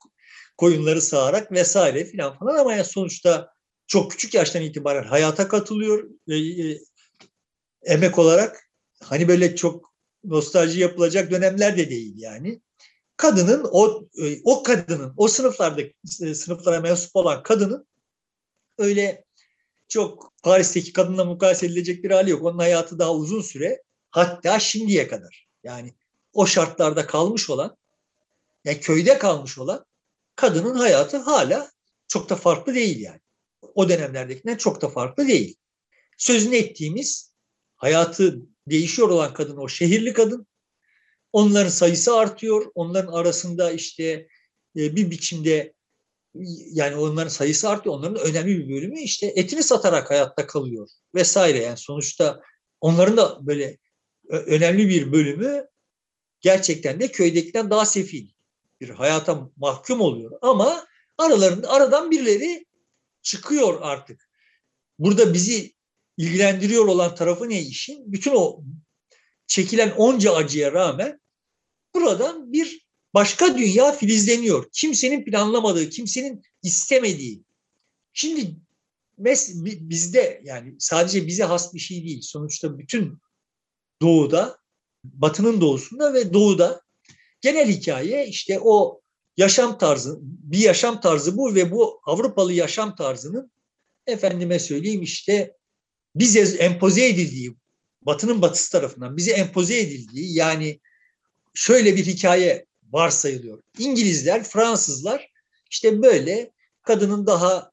koyunları 0.58 1.02
sağarak 1.02 1.52
vesaire 1.52 2.06
filan 2.06 2.40
falan 2.40 2.58
ama 2.58 2.74
yani 2.74 2.86
sonuçta 2.86 3.54
çok 3.88 4.12
küçük 4.12 4.34
yaştan 4.34 4.62
itibaren 4.62 5.04
hayata 5.04 5.48
katılıyor 5.48 6.10
e, 6.28 6.36
e, 6.36 6.80
emek 7.84 8.20
olarak. 8.20 8.70
Hani 9.04 9.28
böyle 9.28 9.56
çok 9.56 9.94
nostalji 10.24 10.80
yapılacak 10.80 11.32
dönemler 11.32 11.78
de 11.78 11.90
değil 11.90 12.14
yani. 12.18 12.62
Kadının 13.18 13.68
o 13.72 14.08
e, 14.18 14.42
o 14.44 14.64
kadının 14.64 15.14
o 15.18 15.28
sınıflarda 15.28 15.82
e, 16.22 16.34
sınıflara 16.36 16.80
mensup 16.80 17.16
olan 17.16 17.44
kadının 17.44 17.88
öyle 18.78 19.24
çok 19.88 20.34
Paris'teki 20.44 20.94
kadınla 20.94 21.26
mukayese 21.26 21.66
edilecek 21.66 22.04
bir 22.04 22.12
hali 22.12 22.30
yok. 22.30 22.44
Onun 22.44 22.58
hayatı 22.58 23.00
daha 23.00 23.14
uzun 23.14 23.42
süre 23.42 23.82
hatta 24.12 24.60
şimdiye 24.60 25.08
kadar. 25.08 25.48
Yani 25.64 25.94
o 26.34 26.46
şartlarda 26.46 27.06
kalmış 27.06 27.50
olan 27.50 27.78
yani 28.66 28.80
köyde 28.80 29.18
kalmış 29.18 29.58
olan 29.58 29.86
kadının 30.42 30.76
hayatı 30.76 31.18
hala 31.18 31.72
çok 32.08 32.30
da 32.30 32.36
farklı 32.36 32.76
değil 32.76 33.00
yani. 33.00 33.20
O 33.76 33.90
dönemlerdekinden 33.90 34.58
çok 34.58 34.82
da 34.82 34.90
farklı 34.90 35.28
değil. 35.28 35.56
Sözünü 36.18 36.56
ettiğimiz 36.56 37.32
hayatı 37.76 38.40
değişiyor 38.68 39.10
olan 39.10 39.34
kadın 39.34 39.58
o 39.58 39.68
şehirli 39.68 40.14
kadın. 40.14 40.48
Onların 41.34 41.70
sayısı 41.70 42.16
artıyor. 42.16 42.72
Onların 42.76 43.14
arasında 43.14 43.72
işte 43.72 44.04
e, 44.76 44.96
bir 44.96 45.12
biçimde 45.12 45.74
yani 46.72 46.96
onların 46.96 47.30
sayısı 47.30 47.70
artıyor. 47.70 47.96
Onların 47.96 48.30
önemli 48.30 48.58
bir 48.58 48.76
bölümü 48.76 49.00
işte 49.00 49.34
etini 49.36 49.64
satarak 49.64 50.12
hayatta 50.12 50.48
kalıyor 50.48 50.90
vesaire. 51.16 51.58
Yani 51.58 51.78
sonuçta 51.78 52.42
onların 52.82 53.18
da 53.18 53.48
böyle 53.48 53.78
önemli 54.30 54.90
bir 54.90 55.12
bölümü 55.12 55.68
gerçekten 56.40 57.00
de 57.00 57.08
köydekinden 57.08 57.70
daha 57.70 57.86
sefil 57.86 58.28
bir 58.82 58.90
hayata 58.90 59.50
mahkum 59.58 60.02
oluyor. 60.02 60.32
Ama 60.42 60.88
aralarında 61.18 61.70
aradan 61.70 62.12
birileri 62.12 62.66
çıkıyor 63.22 63.80
artık. 63.82 64.30
Burada 65.00 65.34
bizi 65.34 65.74
ilgilendiriyor 66.18 66.88
olan 66.88 67.16
tarafı 67.16 67.50
ne 67.50 67.62
işin? 67.62 68.12
Bütün 68.12 68.32
o 68.36 68.64
çekilen 69.48 69.92
onca 69.92 70.36
acıya 70.36 70.72
rağmen 70.72 71.22
buradan 71.94 72.54
bir 72.54 72.88
başka 73.14 73.58
dünya 73.58 73.92
filizleniyor. 73.92 74.66
Kimsenin 74.72 75.26
planlamadığı, 75.26 75.90
kimsenin 75.90 76.42
istemediği. 76.64 77.44
Şimdi 78.14 78.56
mes 79.18 79.52
bizde 79.64 80.42
yani 80.44 80.76
sadece 80.80 81.28
bize 81.28 81.44
has 81.44 81.74
bir 81.74 81.80
şey 81.80 82.04
değil. 82.04 82.22
Sonuçta 82.22 82.80
bütün 82.80 83.20
doğuda, 84.02 84.58
batının 85.04 85.62
doğusunda 85.62 86.14
ve 86.14 86.34
doğuda 86.34 86.82
Genel 87.42 87.68
hikaye 87.68 88.28
işte 88.28 88.60
o 88.60 89.02
yaşam 89.38 89.78
tarzı, 89.78 90.18
bir 90.22 90.58
yaşam 90.58 91.02
tarzı 91.02 91.38
bu 91.38 91.56
ve 91.56 91.72
bu 91.72 92.02
Avrupalı 92.04 92.54
yaşam 92.54 92.96
tarzının 92.96 93.52
efendime 94.08 94.60
söyleyeyim 94.60 95.02
işte 95.02 95.54
bize 96.16 96.58
empoze 96.58 97.08
edildiği, 97.08 97.56
batının 98.02 98.42
batısı 98.42 98.72
tarafından 98.72 99.18
bize 99.18 99.32
empoze 99.32 99.80
edildiği 99.80 100.36
yani 100.36 100.80
şöyle 101.54 101.96
bir 101.96 102.06
hikaye 102.06 102.66
varsayılıyor. 102.92 103.62
İngilizler, 103.80 104.44
Fransızlar 104.44 105.28
işte 105.70 106.02
böyle 106.02 106.52
kadının 106.84 107.28
daha 107.28 107.72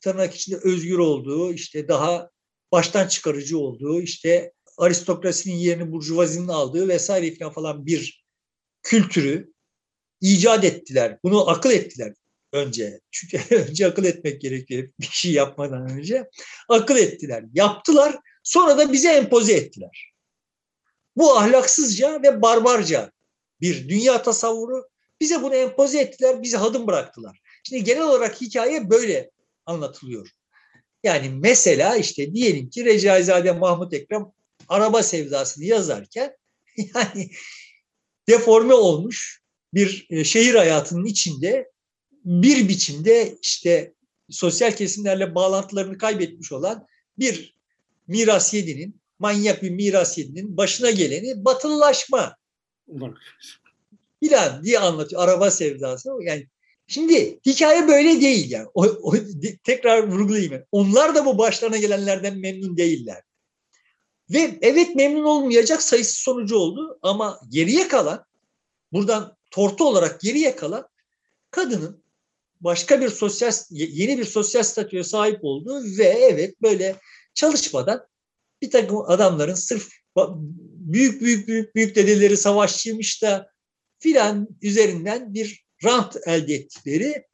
tırnak 0.00 0.34
içinde 0.34 0.56
özgür 0.56 0.98
olduğu, 0.98 1.52
işte 1.52 1.88
daha 1.88 2.30
baştan 2.72 3.08
çıkarıcı 3.08 3.58
olduğu, 3.58 4.02
işte 4.02 4.52
aristokrasinin 4.78 5.54
yerini 5.54 5.92
burjuvazinin 5.92 6.48
aldığı 6.48 6.88
vesaire 6.88 7.50
falan 7.50 7.86
bir 7.86 8.19
kültürü 8.82 9.52
icat 10.20 10.64
ettiler. 10.64 11.18
Bunu 11.24 11.50
akıl 11.50 11.70
ettiler 11.70 12.12
önce. 12.52 13.00
Çünkü 13.10 13.40
önce 13.54 13.86
akıl 13.86 14.04
etmek 14.04 14.40
gerekiyor 14.40 14.88
bir 15.00 15.08
şey 15.10 15.32
yapmadan 15.32 15.90
önce. 15.90 16.30
Akıl 16.68 16.96
ettiler, 16.96 17.44
yaptılar. 17.54 18.16
Sonra 18.42 18.78
da 18.78 18.92
bize 18.92 19.12
empoze 19.12 19.52
ettiler. 19.52 20.12
Bu 21.16 21.38
ahlaksızca 21.38 22.22
ve 22.22 22.42
barbarca 22.42 23.12
bir 23.60 23.88
dünya 23.88 24.22
tasavvuru. 24.22 24.88
Bize 25.20 25.42
bunu 25.42 25.54
empoze 25.54 26.00
ettiler, 26.00 26.42
bizi 26.42 26.56
hadım 26.56 26.86
bıraktılar. 26.86 27.40
Şimdi 27.64 27.84
genel 27.84 28.02
olarak 28.02 28.40
hikaye 28.40 28.90
böyle 28.90 29.30
anlatılıyor. 29.66 30.28
Yani 31.04 31.30
mesela 31.30 31.96
işte 31.96 32.34
diyelim 32.34 32.70
ki 32.70 32.84
Recaizade 32.84 33.52
Mahmut 33.52 33.94
Ekrem 33.94 34.26
araba 34.68 35.02
sevdasını 35.02 35.64
yazarken 35.64 36.36
yani 36.94 37.30
deforme 38.28 38.74
olmuş 38.74 39.40
bir 39.74 40.06
e, 40.10 40.24
şehir 40.24 40.54
hayatının 40.54 41.04
içinde 41.04 41.70
bir 42.24 42.68
biçimde 42.68 43.38
işte 43.42 43.94
sosyal 44.30 44.76
kesimlerle 44.76 45.34
bağlantılarını 45.34 45.98
kaybetmiş 45.98 46.52
olan 46.52 46.86
bir 47.18 47.54
miras 48.06 48.54
yedinin, 48.54 49.00
manyak 49.18 49.62
bir 49.62 49.70
miras 49.70 50.18
yedinin 50.18 50.56
başına 50.56 50.90
geleni 50.90 51.44
batılılaşma 51.44 52.36
filan 54.22 54.64
diye 54.64 54.78
anlatıyor. 54.78 55.22
Araba 55.22 55.50
sevdası. 55.50 56.10
Yani 56.22 56.46
şimdi 56.86 57.40
hikaye 57.46 57.88
böyle 57.88 58.20
değil 58.20 58.50
yani. 58.50 58.66
O, 58.74 58.84
o, 58.84 59.14
tekrar 59.64 60.08
vurgulayayım. 60.08 60.64
Onlar 60.72 61.14
da 61.14 61.26
bu 61.26 61.38
başlarına 61.38 61.76
gelenlerden 61.76 62.38
memnun 62.38 62.76
değiller. 62.76 63.22
Ve 64.30 64.58
evet 64.62 64.94
memnun 64.94 65.24
olmayacak 65.24 65.82
sayısı 65.82 66.22
sonucu 66.22 66.56
oldu 66.56 66.98
ama 67.02 67.40
geriye 67.48 67.88
kalan 67.88 68.24
buradan 68.92 69.36
tortu 69.50 69.88
olarak 69.88 70.20
geriye 70.20 70.56
kalan 70.56 70.88
kadının 71.50 72.04
başka 72.60 73.00
bir 73.00 73.08
sosyal 73.08 73.52
yeni 73.70 74.18
bir 74.18 74.24
sosyal 74.24 74.62
statüye 74.62 75.04
sahip 75.04 75.38
olduğu 75.42 75.98
ve 75.98 76.04
evet 76.04 76.62
böyle 76.62 76.96
çalışmadan 77.34 78.06
bir 78.62 78.70
takım 78.70 78.98
adamların 79.10 79.54
sırf 79.54 79.88
büyük 80.16 81.22
büyük 81.22 81.48
büyük 81.48 81.74
büyük 81.74 81.96
dedeleri 81.96 82.36
savaşçıymış 82.36 83.22
da 83.22 83.50
filan 83.98 84.48
üzerinden 84.62 85.34
bir 85.34 85.64
rant 85.84 86.16
elde 86.26 86.54
ettikleri 86.54 87.24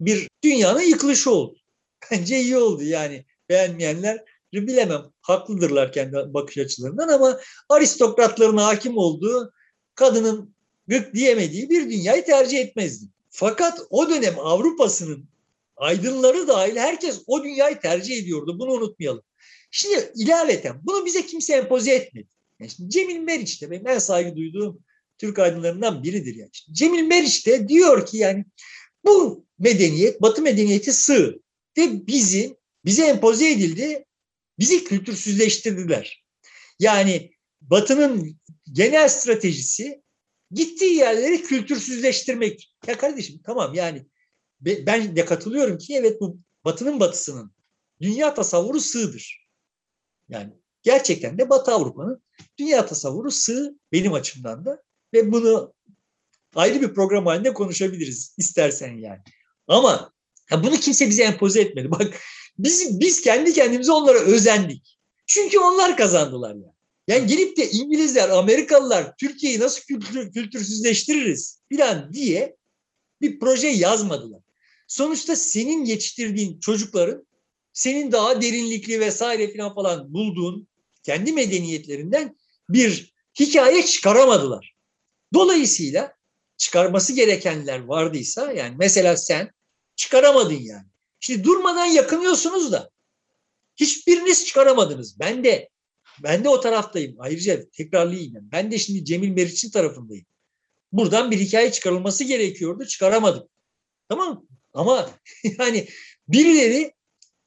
bir 0.00 0.28
dünyanın 0.44 0.80
yıkılışı 0.80 1.30
oldu. 1.30 1.58
Bence 2.10 2.40
iyi 2.40 2.56
oldu 2.56 2.82
yani 2.82 3.24
beğenmeyenler 3.48 4.24
bilemem. 4.66 5.02
Haklıdırlar 5.20 5.92
kendi 5.92 6.16
bakış 6.34 6.58
açılarından 6.58 7.08
ama 7.08 7.40
aristokratların 7.68 8.56
hakim 8.56 8.96
olduğu 8.96 9.52
kadının 9.94 10.54
gık 10.86 11.14
diyemediği 11.14 11.70
bir 11.70 11.90
dünyayı 11.90 12.24
tercih 12.24 12.58
etmezdi. 12.58 13.06
Fakat 13.30 13.80
o 13.90 14.10
dönem 14.10 14.38
Avrupa'sının 14.38 15.24
aydınları 15.76 16.48
dahil 16.48 16.76
herkes 16.76 17.22
o 17.26 17.44
dünyayı 17.44 17.80
tercih 17.80 18.18
ediyordu. 18.22 18.58
Bunu 18.58 18.72
unutmayalım. 18.72 19.22
Şimdi 19.70 20.12
ilaveten 20.14 20.80
bunu 20.82 21.06
bize 21.06 21.26
kimse 21.26 21.54
empoze 21.54 21.94
etmedi. 21.94 22.28
Yani 22.60 22.70
şimdi 22.70 22.90
Cemil 22.90 23.18
Meriç 23.18 23.62
de 23.62 23.70
benim 23.70 23.88
en 23.88 23.98
saygı 23.98 24.36
duyduğum 24.36 24.78
Türk 25.18 25.38
aydınlarından 25.38 26.02
biridir 26.02 26.34
yani. 26.34 26.50
Şimdi 26.52 26.78
Cemil 26.78 27.02
Meriç 27.02 27.46
de 27.46 27.68
diyor 27.68 28.06
ki 28.06 28.16
yani 28.16 28.44
bu 29.04 29.44
medeniyet, 29.58 30.22
Batı 30.22 30.42
medeniyeti 30.42 30.92
sığ 30.92 31.40
ve 31.78 32.06
bizi 32.06 32.56
bize 32.84 33.06
empoze 33.06 33.50
edildi, 33.50 34.04
bizi 34.58 34.84
kültürsüzleştirdiler. 34.84 36.24
Yani 36.78 37.34
Batı'nın 37.60 38.40
genel 38.72 39.08
stratejisi 39.08 40.02
gittiği 40.50 40.94
yerleri 40.94 41.42
kültürsüzleştirmek. 41.42 42.74
Ya 42.86 42.98
kardeşim 42.98 43.40
tamam 43.44 43.74
yani 43.74 44.06
ben 44.60 45.16
de 45.16 45.24
katılıyorum 45.24 45.78
ki 45.78 45.94
evet 45.94 46.20
bu 46.20 46.38
Batı'nın 46.64 47.00
batısının 47.00 47.54
dünya 48.00 48.34
tasavvuru 48.34 48.80
sığdır. 48.80 49.48
Yani 50.28 50.52
gerçekten 50.82 51.38
de 51.38 51.50
Batı 51.50 51.72
Avrupa'nın 51.72 52.22
dünya 52.58 52.86
tasavvuru 52.86 53.30
sığ 53.30 53.78
benim 53.92 54.12
açımdan 54.12 54.64
da 54.64 54.82
ve 55.12 55.32
bunu 55.32 55.74
ayrı 56.54 56.82
bir 56.82 56.94
program 56.94 57.26
halinde 57.26 57.54
konuşabiliriz 57.54 58.34
istersen 58.38 58.92
yani. 58.92 59.20
Ama 59.68 60.12
ya 60.50 60.64
bunu 60.64 60.76
kimse 60.76 61.08
bize 61.08 61.22
empoze 61.24 61.60
etmedi. 61.60 61.90
Bak 61.90 62.20
biz 62.58 63.00
biz 63.00 63.20
kendi 63.20 63.52
kendimize 63.52 63.92
onlara 63.92 64.18
özendik. 64.18 64.98
Çünkü 65.26 65.58
onlar 65.58 65.96
kazandılar 65.96 66.54
yani. 66.54 66.74
Yani 67.08 67.26
gelip 67.26 67.56
de 67.56 67.70
İngilizler, 67.70 68.28
Amerikalılar 68.28 69.16
Türkiye'yi 69.16 69.60
nasıl 69.60 69.82
kültür, 69.82 70.32
kültürsüzleştiririz 70.32 71.60
filan 71.68 72.12
diye 72.12 72.56
bir 73.20 73.38
proje 73.38 73.68
yazmadılar. 73.68 74.40
Sonuçta 74.88 75.36
senin 75.36 75.84
yetiştirdiğin 75.84 76.60
çocukların 76.60 77.26
senin 77.72 78.12
daha 78.12 78.42
derinlikli 78.42 79.00
vesaire 79.00 79.52
filan 79.52 79.74
falan 79.74 80.14
bulduğun 80.14 80.68
kendi 81.02 81.32
medeniyetlerinden 81.32 82.36
bir 82.68 83.14
hikaye 83.40 83.86
çıkaramadılar. 83.86 84.74
Dolayısıyla 85.34 86.14
çıkarması 86.56 87.12
gerekenler 87.12 87.78
vardıysa 87.78 88.52
yani 88.52 88.74
mesela 88.78 89.16
sen 89.16 89.50
çıkaramadın 89.96 90.60
yani. 90.60 90.86
Şimdi 91.24 91.44
durmadan 91.44 91.86
yakınıyorsunuz 91.86 92.72
da 92.72 92.90
hiçbiriniz 93.76 94.46
çıkaramadınız. 94.46 95.20
Ben 95.20 95.44
de 95.44 95.68
ben 96.22 96.44
de 96.44 96.48
o 96.48 96.60
taraftayım. 96.60 97.16
Ayrıca 97.18 97.70
tekrarlayayım. 97.70 98.34
Ben 98.52 98.70
de 98.70 98.78
şimdi 98.78 99.04
Cemil 99.04 99.28
Meriç'in 99.28 99.70
tarafındayım. 99.70 100.26
Buradan 100.92 101.30
bir 101.30 101.38
hikaye 101.38 101.72
çıkarılması 101.72 102.24
gerekiyordu. 102.24 102.84
Çıkaramadık. 102.84 103.48
Tamam 104.08 104.46
Ama 104.74 105.10
yani 105.58 105.88
birileri 106.28 106.92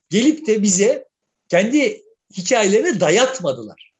gelip 0.09 0.47
de 0.47 0.63
bize 0.63 1.05
kendi 1.49 2.03
hikayelerini 2.37 2.99
dayatmadılar. 2.99 3.93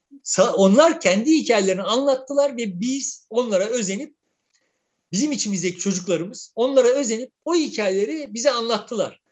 Onlar 0.56 1.02
kendi 1.02 1.32
hikayelerini 1.32 1.84
anlattılar 1.84 2.58
ve 2.58 2.80
biz 2.80 3.28
onlara 3.30 3.66
özenip 3.66 4.16
bizim 5.12 5.32
içimizdeki 5.32 5.80
çocuklarımız 5.80 6.52
onlara 6.56 6.88
özenip 6.88 7.32
o 7.46 7.56
hikayeleri 7.56 8.34
bize 8.34 8.52
anlattılar. 8.52 9.27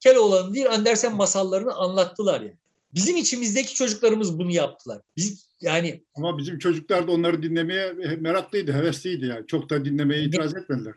Keloğlan'ın 0.00 0.54
değil 0.54 0.70
Andersen 0.70 1.16
masallarını 1.16 1.74
anlattılar 1.74 2.40
yani. 2.40 2.56
Bizim 2.94 3.16
içimizdeki 3.16 3.74
çocuklarımız 3.74 4.38
bunu 4.38 4.50
yaptılar. 4.50 5.02
Biz 5.16 5.46
yani 5.60 6.04
ama 6.14 6.38
bizim 6.38 6.58
çocuklar 6.58 7.08
da 7.08 7.12
onları 7.12 7.42
dinlemeye 7.42 7.92
meraklıydı, 8.18 8.72
hevesliydi 8.72 9.26
yani. 9.26 9.46
Çok 9.46 9.70
da 9.70 9.84
dinlemeye 9.84 10.22
itiraz 10.22 10.56
etmediler. 10.56 10.94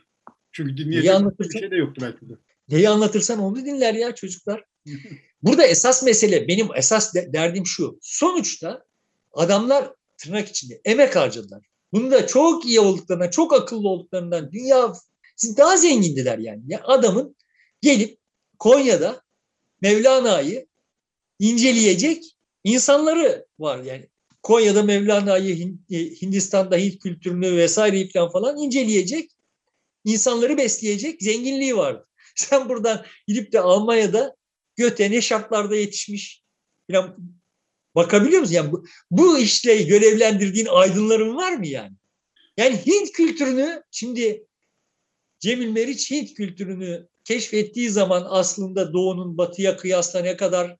Çünkü 0.51 0.77
dinleyecek 0.77 1.39
bir 1.39 1.59
şey 1.59 1.71
de 1.71 1.75
yoktu 1.75 2.01
belki 2.01 2.29
de. 2.29 2.33
Neyi 2.69 2.89
anlatırsan 2.89 3.39
onu 3.39 3.55
dinler 3.55 3.93
ya 3.93 4.15
çocuklar. 4.15 4.63
Burada 5.41 5.65
esas 5.65 6.03
mesele, 6.03 6.47
benim 6.47 6.67
esas 6.75 7.13
derdim 7.15 7.65
şu. 7.65 7.99
Sonuçta 8.01 8.85
adamlar 9.33 9.93
tırnak 10.17 10.49
içinde 10.49 10.81
emek 10.85 11.15
harcadılar. 11.15 11.61
Bunda 11.93 12.27
çok 12.27 12.65
iyi 12.65 12.79
olduklarından, 12.79 13.29
çok 13.29 13.53
akıllı 13.53 13.89
olduklarından 13.89 14.51
dünya 14.51 14.93
daha 15.57 15.77
zengindiler 15.77 16.37
yani. 16.37 16.61
Ya 16.67 16.81
adamın 16.83 17.35
gelip 17.81 18.17
Konya'da 18.63 19.21
Mevlana'yı 19.81 20.67
inceleyecek 21.39 22.23
insanları 22.63 23.45
var 23.59 23.83
yani. 23.83 24.09
Konya'da 24.43 24.83
Mevlana'yı, 24.83 25.77
e, 25.91 25.97
Hindistan'da 25.97 26.77
Hint 26.77 26.99
kültürünü 26.99 27.57
vesaire 27.57 28.09
falan 28.09 28.31
falan 28.31 28.57
inceleyecek, 28.57 29.31
insanları 30.05 30.57
besleyecek 30.57 31.21
zenginliği 31.21 31.77
vardı. 31.77 32.07
Sen 32.35 32.69
buradan 32.69 33.05
gidip 33.27 33.51
de 33.51 33.59
Almanya'da 33.59 34.35
Göte 34.75 35.11
ne 35.11 35.21
şartlarda 35.21 35.75
yetişmiş 35.75 36.43
falan 36.91 37.17
bakabiliyor 37.95 38.41
musun? 38.41 38.53
Yani 38.53 38.71
bu, 38.71 38.85
bu 39.11 39.39
işle 39.39 39.81
görevlendirdiğin 39.81 40.67
aydınların 40.71 41.35
var 41.35 41.53
mı 41.53 41.67
yani? 41.67 41.95
Yani 42.57 42.85
Hint 42.85 43.11
kültürünü 43.11 43.83
şimdi 43.91 44.45
Cemil 45.39 45.67
Meriç 45.67 46.11
Hint 46.11 46.33
kültürünü 46.33 47.12
keşfettiği 47.23 47.89
zaman 47.89 48.27
aslında 48.29 48.93
Doğu'nun 48.93 49.37
batıya 49.37 49.77
kıyasla 49.77 50.19
ne 50.19 50.37
kadar 50.37 50.77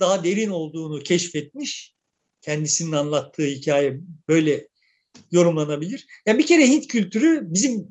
daha 0.00 0.24
derin 0.24 0.50
olduğunu 0.50 1.02
keşfetmiş. 1.02 1.94
Kendisinin 2.40 2.92
anlattığı 2.92 3.46
hikaye 3.46 4.00
böyle 4.28 4.68
yorumlanabilir. 5.30 6.06
Yani 6.26 6.38
bir 6.38 6.46
kere 6.46 6.68
Hint 6.68 6.86
kültürü 6.86 7.40
bizim 7.42 7.88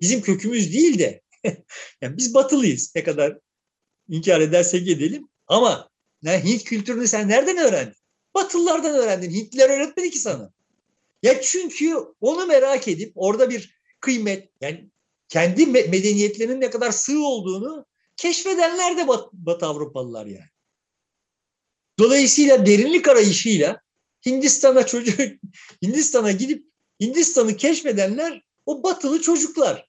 bizim 0.00 0.22
kökümüz 0.22 0.72
değil 0.72 0.98
de 0.98 1.22
yani 2.00 2.16
biz 2.16 2.34
batılıyız. 2.34 2.92
Ne 2.94 3.04
kadar 3.04 3.38
inkar 4.08 4.40
edersek 4.40 4.88
edelim. 4.88 5.28
Ama 5.46 5.90
yani 6.22 6.44
Hint 6.44 6.64
kültürünü 6.64 7.08
sen 7.08 7.28
nereden 7.28 7.56
öğrendin? 7.56 7.94
Batılılardan 8.34 8.94
öğrendin. 8.94 9.30
Hintliler 9.30 9.70
öğretmedi 9.70 10.10
ki 10.10 10.18
sana. 10.18 10.52
Ya 11.22 11.40
çünkü 11.42 11.94
onu 12.20 12.46
merak 12.46 12.88
edip 12.88 13.12
orada 13.14 13.50
bir 13.50 13.76
kıymet 14.00 14.48
yani 14.60 14.90
kendi 15.28 15.66
medeniyetlerinin 15.66 16.60
ne 16.60 16.70
kadar 16.70 16.90
sığ 16.90 17.26
olduğunu 17.26 17.86
keşfedenler 18.16 18.96
de 18.96 19.08
Bat 19.08 19.32
Batı 19.32 19.66
Avrupalılar 19.66 20.26
yani. 20.26 20.50
Dolayısıyla 21.98 22.66
derinlik 22.66 23.08
arayışıyla 23.08 23.80
Hindistan'a 24.26 24.86
çocuk 24.86 25.20
Hindistan'a 25.82 26.32
gidip 26.32 26.66
Hindistan'ı 27.00 27.56
keşfedenler 27.56 28.42
o 28.66 28.82
batılı 28.82 29.22
çocuklar. 29.22 29.88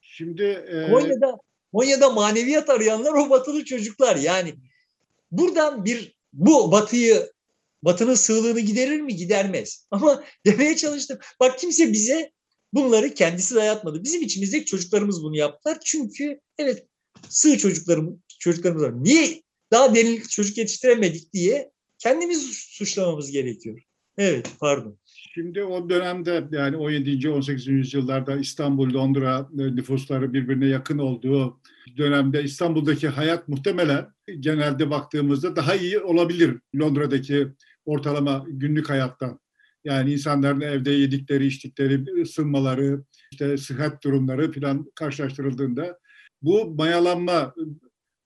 Şimdi 0.00 0.42
e... 0.42 0.90
Konya'da 0.90 1.38
Konya'da 1.72 2.10
maneviyat 2.10 2.70
arayanlar 2.70 3.12
o 3.12 3.30
batılı 3.30 3.64
çocuklar. 3.64 4.16
Yani 4.16 4.54
buradan 5.30 5.84
bir 5.84 6.16
bu 6.32 6.72
batıyı 6.72 7.32
batının 7.82 8.14
sığlığını 8.14 8.60
giderir 8.60 9.00
mi? 9.00 9.16
Gidermez. 9.16 9.86
Ama 9.90 10.24
demeye 10.46 10.76
çalıştım. 10.76 11.18
Bak 11.40 11.58
kimse 11.58 11.92
bize 11.92 12.32
bunları 12.72 13.14
kendisi 13.14 13.54
dayatmadı. 13.54 14.04
Bizim 14.04 14.22
içimizdeki 14.22 14.64
çocuklarımız 14.64 15.22
bunu 15.22 15.36
yaptılar. 15.36 15.78
Çünkü 15.84 16.40
evet 16.58 16.86
sığ 17.28 17.58
çocuklarım, 17.58 18.22
çocuklarımız 18.38 18.82
var. 18.82 19.04
Niye 19.04 19.42
daha 19.72 19.94
derinlik 19.94 20.30
çocuk 20.30 20.58
yetiştiremedik 20.58 21.32
diye 21.32 21.70
kendimiz 21.98 22.50
suçlamamız 22.52 23.30
gerekiyor. 23.30 23.82
Evet, 24.18 24.50
pardon. 24.60 24.98
Şimdi 25.04 25.64
o 25.64 25.90
dönemde 25.90 26.44
yani 26.50 26.76
17. 26.76 27.30
18. 27.30 27.66
yüzyıllarda 27.66 28.36
İstanbul, 28.36 28.94
Londra 28.94 29.48
nüfusları 29.52 30.32
birbirine 30.32 30.66
yakın 30.66 30.98
olduğu 30.98 31.60
dönemde 31.96 32.42
İstanbul'daki 32.42 33.08
hayat 33.08 33.48
muhtemelen 33.48 34.06
genelde 34.40 34.90
baktığımızda 34.90 35.56
daha 35.56 35.74
iyi 35.74 36.00
olabilir 36.00 36.58
Londra'daki 36.76 37.48
ortalama 37.84 38.44
günlük 38.48 38.90
hayattan. 38.90 39.40
Yani 39.84 40.12
insanların 40.12 40.60
evde 40.60 40.90
yedikleri, 40.90 41.46
içtikleri, 41.46 42.22
ısınmaları, 42.22 43.04
işte 43.32 43.56
sıhhat 43.56 44.04
durumları 44.04 44.52
falan 44.52 44.92
karşılaştırıldığında 44.94 45.98
bu 46.42 46.70
mayalanma 46.70 47.54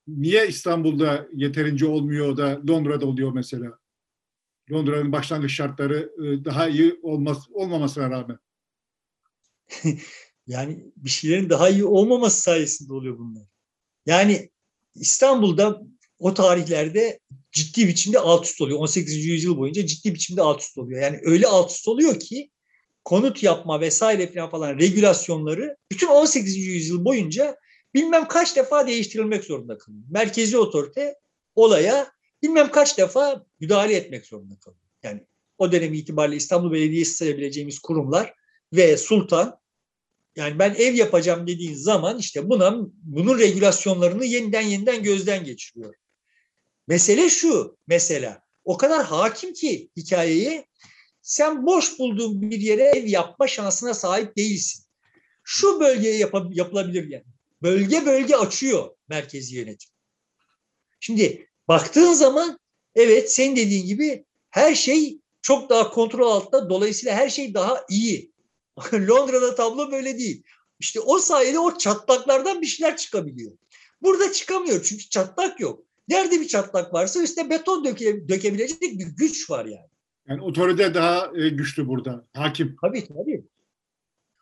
niye 0.07 0.49
İstanbul'da 0.49 1.29
yeterince 1.35 1.87
olmuyor 1.87 2.37
da 2.37 2.61
Londra'da 2.69 3.07
oluyor 3.07 3.33
mesela? 3.33 3.79
Londra'nın 4.73 5.13
başlangıç 5.13 5.53
şartları 5.53 6.13
e, 6.19 6.45
daha 6.45 6.69
iyi 6.69 7.01
olmaz, 7.03 7.47
olmamasına 7.53 8.11
rağmen. 8.11 8.39
yani 10.47 10.93
bir 10.97 11.11
şeylerin 11.11 11.51
daha 11.51 11.69
iyi 11.69 11.85
olmaması 11.85 12.43
sayesinde 12.43 12.93
oluyor 12.93 13.19
bunlar. 13.19 13.47
Yani 14.07 14.51
İstanbul'da 14.95 15.83
o 16.23 16.35
tarihlerde 16.35 17.21
ciddi 17.53 17.89
biçimde 17.89 18.19
alt 18.19 18.45
üst 18.47 18.61
oluyor. 18.61 18.79
18. 18.79 19.27
yüzyıl 19.27 19.57
boyunca 19.57 19.87
ciddi 19.87 20.15
biçimde 20.15 20.43
alt 20.43 20.63
üst 20.63 20.79
oluyor. 20.79 21.03
Yani 21.03 21.21
öyle 21.23 21.47
alt 21.47 21.71
üst 21.71 21.89
oluyor 21.89 22.21
ki 22.21 22.51
konut 23.05 23.43
yapma 23.43 23.81
vesaire 23.81 24.33
falan 24.33 24.51
falan 24.51 24.79
regülasyonları 24.79 25.77
bütün 25.91 26.07
18. 26.07 26.57
yüzyıl 26.57 27.05
boyunca 27.05 27.57
bilmem 27.95 28.29
kaç 28.29 28.57
defa 28.57 28.87
değiştirilmek 28.87 29.45
zorunda 29.45 29.79
kalıyor. 29.79 30.05
Merkezi 30.11 30.59
otorite 30.59 31.15
olaya 31.55 32.13
bilmem 32.43 32.71
kaç 32.71 32.99
defa 32.99 33.45
müdahale 33.61 33.95
etmek 33.95 34.27
zorunda 34.27 34.55
kalıyor. 34.59 34.83
Yani 35.03 35.27
o 35.59 35.73
dönem 35.73 35.95
itibariyle 35.95 36.37
İstanbul 36.37 36.73
Belediyesi 36.73 37.15
sayabileceğimiz 37.15 37.79
kurumlar 37.79 38.35
ve 38.73 38.97
sultan 38.97 39.59
yani 40.37 40.59
ben 40.59 40.75
ev 40.75 40.95
yapacağım 40.95 41.47
dediğin 41.47 41.75
zaman 41.75 42.19
işte 42.19 42.49
buna 42.49 42.77
bunun 43.03 43.39
regülasyonlarını 43.39 44.25
yeniden 44.25 44.63
yeniden 44.63 45.03
gözden 45.03 45.45
geçiriyor. 45.45 45.95
Mesele 46.89 47.31
şu 47.31 47.77
mesela 47.87 48.43
o 48.65 48.77
kadar 48.77 49.05
hakim 49.05 49.53
ki 49.53 49.91
hikayeye 49.97 50.67
sen 51.23 51.67
boş 51.67 51.99
bulduğun 51.99 52.51
bir 52.51 52.61
yere 52.61 52.83
ev 52.83 53.07
yapma 53.07 53.47
şansına 53.47 53.95
sahip 53.95 54.37
değilsin. 54.37 54.85
Şu 55.45 55.81
bölgeye 55.81 56.17
yap 56.17 56.35
yapılabilir 56.51 57.11
yani. 57.11 57.25
Bölge 57.63 58.07
bölge 58.07 58.37
açıyor 58.37 58.91
merkezi 59.09 59.57
yönetim. 59.57 59.91
Şimdi 61.01 61.49
baktığın 61.69 62.13
zaman 62.13 62.59
evet 62.95 63.33
senin 63.33 63.57
dediğin 63.57 63.87
gibi 63.87 64.25
her 64.51 64.75
şey 64.75 65.21
çok 65.43 65.71
daha 65.71 65.91
kontrol 65.91 66.31
altında. 66.31 66.71
Dolayısıyla 66.71 67.17
her 67.17 67.29
şey 67.29 67.55
daha 67.55 67.85
iyi. 67.91 68.33
Londra'da 68.93 69.55
tablo 69.55 69.93
böyle 69.93 70.19
değil. 70.19 70.43
İşte 70.81 71.01
o 71.01 71.19
sayede 71.19 71.59
o 71.59 71.79
çatlaklardan 71.79 72.63
bir 72.63 72.67
şeyler 72.67 72.97
çıkabiliyor. 72.97 73.53
Burada 74.03 74.33
çıkamıyor 74.33 74.85
çünkü 74.85 75.09
çatlak 75.09 75.61
yok. 75.61 75.85
Nerede 76.13 76.41
bir 76.41 76.49
çatlak 76.49 76.95
varsa 76.95 77.23
üstüne 77.23 77.51
beton 77.51 77.85
döke, 77.85 78.29
dökebilecek 78.29 78.83
bir 78.83 79.07
güç 79.07 79.51
var 79.51 79.65
yani. 79.65 79.89
Yani 80.29 80.43
otorite 80.43 80.95
daha 80.95 81.31
e, 81.37 81.49
güçlü 81.49 81.89
burada. 81.89 82.27
Hakim. 82.33 82.77
Tabii 82.83 83.07
tabii. 83.07 83.45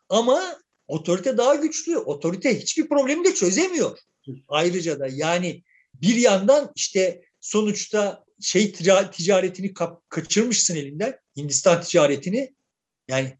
Ama 0.09 0.41
otorite 0.87 1.37
daha 1.37 1.55
güçlü. 1.55 1.97
Otorite 1.97 2.61
hiçbir 2.61 2.89
problemi 2.89 3.25
de 3.25 3.33
çözemiyor. 3.33 3.97
Ayrıca 4.47 4.99
da 4.99 5.07
yani 5.07 5.63
bir 5.93 6.15
yandan 6.15 6.71
işte 6.75 7.21
sonuçta 7.39 8.25
şey 8.41 8.71
ticaretini 9.11 9.73
kaçırmışsın 10.09 10.75
elinden. 10.75 11.19
Hindistan 11.37 11.81
ticaretini. 11.81 12.55
Yani 13.07 13.37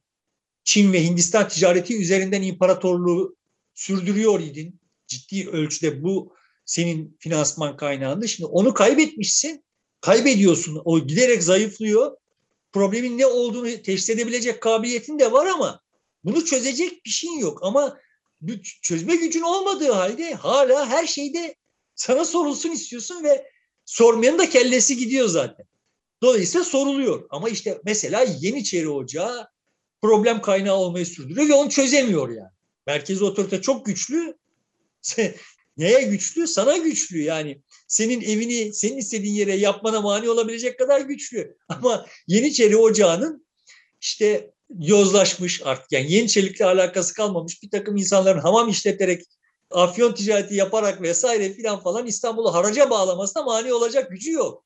Çin 0.63 0.93
ve 0.93 1.03
Hindistan 1.03 1.47
ticareti 1.47 2.01
üzerinden 2.01 2.41
imparatorluğu 2.41 3.35
sürdürüyor 3.73 4.39
idin. 4.39 4.79
Ciddi 5.07 5.49
ölçüde 5.49 6.03
bu 6.03 6.35
senin 6.71 7.17
finansman 7.19 7.77
kaynağında. 7.77 8.27
Şimdi 8.27 8.47
onu 8.47 8.73
kaybetmişsin. 8.73 9.63
Kaybediyorsun. 10.01 10.81
O 10.85 10.99
giderek 10.99 11.43
zayıflıyor. 11.43 12.17
Problemin 12.71 13.17
ne 13.17 13.25
olduğunu 13.25 13.81
teşhis 13.81 14.09
edebilecek 14.09 14.61
kabiliyetin 14.61 15.19
de 15.19 15.31
var 15.31 15.45
ama 15.45 15.81
bunu 16.23 16.45
çözecek 16.45 17.05
bir 17.05 17.09
şeyin 17.09 17.39
yok. 17.39 17.59
Ama 17.63 17.97
çözme 18.81 19.15
gücün 19.15 19.41
olmadığı 19.41 19.91
halde 19.91 20.33
hala 20.33 20.89
her 20.89 21.07
şeyde 21.07 21.55
sana 21.95 22.25
sorulsun 22.25 22.71
istiyorsun 22.71 23.23
ve 23.23 23.51
sormayanın 23.85 24.39
da 24.39 24.49
kellesi 24.49 24.97
gidiyor 24.97 25.27
zaten. 25.27 25.65
Dolayısıyla 26.21 26.65
soruluyor. 26.65 27.27
Ama 27.29 27.49
işte 27.49 27.81
mesela 27.85 28.25
Yeniçeri 28.39 28.89
Ocağı 28.89 29.47
problem 30.01 30.41
kaynağı 30.41 30.75
olmayı 30.75 31.05
sürdürüyor 31.05 31.49
ve 31.49 31.53
onu 31.53 31.69
çözemiyor 31.69 32.29
yani. 32.29 32.51
Merkezi 32.87 33.23
otorite 33.23 33.61
çok 33.61 33.85
güçlü. 33.85 34.37
Neye 35.81 36.01
güçlü? 36.01 36.47
Sana 36.47 36.77
güçlü 36.77 37.21
yani. 37.21 37.61
Senin 37.87 38.21
evini 38.21 38.73
senin 38.73 38.97
istediğin 38.97 39.33
yere 39.33 39.55
yapmana 39.55 40.01
mani 40.01 40.29
olabilecek 40.29 40.79
kadar 40.79 41.01
güçlü. 41.01 41.57
Ama 41.69 42.05
Yeniçeri 42.27 42.77
Ocağı'nın 42.77 43.47
işte 44.01 44.51
yozlaşmış 44.79 45.61
artık 45.63 45.91
yani 45.91 46.11
Yeniçerilikle 46.11 46.65
alakası 46.65 47.13
kalmamış 47.13 47.63
bir 47.63 47.69
takım 47.69 47.97
insanların 47.97 48.39
hamam 48.39 48.69
işleterek 48.69 49.25
afyon 49.71 50.13
ticareti 50.13 50.55
yaparak 50.55 51.01
vesaire 51.01 51.53
filan 51.53 51.79
falan 51.79 52.07
İstanbul'u 52.07 52.53
haraca 52.53 52.89
bağlamasına 52.89 53.43
mani 53.43 53.73
olacak 53.73 54.11
gücü 54.11 54.31
yok. 54.31 54.65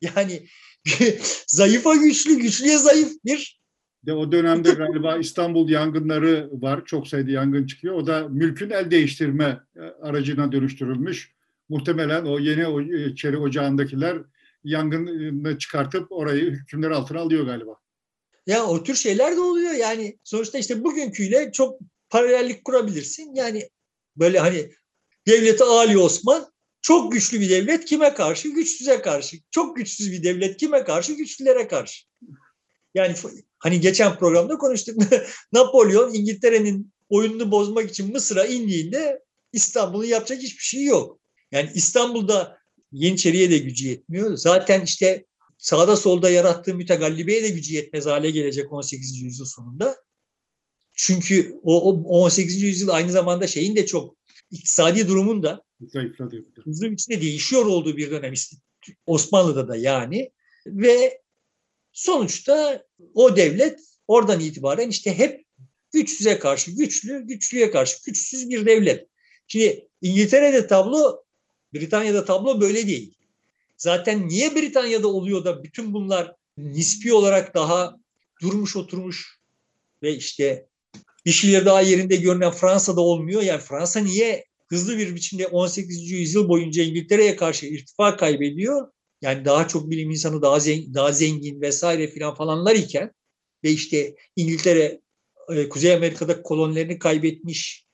Yani 0.00 0.46
zayıfa 1.46 1.94
güçlü, 1.94 2.38
güçlüye 2.38 2.78
zayıf 2.78 3.12
bir 3.24 3.60
de 4.06 4.12
o 4.12 4.32
dönemde 4.32 4.70
galiba 4.70 5.16
İstanbul 5.16 5.68
yangınları 5.68 6.48
var. 6.52 6.84
Çok 6.84 7.08
sayıda 7.08 7.30
yangın 7.30 7.66
çıkıyor. 7.66 7.94
O 7.94 8.06
da 8.06 8.28
mülkün 8.28 8.70
el 8.70 8.90
değiştirme 8.90 9.60
e, 9.76 9.80
aracına 9.80 10.52
dönüştürülmüş. 10.52 11.32
Muhtemelen 11.68 12.24
o 12.24 12.38
yeni 12.38 12.94
e, 12.94 13.14
çeri 13.14 13.38
ocağındakiler 13.38 14.18
yangını 14.64 15.58
çıkartıp 15.58 16.12
orayı 16.12 16.50
hükümler 16.50 16.90
altına 16.90 17.20
alıyor 17.20 17.46
galiba. 17.46 17.76
Ya 18.46 18.66
o 18.66 18.82
tür 18.82 18.94
şeyler 18.94 19.36
de 19.36 19.40
oluyor. 19.40 19.72
Yani 19.72 20.18
sonuçta 20.24 20.58
işte 20.58 20.84
bugünküyle 20.84 21.52
çok 21.52 21.80
paralellik 22.10 22.64
kurabilirsin. 22.64 23.34
Yani 23.34 23.68
böyle 24.16 24.38
hani 24.38 24.70
devleti 25.26 25.64
Ali 25.64 25.98
Osman 25.98 26.46
çok 26.82 27.12
güçlü 27.12 27.40
bir 27.40 27.50
devlet 27.50 27.84
kime 27.84 28.14
karşı? 28.14 28.48
Güçsüze 28.48 29.02
karşı. 29.02 29.36
Çok 29.50 29.76
güçsüz 29.76 30.12
bir 30.12 30.22
devlet 30.22 30.56
kime 30.56 30.84
karşı? 30.84 31.12
Güçlülere 31.12 31.68
karşı. 31.68 32.04
Yani 32.96 33.14
hani 33.58 33.80
geçen 33.80 34.18
programda 34.18 34.58
konuştuk. 34.58 35.02
Napolyon 35.52 36.14
İngiltere'nin 36.14 36.92
oyununu 37.08 37.50
bozmak 37.50 37.90
için 37.90 38.12
Mısır'a 38.12 38.46
indiğinde 38.46 39.22
İstanbul'un 39.52 40.04
yapacak 40.04 40.38
hiçbir 40.38 40.64
şey 40.64 40.84
yok. 40.84 41.20
Yani 41.52 41.70
İstanbul'da 41.74 42.58
Yeniçeri'ye 42.92 43.50
de 43.50 43.58
gücü 43.58 43.88
yetmiyor. 43.88 44.36
Zaten 44.36 44.80
işte 44.80 45.24
sağda 45.58 45.96
solda 45.96 46.30
yarattığı 46.30 46.74
mütegallibeye 46.74 47.42
de 47.42 47.48
gücü 47.48 47.74
yetmez 47.74 48.06
hale 48.06 48.30
gelecek 48.30 48.72
18. 48.72 49.20
yüzyıl 49.20 49.46
sonunda. 49.46 49.96
Çünkü 50.92 51.60
o, 51.62 51.92
o 51.92 52.22
18. 52.22 52.62
yüzyıl 52.62 52.88
aynı 52.88 53.12
zamanda 53.12 53.46
şeyin 53.46 53.76
de 53.76 53.86
çok 53.86 54.16
iktisadi 54.50 55.08
durumun 55.08 55.42
da 55.42 55.62
hızlı 56.64 56.90
biçimde 56.90 57.20
değişiyor 57.20 57.66
olduğu 57.66 57.96
bir 57.96 58.10
dönem 58.10 58.34
Osmanlı'da 59.06 59.68
da 59.68 59.76
yani 59.76 60.30
ve 60.66 61.22
sonuçta 61.92 62.85
o 63.14 63.36
devlet 63.36 63.80
oradan 64.08 64.40
itibaren 64.40 64.88
işte 64.88 65.18
hep 65.18 65.44
güçsüze 65.92 66.38
karşı 66.38 66.70
güçlü, 66.70 67.26
güçlüye 67.26 67.70
karşı 67.70 67.96
güçsüz 68.06 68.50
bir 68.50 68.66
devlet. 68.66 69.06
Şimdi 69.46 69.88
İngiltere'de 70.02 70.66
tablo, 70.66 71.24
Britanya'da 71.74 72.24
tablo 72.24 72.60
böyle 72.60 72.86
değil. 72.86 73.14
Zaten 73.76 74.28
niye 74.28 74.54
Britanya'da 74.54 75.08
oluyor 75.08 75.44
da 75.44 75.64
bütün 75.64 75.92
bunlar 75.92 76.34
nispi 76.58 77.12
olarak 77.12 77.54
daha 77.54 77.96
durmuş 78.42 78.76
oturmuş 78.76 79.38
ve 80.02 80.14
işte 80.14 80.66
bir 81.26 81.32
şeyler 81.32 81.66
daha 81.66 81.80
yerinde 81.80 82.16
görünen 82.16 82.50
Fransa'da 82.50 83.00
olmuyor. 83.00 83.42
Yani 83.42 83.60
Fransa 83.60 84.00
niye 84.00 84.44
hızlı 84.68 84.98
bir 84.98 85.14
biçimde 85.14 85.46
18. 85.46 86.10
yüzyıl 86.10 86.48
boyunca 86.48 86.82
İngiltere'ye 86.82 87.36
karşı 87.36 87.66
irtifa 87.66 88.16
kaybediyor? 88.16 88.88
Yani 89.22 89.44
daha 89.44 89.68
çok 89.68 89.90
bilim 89.90 90.10
insanı 90.10 90.42
daha 90.42 90.60
zengin, 90.60 90.94
daha 90.94 91.12
zengin 91.12 91.60
vesaire 91.60 92.08
filan 92.08 92.34
falanlar 92.34 92.74
iken 92.74 93.12
ve 93.64 93.70
işte 93.70 94.16
İngiltere 94.36 95.00
e, 95.48 95.68
Kuzey 95.68 95.94
Amerika'da 95.94 96.42
kolonilerini 96.42 96.98
kaybetmiş. 96.98 97.86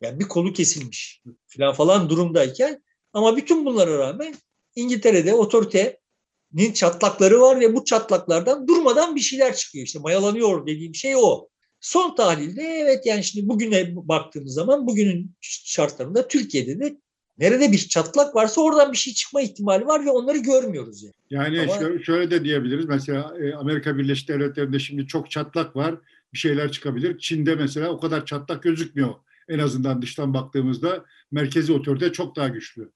Yani 0.00 0.20
bir 0.20 0.24
kolu 0.24 0.52
kesilmiş 0.52 1.22
filan 1.46 1.74
falan 1.74 2.10
durumdayken 2.10 2.82
ama 3.12 3.36
bütün 3.36 3.64
bunlara 3.64 3.98
rağmen 3.98 4.34
İngiltere'de 4.74 5.34
otoritenin 5.34 6.72
çatlakları 6.74 7.40
var 7.40 7.60
ve 7.60 7.74
bu 7.74 7.84
çatlaklardan 7.84 8.68
durmadan 8.68 9.16
bir 9.16 9.20
şeyler 9.20 9.56
çıkıyor. 9.56 9.86
İşte 9.86 9.98
mayalanıyor 9.98 10.66
dediğim 10.66 10.94
şey 10.94 11.16
o. 11.16 11.48
Son 11.80 12.14
tahlilde 12.14 12.62
evet 12.62 13.06
yani 13.06 13.24
şimdi 13.24 13.48
bugüne 13.48 13.96
baktığımız 13.96 14.54
zaman 14.54 14.86
bugünün 14.86 15.34
şartlarında 15.40 16.28
Türkiye'de 16.28 16.80
de 16.80 16.96
nerede 17.38 17.72
bir 17.72 17.78
çatlak 17.78 18.34
varsa 18.34 18.60
oradan 18.60 18.92
bir 18.92 18.96
şey 18.96 19.14
çıkma 19.14 19.42
ihtimali 19.42 19.86
var 19.86 20.06
ve 20.06 20.10
onları 20.10 20.38
görmüyoruz 20.38 21.02
yani. 21.02 21.14
Yani 21.30 21.60
Ama, 21.60 21.78
şöyle, 21.78 22.04
şöyle 22.04 22.30
de 22.30 22.44
diyebiliriz. 22.44 22.86
Mesela 22.86 23.34
e, 23.40 23.54
Amerika 23.54 23.98
Birleşik 23.98 24.28
Devletleri'nde 24.28 24.78
şimdi 24.78 25.06
çok 25.06 25.30
çatlak 25.30 25.76
var. 25.76 25.94
Bir 26.32 26.38
şeyler 26.38 26.72
çıkabilir. 26.72 27.18
Çin'de 27.18 27.54
mesela 27.54 27.88
o 27.88 28.00
kadar 28.00 28.26
çatlak 28.26 28.62
gözükmüyor. 28.62 29.14
En 29.48 29.58
azından 29.58 30.02
dıştan 30.02 30.34
baktığımızda 30.34 31.04
merkezi 31.30 31.72
otorite 31.72 32.12
çok 32.12 32.36
daha 32.36 32.48
güçlü. 32.48 32.90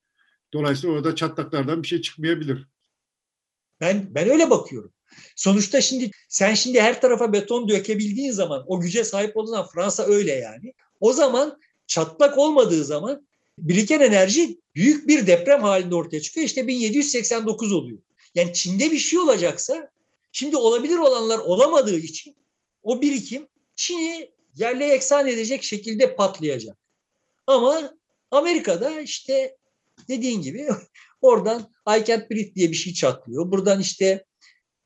Dolayısıyla 0.53 0.97
orada 0.97 1.15
çatlaklardan 1.15 1.83
bir 1.83 1.89
şey 1.89 2.01
çıkmayabilir. 2.01 2.67
Ben 3.81 4.15
ben 4.15 4.29
öyle 4.29 4.51
bakıyorum. 4.51 4.93
Sonuçta 5.37 5.81
şimdi 5.81 6.11
sen 6.29 6.55
şimdi 6.55 6.81
her 6.81 7.01
tarafa 7.01 7.33
beton 7.33 7.69
dökebildiğin 7.69 8.33
zaman 8.33 8.65
o 8.67 8.81
güce 8.81 9.05
sahip 9.05 9.37
olduğun 9.37 9.51
zaman 9.51 9.69
Fransa 9.69 10.03
öyle 10.03 10.33
yani. 10.33 10.75
O 11.01 11.13
zaman 11.13 11.59
çatlak 11.87 12.39
olmadığı 12.39 12.85
zaman 12.85 13.29
biriken 13.59 14.01
enerji 14.01 14.61
büyük 14.75 15.09
bir 15.09 15.27
deprem 15.27 15.63
halinde 15.63 15.95
ortaya 15.95 16.21
çıkıyor. 16.21 16.47
İşte 16.47 16.67
1789 16.67 17.73
oluyor. 17.73 17.99
Yani 18.35 18.53
Çin'de 18.53 18.91
bir 18.91 18.99
şey 18.99 19.19
olacaksa 19.19 19.91
şimdi 20.33 20.57
olabilir 20.57 20.99
olanlar 20.99 21.39
olamadığı 21.39 21.99
için 21.99 22.37
o 22.83 23.03
birikim 23.03 23.49
Çin'i 23.77 24.31
yerle 24.57 24.87
eksan 24.87 25.29
edecek 25.29 25.63
şekilde 25.63 26.17
patlayacak. 26.17 26.77
Ama 27.47 27.95
Amerika'da 28.31 29.01
işte 29.01 29.57
dediğin 30.09 30.43
gibi 30.43 30.69
oradan 31.21 31.73
I 31.99 32.05
can't 32.05 32.31
breathe 32.31 32.55
diye 32.55 32.71
bir 32.71 32.77
şey 32.77 32.93
çatlıyor. 32.93 33.51
Buradan 33.51 33.81
işte 33.81 34.25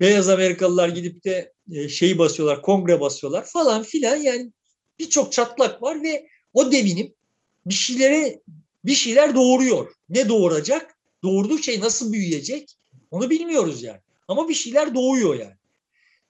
beyaz 0.00 0.28
Amerikalılar 0.28 0.88
gidip 0.88 1.24
de 1.24 1.52
e, 1.72 1.88
şeyi 1.88 2.18
basıyorlar, 2.18 2.62
kongre 2.62 3.00
basıyorlar 3.00 3.44
falan 3.46 3.82
filan 3.82 4.16
yani 4.16 4.52
birçok 4.98 5.32
çatlak 5.32 5.82
var 5.82 6.02
ve 6.02 6.28
o 6.52 6.72
devinim 6.72 7.14
bir 7.66 7.74
şeylere 7.74 8.40
bir 8.84 8.94
şeyler 8.94 9.34
doğuruyor. 9.34 9.94
Ne 10.08 10.28
doğuracak? 10.28 10.96
Doğurduğu 11.22 11.58
şey 11.58 11.80
nasıl 11.80 12.12
büyüyecek? 12.12 12.76
Onu 13.10 13.30
bilmiyoruz 13.30 13.82
yani. 13.82 14.00
Ama 14.28 14.48
bir 14.48 14.54
şeyler 14.54 14.94
doğuyor 14.94 15.34
yani. 15.34 15.54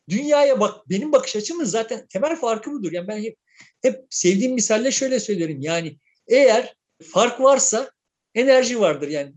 Dünyaya 0.08 0.60
bak 0.60 0.90
benim 0.90 1.12
bakış 1.12 1.36
açımın 1.36 1.64
zaten 1.64 2.06
temel 2.06 2.36
farkı 2.36 2.72
budur. 2.72 2.92
Yani 2.92 3.08
ben 3.08 3.22
hep, 3.22 3.36
hep 3.82 4.04
sevdiğim 4.10 4.54
misalle 4.54 4.90
şöyle 4.90 5.20
söylerim. 5.20 5.60
Yani 5.60 5.96
eğer 6.28 6.76
fark 7.02 7.40
varsa 7.40 7.90
enerji 8.34 8.80
vardır. 8.80 9.08
Yani 9.08 9.32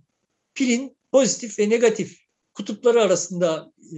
pilin 0.54 0.98
pozitif 1.12 1.60
ve 1.60 1.70
negatif 1.70 2.20
kutupları 2.54 3.02
arasında 3.02 3.72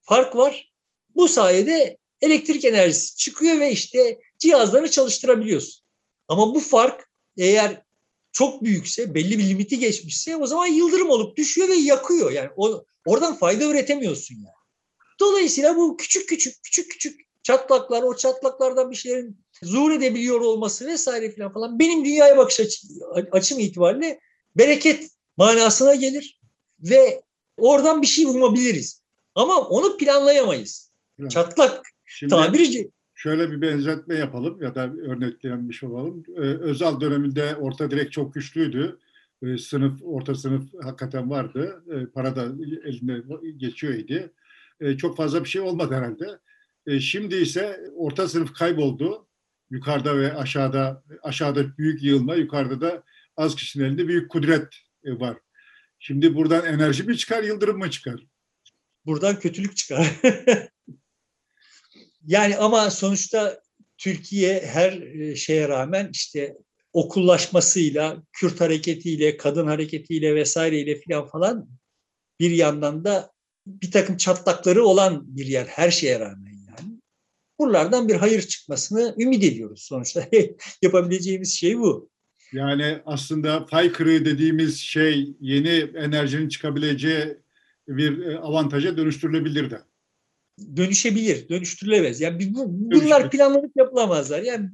fark 0.00 0.36
var. 0.36 0.72
Bu 1.14 1.28
sayede 1.28 1.98
elektrik 2.20 2.64
enerjisi 2.64 3.16
çıkıyor 3.16 3.60
ve 3.60 3.70
işte 3.70 4.18
cihazları 4.38 4.90
çalıştırabiliyorsun. 4.90 5.84
Ama 6.28 6.54
bu 6.54 6.60
fark 6.60 7.10
eğer 7.36 7.82
çok 8.34 8.64
büyükse, 8.64 9.14
belli 9.14 9.38
bir 9.38 9.48
limiti 9.48 9.78
geçmişse 9.78 10.36
o 10.36 10.46
zaman 10.46 10.66
yıldırım 10.66 11.10
olup 11.10 11.36
düşüyor 11.36 11.68
ve 11.68 11.74
yakıyor. 11.74 12.30
Yani 12.30 12.50
o, 12.56 12.84
oradan 13.06 13.38
fayda 13.38 13.64
üretemiyorsun 13.64 14.34
yani. 14.34 14.64
Dolayısıyla 15.20 15.76
bu 15.76 15.96
küçük 15.96 16.28
küçük 16.28 16.62
küçük 16.62 16.90
küçük 16.90 17.20
çatlaklar, 17.42 18.02
o 18.02 18.16
çatlaklardan 18.16 18.90
bir 18.90 18.96
şeylerin 18.96 19.36
zuhur 19.62 19.92
edebiliyor 19.92 20.40
olması 20.40 20.86
vesaire 20.86 21.36
falan 21.36 21.52
falan 21.52 21.78
benim 21.78 22.04
dünyaya 22.04 22.36
bakış 22.36 22.60
açı, 22.60 22.86
açım 23.32 23.58
itibariyle 23.58 24.20
bereket 24.56 25.10
manasına 25.36 25.94
gelir 25.94 26.40
ve 26.80 27.22
oradan 27.56 28.02
bir 28.02 28.06
şey 28.06 28.24
umabiliriz. 28.24 29.02
Ama 29.34 29.60
onu 29.60 29.96
planlayamayız. 29.96 30.90
Evet. 31.20 31.30
Çatlak 31.30 31.86
Şimdi, 32.04 32.30
tabiri 32.30 32.90
şöyle 33.24 33.50
bir 33.50 33.60
benzetme 33.60 34.14
yapalım 34.14 34.62
ya 34.62 34.74
da 34.74 34.92
örneklenmiş 34.92 35.82
olalım. 35.82 36.24
Ee, 36.36 36.40
Özal 36.40 37.00
döneminde 37.00 37.56
orta 37.56 37.90
direk 37.90 38.12
çok 38.12 38.34
güçlüydü. 38.34 38.98
Ee, 39.42 39.58
sınıf, 39.58 40.00
orta 40.02 40.34
sınıf 40.34 40.64
hakikaten 40.82 41.30
vardı. 41.30 41.84
Ee, 41.92 42.06
para 42.06 42.36
da 42.36 42.42
elinde 42.84 43.22
geçiyor. 43.56 43.94
Ee, 44.80 44.96
çok 44.96 45.16
fazla 45.16 45.44
bir 45.44 45.48
şey 45.48 45.62
olmadı 45.62 45.94
herhalde. 45.94 46.38
Ee, 46.86 47.00
şimdi 47.00 47.36
ise 47.36 47.80
orta 47.96 48.28
sınıf 48.28 48.52
kayboldu. 48.52 49.26
Yukarıda 49.70 50.16
ve 50.18 50.36
aşağıda, 50.36 51.02
aşağıda 51.22 51.78
büyük 51.78 52.02
yığılma, 52.02 52.34
yukarıda 52.34 52.80
da 52.80 53.02
az 53.36 53.56
kişinin 53.56 53.84
elinde 53.84 54.08
büyük 54.08 54.30
kudret 54.30 54.74
e, 55.04 55.20
var. 55.20 55.36
Şimdi 55.98 56.34
buradan 56.34 56.64
enerji 56.64 57.02
mi 57.02 57.16
çıkar, 57.16 57.42
yıldırım 57.42 57.78
mı 57.78 57.90
çıkar? 57.90 58.26
Buradan 59.06 59.38
kötülük 59.38 59.76
çıkar. 59.76 60.20
Yani 62.26 62.56
ama 62.56 62.90
sonuçta 62.90 63.60
Türkiye 63.98 64.60
her 64.66 64.92
e, 64.92 65.36
şeye 65.36 65.68
rağmen 65.68 66.10
işte 66.12 66.56
okullaşmasıyla, 66.92 68.22
Kürt 68.32 68.60
hareketiyle, 68.60 69.36
kadın 69.36 69.66
hareketiyle 69.66 70.34
vesaireyle 70.34 71.00
filan 71.00 71.26
falan 71.26 71.68
bir 72.40 72.50
yandan 72.50 73.04
da 73.04 73.32
bir 73.66 73.90
takım 73.90 74.16
çatlakları 74.16 74.84
olan 74.84 75.36
bir 75.36 75.46
yer 75.46 75.66
her 75.66 75.90
şeye 75.90 76.20
rağmen 76.20 76.52
yani. 76.68 77.00
Buralardan 77.58 78.08
bir 78.08 78.14
hayır 78.14 78.42
çıkmasını 78.42 79.14
ümit 79.18 79.44
ediyoruz 79.44 79.82
sonuçta. 79.82 80.28
Yapabileceğimiz 80.82 81.54
şey 81.54 81.78
bu. 81.78 82.10
Yani 82.52 82.98
aslında 83.06 83.66
fay 83.66 83.92
kırığı 83.92 84.24
dediğimiz 84.24 84.78
şey 84.78 85.34
yeni 85.40 85.90
enerjinin 85.96 86.48
çıkabileceği 86.48 87.36
bir 87.88 88.26
e, 88.26 88.38
avantaja 88.38 88.96
dönüştürülebilir 88.96 89.70
de 89.70 89.80
dönüşebilir, 90.76 91.48
dönüştürülemez. 91.48 92.20
Yani 92.20 92.54
bu, 92.54 92.64
bunlar 92.68 93.30
planlanıp 93.30 93.76
yapılamazlar. 93.76 94.42
Yani 94.42 94.70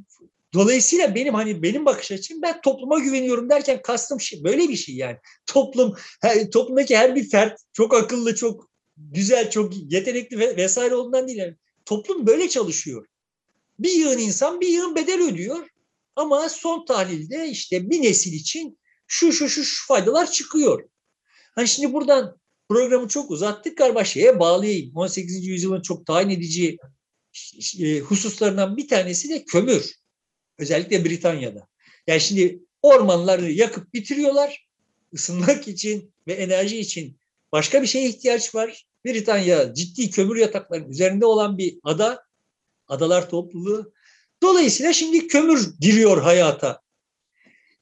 dolayısıyla 0.55 1.15
benim 1.15 1.35
hani 1.35 1.63
benim 1.63 1.87
bakış 1.87 2.13
açım 2.13 2.43
ben 2.43 2.61
topluma 2.61 2.99
güveniyorum 2.99 3.51
derken 3.51 3.83
kastım 3.83 4.21
şey 4.21 4.45
böyle 4.45 4.69
bir 4.69 4.77
şey 4.77 4.95
yani. 4.95 5.17
Toplum 5.47 5.95
her, 6.23 6.51
toplumdaki 6.51 6.97
her 6.97 7.15
bir 7.15 7.31
fert 7.31 7.61
çok 7.73 7.95
akıllı, 7.95 8.35
çok 8.35 8.71
güzel, 8.97 9.51
çok 9.51 9.73
yetenekli 9.93 10.39
ve 10.39 10.57
vesaire 10.57 10.95
olduğundan 10.95 11.29
değil. 11.29 11.39
Yani. 11.39 11.57
Toplum 11.85 12.27
böyle 12.27 12.49
çalışıyor. 12.49 13.07
Bir 13.79 13.93
yığın 13.93 14.19
insan 14.19 14.61
bir 14.61 14.69
yığın 14.69 14.95
bedel 14.95 15.23
ödüyor. 15.23 15.69
Ama 16.17 16.49
son 16.49 16.85
tahlilde 16.85 17.49
işte 17.49 17.91
bir 17.91 18.03
nesil 18.03 18.33
için 18.33 18.79
şu 19.07 19.33
şu 19.33 19.49
şu, 19.49 19.65
şu 19.65 19.87
faydalar 19.87 20.31
çıkıyor. 20.31 20.89
Hani 21.55 21.69
şimdi 21.69 21.93
buradan 21.93 22.41
programı 22.71 23.09
çok 23.09 23.31
uzattık 23.31 23.79
galiba 23.79 24.05
şeye 24.05 24.41
bağlayayım. 24.41 24.97
18. 24.97 25.47
yüzyılın 25.47 25.83
çok 25.83 26.07
tayin 26.07 26.31
edici 26.31 26.79
e, 27.81 27.99
hususlarından 27.99 28.77
bir 28.77 28.89
tanesi 28.89 29.29
de 29.29 29.45
kömür. 29.45 29.95
Özellikle 30.59 31.05
Britanya'da. 31.05 31.67
Yani 32.07 32.21
şimdi 32.21 32.61
ormanları 32.83 33.51
yakıp 33.51 33.95
bitiriyorlar. 33.95 34.67
ısınmak 35.15 35.69
için 35.69 36.15
ve 36.27 36.33
enerji 36.33 36.79
için 36.79 37.19
başka 37.53 37.83
bir 37.83 37.87
şeye 37.87 38.09
ihtiyaç 38.09 38.55
var. 38.55 38.87
Britanya 39.05 39.75
ciddi 39.75 40.11
kömür 40.11 40.37
yataklarının 40.37 40.91
üzerinde 40.91 41.27
olan 41.27 41.59
bir 41.59 41.79
ada. 41.85 42.25
Adalar 42.89 43.31
topluluğu. 43.31 43.93
Dolayısıyla 44.43 44.93
şimdi 44.93 45.29
kömür 45.29 45.69
giriyor 45.81 46.23
hayata. 46.23 46.81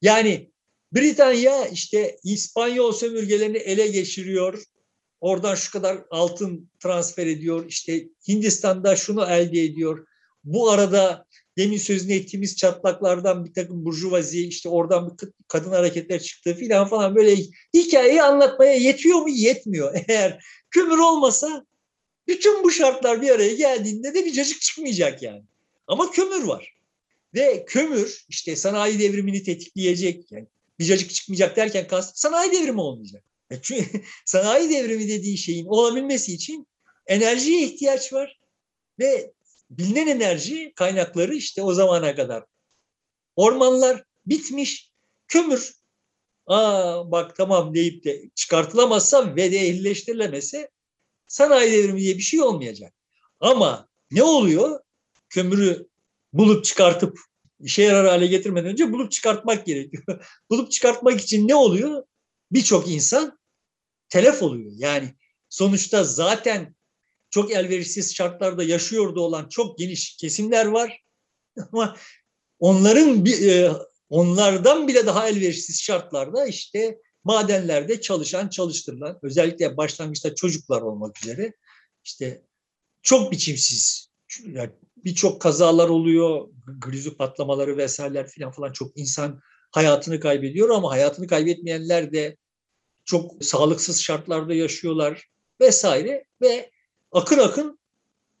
Yani 0.01 0.51
Britanya 0.93 1.67
işte 1.67 2.17
İspanyol 2.23 2.91
sömürgelerini 2.91 3.57
ele 3.57 3.87
geçiriyor. 3.87 4.63
Oradan 5.21 5.55
şu 5.55 5.71
kadar 5.71 5.97
altın 6.11 6.69
transfer 6.79 7.27
ediyor. 7.27 7.65
İşte 7.67 8.07
Hindistan'da 8.27 8.95
şunu 8.95 9.25
elde 9.25 9.63
ediyor. 9.63 10.07
Bu 10.43 10.69
arada 10.69 11.25
demin 11.57 11.77
sözünü 11.77 12.13
ettiğimiz 12.13 12.57
çatlaklardan 12.57 13.45
bir 13.45 13.53
takım 13.53 13.85
burjuvazi 13.85 14.47
işte 14.47 14.69
oradan 14.69 15.09
bir 15.09 15.29
kadın 15.47 15.71
hareketler 15.71 16.21
çıktı 16.21 16.55
filan 16.55 16.87
falan 16.87 17.15
böyle 17.15 17.35
hikayeyi 17.73 18.23
anlatmaya 18.23 18.73
yetiyor 18.73 19.19
mu? 19.19 19.29
Yetmiyor. 19.29 19.95
Eğer 20.07 20.45
kömür 20.71 20.97
olmasa 20.97 21.65
bütün 22.27 22.63
bu 22.63 22.71
şartlar 22.71 23.21
bir 23.21 23.29
araya 23.29 23.53
geldiğinde 23.53 24.13
de 24.13 24.25
bir 24.25 24.33
cacık 24.33 24.61
çıkmayacak 24.61 25.21
yani. 25.21 25.43
Ama 25.87 26.11
kömür 26.11 26.43
var. 26.43 26.73
Ve 27.33 27.65
kömür 27.65 28.25
işte 28.29 28.55
sanayi 28.55 28.99
devrimini 28.99 29.43
tetikleyecek. 29.43 30.31
Yani 30.31 30.47
bir 30.79 30.85
cacık 30.85 31.13
çıkmayacak 31.13 31.55
derken 31.55 32.01
sanayi 32.01 32.51
devrimi 32.51 32.81
olmayacak. 32.81 33.23
E 33.51 33.61
çünkü 33.61 34.03
sanayi 34.25 34.69
devrimi 34.69 35.07
dediği 35.07 35.37
şeyin 35.37 35.65
olabilmesi 35.65 36.33
için 36.33 36.67
enerjiye 37.07 37.65
ihtiyaç 37.65 38.13
var 38.13 38.39
ve 38.99 39.33
bilinen 39.69 40.07
enerji 40.07 40.73
kaynakları 40.75 41.35
işte 41.35 41.61
o 41.61 41.73
zamana 41.73 42.15
kadar. 42.15 42.43
Ormanlar 43.35 44.03
bitmiş, 44.25 44.91
kömür 45.27 45.73
aa 46.47 47.11
bak 47.11 47.35
tamam 47.35 47.73
deyip 47.73 48.03
de 48.03 48.29
çıkartılamazsa 48.35 49.35
ve 49.35 49.51
de 49.51 49.57
ehlileştirilemese 49.57 50.69
sanayi 51.27 51.71
devrimi 51.71 51.99
diye 51.99 52.17
bir 52.17 52.23
şey 52.23 52.41
olmayacak. 52.41 52.93
Ama 53.39 53.87
ne 54.11 54.23
oluyor? 54.23 54.79
Kömürü 55.29 55.87
bulup 56.33 56.65
çıkartıp 56.65 57.19
işe 57.59 57.81
yarar 57.81 58.07
hale 58.07 58.27
getirmeden 58.27 58.71
önce 58.71 58.91
bulup 58.91 59.11
çıkartmak 59.11 59.65
gerekiyor. 59.65 60.03
bulup 60.49 60.71
çıkartmak 60.71 61.21
için 61.21 61.47
ne 61.47 61.55
oluyor? 61.55 62.03
Birçok 62.51 62.87
insan 62.87 63.38
telef 64.09 64.43
oluyor. 64.43 64.71
Yani 64.75 65.15
sonuçta 65.49 66.03
zaten 66.03 66.75
çok 67.29 67.51
elverişsiz 67.51 68.15
şartlarda 68.15 68.63
yaşıyordu 68.63 69.21
olan 69.21 69.49
çok 69.49 69.77
geniş 69.77 70.17
kesimler 70.17 70.65
var. 70.65 71.03
Ama 71.71 71.97
onların 72.59 73.25
e, 73.25 73.71
onlardan 74.09 74.87
bile 74.87 75.05
daha 75.05 75.29
elverişsiz 75.29 75.81
şartlarda 75.81 76.45
işte 76.45 76.97
madenlerde 77.23 78.01
çalışan, 78.01 78.49
çalıştırılan 78.49 79.19
özellikle 79.21 79.77
başlangıçta 79.77 80.35
çocuklar 80.35 80.81
olmak 80.81 81.23
üzere 81.23 81.53
işte 82.03 82.41
çok 83.01 83.31
biçimsiz 83.31 84.09
yani 84.45 84.69
birçok 84.97 85.41
kazalar 85.41 85.89
oluyor, 85.89 86.49
grizu 86.81 87.17
patlamaları 87.17 87.77
vesaireler 87.77 88.27
falan 88.27 88.51
falan 88.51 88.71
çok 88.71 88.97
insan 88.97 89.41
hayatını 89.71 90.19
kaybediyor 90.19 90.69
ama 90.69 90.91
hayatını 90.91 91.27
kaybetmeyenler 91.27 92.13
de 92.13 92.37
çok 93.09 93.45
sağlıksız 93.45 94.01
şartlarda 94.01 94.53
yaşıyorlar 94.53 95.29
vesaire 95.61 96.25
ve 96.41 96.71
akın 97.11 97.39
akın 97.39 97.79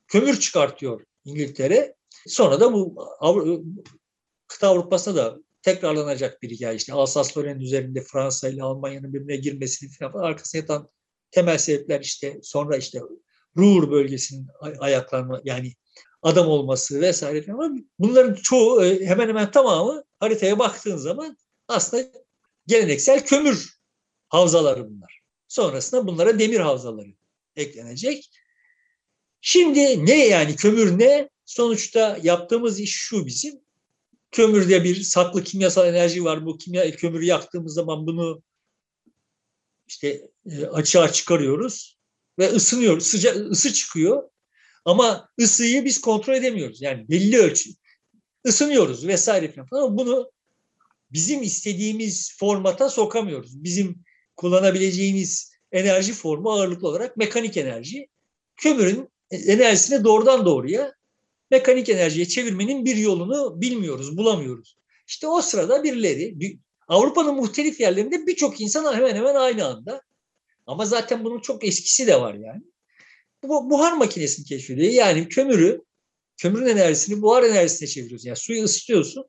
kömür 0.07 0.39
çıkartıyor 0.39 1.05
İngiltere. 1.25 1.95
Sonra 2.27 2.59
da 2.59 2.73
bu 2.73 2.95
kıta 4.47 4.67
Avrupa'sında 4.67 5.15
da 5.15 5.37
tekrarlanacak 5.61 6.41
bir 6.41 6.49
hikaye. 6.49 6.75
İşte 6.75 6.93
Alsas-Lorraine 6.93 7.63
üzerinde 7.63 8.01
Fransa 8.01 8.49
ile 8.49 8.63
Almanya'nın 8.63 9.13
birbirine 9.13 9.35
girmesini 9.35 10.09
falan 10.11 10.23
arkasına 10.23 10.59
yatan 10.61 10.89
temel 11.31 11.57
sebepler 11.57 12.01
işte 12.01 12.39
sonra 12.43 12.77
işte 12.77 13.01
Ruhr 13.57 13.91
bölgesinin 13.91 14.47
ayaklanma 14.79 15.41
yani 15.43 15.73
adam 16.21 16.47
olması 16.47 17.01
vesaire 17.01 17.41
falan. 17.41 17.89
Bunların 17.99 18.33
çoğu 18.33 18.85
e, 18.85 19.05
hemen 19.05 19.27
hemen 19.27 19.51
tamamı 19.51 20.03
haritaya 20.19 20.59
baktığın 20.59 20.97
zaman 20.97 21.37
aslında 21.67 22.03
geleneksel 22.67 23.25
kömür 23.25 23.78
havzaları 24.29 24.89
bunlar. 24.89 25.19
Sonrasında 25.47 26.07
bunlara 26.07 26.39
demir 26.39 26.59
havzaları 26.59 27.13
eklenecek. 27.55 28.29
Şimdi 29.41 30.05
ne 30.05 30.27
yani 30.27 30.55
kömür 30.55 30.99
ne? 30.99 31.29
Sonuçta 31.45 32.19
yaptığımız 32.23 32.79
iş 32.79 32.95
şu 32.95 33.25
bizim. 33.25 33.59
Kömürde 34.31 34.83
bir 34.83 35.01
saklı 35.01 35.43
kimyasal 35.43 35.87
enerji 35.87 36.23
var. 36.23 36.45
Bu 36.45 36.57
kimya 36.57 36.95
kömürü 36.95 37.25
yaktığımız 37.25 37.73
zaman 37.73 38.07
bunu 38.07 38.43
işte 39.87 40.29
e, 40.45 40.65
açığa 40.65 41.11
çıkarıyoruz 41.11 41.97
ve 42.39 42.49
ısınıyor. 42.49 42.99
Sıcak 42.99 43.35
ısı 43.35 43.73
çıkıyor. 43.73 44.29
Ama 44.85 45.29
ısıyı 45.39 45.85
biz 45.85 46.01
kontrol 46.01 46.33
edemiyoruz. 46.33 46.81
Yani 46.81 47.09
belli 47.09 47.37
ölçü 47.37 47.69
ısınıyoruz 48.47 49.07
vesaire 49.07 49.53
falan. 49.69 49.83
Ama 49.83 49.97
bunu 49.97 50.31
bizim 51.11 51.41
istediğimiz 51.41 52.37
formata 52.37 52.89
sokamıyoruz. 52.89 53.63
Bizim 53.63 54.03
kullanabileceğimiz 54.39 55.51
enerji 55.71 56.13
formu 56.13 56.51
ağırlıklı 56.51 56.87
olarak 56.87 57.17
mekanik 57.17 57.57
enerji. 57.57 58.07
Kömürün 58.57 59.09
enerjisini 59.31 60.03
doğrudan 60.03 60.45
doğruya 60.45 60.93
mekanik 61.51 61.89
enerjiye 61.89 62.25
çevirmenin 62.25 62.85
bir 62.85 62.95
yolunu 62.95 63.61
bilmiyoruz, 63.61 64.17
bulamıyoruz. 64.17 64.77
İşte 65.07 65.27
o 65.27 65.41
sırada 65.41 65.83
birileri 65.83 66.57
Avrupa'nın 66.87 67.35
muhtelif 67.35 67.79
yerlerinde 67.79 68.27
birçok 68.27 68.61
insan 68.61 68.95
hemen 68.95 69.15
hemen 69.15 69.35
aynı 69.35 69.65
anda 69.65 70.01
ama 70.65 70.85
zaten 70.85 71.23
bunun 71.23 71.39
çok 71.39 71.67
eskisi 71.67 72.07
de 72.07 72.21
var 72.21 72.33
yani. 72.33 72.61
Bu 73.43 73.69
buhar 73.69 73.93
makinesini 73.93 74.45
keşfediyor. 74.45 74.91
Yani 74.91 75.27
kömürü, 75.27 75.81
kömürün 76.37 76.65
enerjisini 76.65 77.21
buhar 77.21 77.43
enerjisine 77.43 77.87
çeviriyorsun. 77.87 78.27
Yani 78.27 78.37
suyu 78.37 78.63
ısıtıyorsun, 78.63 79.25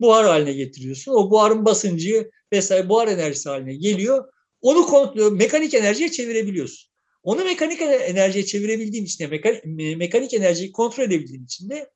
buhar 0.00 0.26
haline 0.26 0.52
getiriyorsun. 0.52 1.12
O 1.12 1.30
buharın 1.30 1.64
basıncı 1.64 2.30
vesaire 2.52 2.88
buhar 2.88 3.08
enerjisi 3.08 3.48
haline 3.48 3.74
geliyor. 3.74 4.33
Onu 4.64 5.12
mekanik 5.30 5.74
enerjiye 5.74 6.10
çevirebiliyorsun. 6.10 6.90
Onu 7.22 7.44
mekanik 7.44 7.82
enerjiye 7.82 8.46
çevirebildiğin 8.46 9.04
için 9.04 9.24
de 9.24 9.28
mekanik, 9.28 9.64
mekanik 9.98 10.34
enerjiyi 10.34 10.72
kontrol 10.72 11.04
edebildiğin 11.04 11.44
için 11.44 11.70
de 11.70 11.90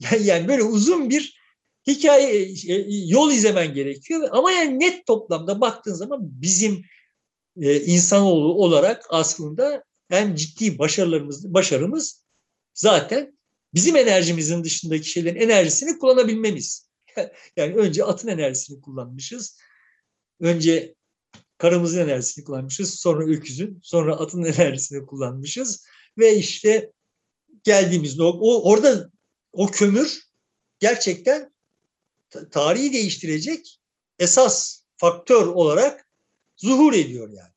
yani 0.20 0.48
böyle 0.48 0.62
uzun 0.62 1.10
bir 1.10 1.40
hikaye 1.86 2.42
e, 2.42 2.84
yol 2.88 3.32
izlemen 3.32 3.74
gerekiyor. 3.74 4.28
Ama 4.32 4.52
yani 4.52 4.80
net 4.80 5.06
toplamda 5.06 5.60
baktığın 5.60 5.94
zaman 5.94 6.20
bizim 6.22 6.84
e, 7.60 7.80
insanoğlu 7.80 8.54
olarak 8.54 9.06
aslında 9.08 9.84
en 10.10 10.34
ciddi 10.34 10.78
başarılarımız 10.78 11.54
başarımız 11.54 12.24
zaten 12.74 13.38
bizim 13.74 13.96
enerjimizin 13.96 14.64
dışındaki 14.64 15.10
şeylerin 15.10 15.40
enerjisini 15.40 15.98
kullanabilmemiz. 15.98 16.86
Yani 17.56 17.74
önce 17.74 18.04
atın 18.04 18.28
enerjisini 18.28 18.80
kullanmışız. 18.80 19.58
Önce 20.40 20.94
karımızın 21.58 22.00
enerjisini 22.00 22.44
kullanmışız. 22.44 23.00
Sonra 23.00 23.24
öküzün, 23.24 23.80
sonra 23.82 24.16
atın 24.16 24.44
enerjisini 24.58 25.06
kullanmışız. 25.06 25.86
Ve 26.18 26.36
işte 26.36 26.92
geldiğimiz 27.64 28.18
nokta, 28.18 28.38
o, 28.40 28.70
orada 28.70 29.10
o 29.52 29.66
kömür 29.66 30.22
gerçekten 30.78 31.54
tarihi 32.50 32.92
değiştirecek 32.92 33.80
esas 34.18 34.82
faktör 34.96 35.46
olarak 35.46 36.08
zuhur 36.56 36.92
ediyor 36.92 37.28
yani. 37.28 37.52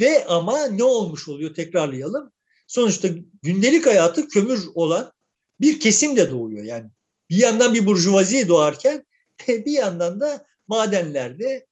Ve 0.00 0.26
ama 0.26 0.66
ne 0.66 0.84
olmuş 0.84 1.28
oluyor 1.28 1.54
tekrarlayalım. 1.54 2.32
Sonuçta 2.66 3.08
gündelik 3.42 3.86
hayatı 3.86 4.28
kömür 4.28 4.64
olan 4.74 5.12
bir 5.60 5.80
kesim 5.80 6.16
de 6.16 6.30
doğuyor 6.30 6.64
yani. 6.64 6.90
Bir 7.30 7.36
yandan 7.36 7.74
bir 7.74 7.86
burjuvazi 7.86 8.48
doğarken 8.48 9.06
bir 9.48 9.72
yandan 9.72 10.20
da 10.20 10.46
madenlerde 10.66 11.66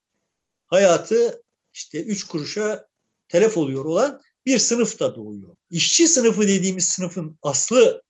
hayatı 0.67 1.43
işte 1.77 2.03
üç 2.03 2.25
kuruşa 2.25 2.87
telef 3.29 3.57
oluyor 3.57 3.85
olan 3.85 4.21
bir 4.47 4.59
sınıf 4.59 5.01
da 5.01 5.17
doğuyor. 5.17 5.57
İşçi 5.71 6.09
sınıfı 6.09 6.43
dediğimiz 6.43 6.89
sınıfın 6.89 7.39
aslı 7.43 8.03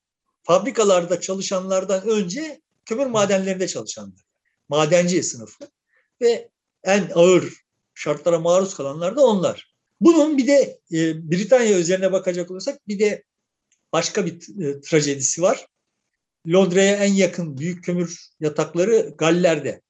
fabrikalarda 0.43 1.21
çalışanlardan 1.21 2.09
önce 2.09 2.61
kömür 2.85 3.07
madenlerinde 3.07 3.69
çalışanlar. 3.69 4.21
Madenci 4.69 5.23
sınıfı 5.23 5.69
ve 6.21 6.49
en 6.85 7.11
ağır 7.15 7.55
şartlara 7.95 8.39
maruz 8.39 8.75
kalanlar 8.75 9.17
da 9.17 9.27
onlar. 9.27 9.75
Bunun 10.01 10.39
bir 10.39 10.47
de 10.47 10.81
e, 10.93 11.31
Britanya 11.31 11.79
üzerine 11.79 12.13
bakacak 12.13 12.51
olursak 12.51 12.89
bir 12.89 12.99
de 12.99 13.25
başka 13.93 14.27
bir 14.27 14.65
e, 14.65 14.81
trajedisi 14.81 15.43
var. 15.43 15.67
Londra'ya 16.49 16.97
en 16.97 17.13
yakın 17.13 17.59
büyük 17.59 17.85
kömür 17.85 18.29
yatakları 18.41 19.15
Galler'de. 19.19 19.83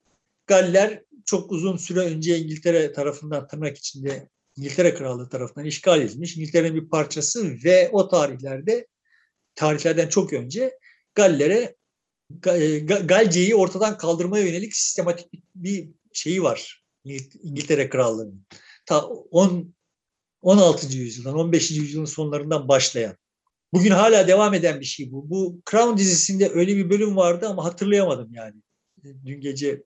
Galler 0.47 1.03
çok 1.27 1.53
uzun 1.53 1.77
süre 1.77 2.01
önce 2.01 2.39
İngiltere 2.39 2.93
tarafından 2.93 3.49
tırnak 3.49 3.79
içinde 3.79 4.29
İngiltere 4.57 4.95
Krallığı 4.95 5.29
tarafından 5.29 5.67
işgal 5.67 6.01
edilmiş. 6.01 6.37
İngiltere'nin 6.37 6.75
bir 6.75 6.89
parçası 6.89 7.57
ve 7.65 7.89
o 7.93 8.09
tarihlerde 8.09 8.87
tarihlerden 9.55 10.09
çok 10.09 10.33
önce 10.33 10.79
Galler'e 11.15 11.77
e, 12.47 12.79
Galce'yi 12.79 13.55
ortadan 13.55 13.99
kaldırmaya 13.99 14.45
yönelik 14.47 14.77
sistematik 14.77 15.29
bir 15.55 15.89
şeyi 16.13 16.43
var 16.43 16.83
İngiltere 17.43 17.89
Krallığı'nın. 17.89 18.47
Ta 18.87 19.07
10 19.07 19.75
16. 20.43 20.97
yüzyıldan 20.97 21.35
15. 21.35 21.71
yüzyılın 21.71 22.05
sonlarından 22.05 22.69
başlayan. 22.69 23.17
Bugün 23.73 23.91
hala 23.91 24.29
devam 24.29 24.55
eden 24.55 24.81
bir 24.81 24.85
şey 24.85 25.13
bu. 25.13 25.31
Bu 25.31 25.61
Crown 25.71 25.97
dizisinde 25.97 26.49
öyle 26.49 26.77
bir 26.77 26.91
bölüm 26.91 27.17
vardı 27.17 27.49
ama 27.49 27.65
hatırlayamadım 27.65 28.35
yani. 28.35 28.55
Dün 29.27 29.41
gece 29.41 29.83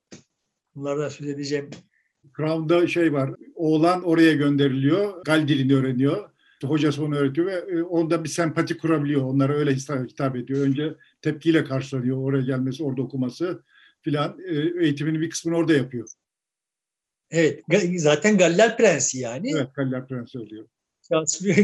bunlardan 0.81 1.09
söz 1.09 1.29
edeceğim. 1.29 1.71
Crown'da 2.37 2.87
şey 2.87 3.13
var. 3.13 3.31
Oğlan 3.55 4.03
oraya 4.03 4.33
gönderiliyor. 4.33 5.25
Gal 5.25 5.49
dilini 5.49 5.75
öğreniyor. 5.75 6.31
Hocası 6.65 7.05
onu 7.05 7.17
öğretiyor 7.17 7.47
ve 7.47 7.55
e, 7.55 7.83
onda 7.83 8.25
bir 8.25 8.29
sempati 8.29 8.79
kurabiliyor. 8.79 9.23
Onlara 9.23 9.55
öyle 9.55 9.75
hitap 9.75 10.37
ediyor. 10.37 10.61
Önce 10.61 10.95
tepkiyle 11.23 11.65
karşılanıyor 11.65 12.17
oraya 12.17 12.43
gelmesi, 12.43 12.85
orada 12.85 13.03
okuması 13.03 13.63
filan. 14.03 14.39
E, 14.49 14.85
eğitimini 14.85 15.21
bir 15.21 15.31
kısmını 15.31 15.57
orada 15.57 15.73
yapıyor. 15.73 16.09
Evet. 17.31 17.65
Zaten 17.97 18.39
Galler 18.39 18.77
Prensi 18.77 19.19
yani. 19.19 19.53
Evet 19.55 19.75
Galler 19.75 20.09
Prensi 20.09 20.39
oluyor. 20.39 20.67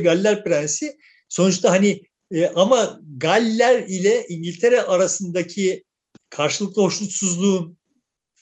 Galler 0.03 0.45
Prensi. 0.45 0.97
Sonuçta 1.29 1.71
hani 1.71 2.03
e, 2.31 2.47
ama 2.47 3.01
Galler 3.17 3.83
ile 3.89 4.27
İngiltere 4.29 4.83
arasındaki 4.83 5.85
karşılıklı 6.31 6.83
hoşnutsuzluğun 6.83 7.79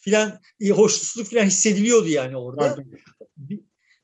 filan 0.05 0.41
e, 0.61 0.69
hoşnutsuzluk 0.69 1.29
filan 1.29 1.45
hissediliyordu 1.45 2.09
yani 2.09 2.37
orada. 2.37 2.77
Bir, 3.37 3.61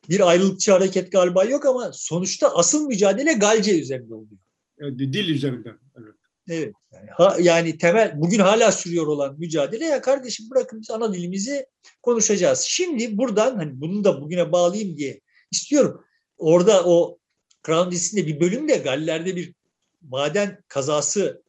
bir 0.09 0.29
ayrılıkçı 0.29 0.73
hareket 0.73 1.13
galiba 1.13 1.45
yok 1.45 1.67
ama 1.67 1.91
sonuçta 1.93 2.55
asıl 2.55 2.87
mücadele 2.87 3.33
Galce 3.33 3.81
üzerinde 3.81 4.15
oluyor. 4.15 4.41
Evet, 4.79 4.99
dil 4.99 5.29
üzerinden. 5.29 5.79
Evet. 5.99 6.15
Evet. 6.49 6.75
Yani, 6.93 7.11
ha, 7.11 7.37
yani 7.41 7.79
temel 7.79 8.21
bugün 8.21 8.39
hala 8.39 8.73
sürüyor 8.73 9.07
olan 9.07 9.39
mücadele 9.39 9.85
ya 9.85 10.01
kardeşim 10.01 10.51
bırakın 10.51 10.81
biz 10.81 10.91
ana 10.91 11.15
dilimizi 11.15 11.67
konuşacağız. 12.03 12.61
Şimdi 12.61 13.19
buradan 13.19 13.57
hani 13.57 13.81
bunu 13.81 14.05
da 14.05 14.21
bugüne 14.21 14.53
bağlayayım 14.53 14.97
diye 14.97 15.21
istiyorum. 15.51 16.05
Orada 16.39 16.85
o 16.85 17.19
Crown 17.67 17.91
dizisinde 17.91 18.27
bir 18.27 18.41
bölümde 18.41 18.77
Galler'de 18.77 19.37
bir 19.37 19.55
maden 20.01 20.63
kazası 20.69 21.43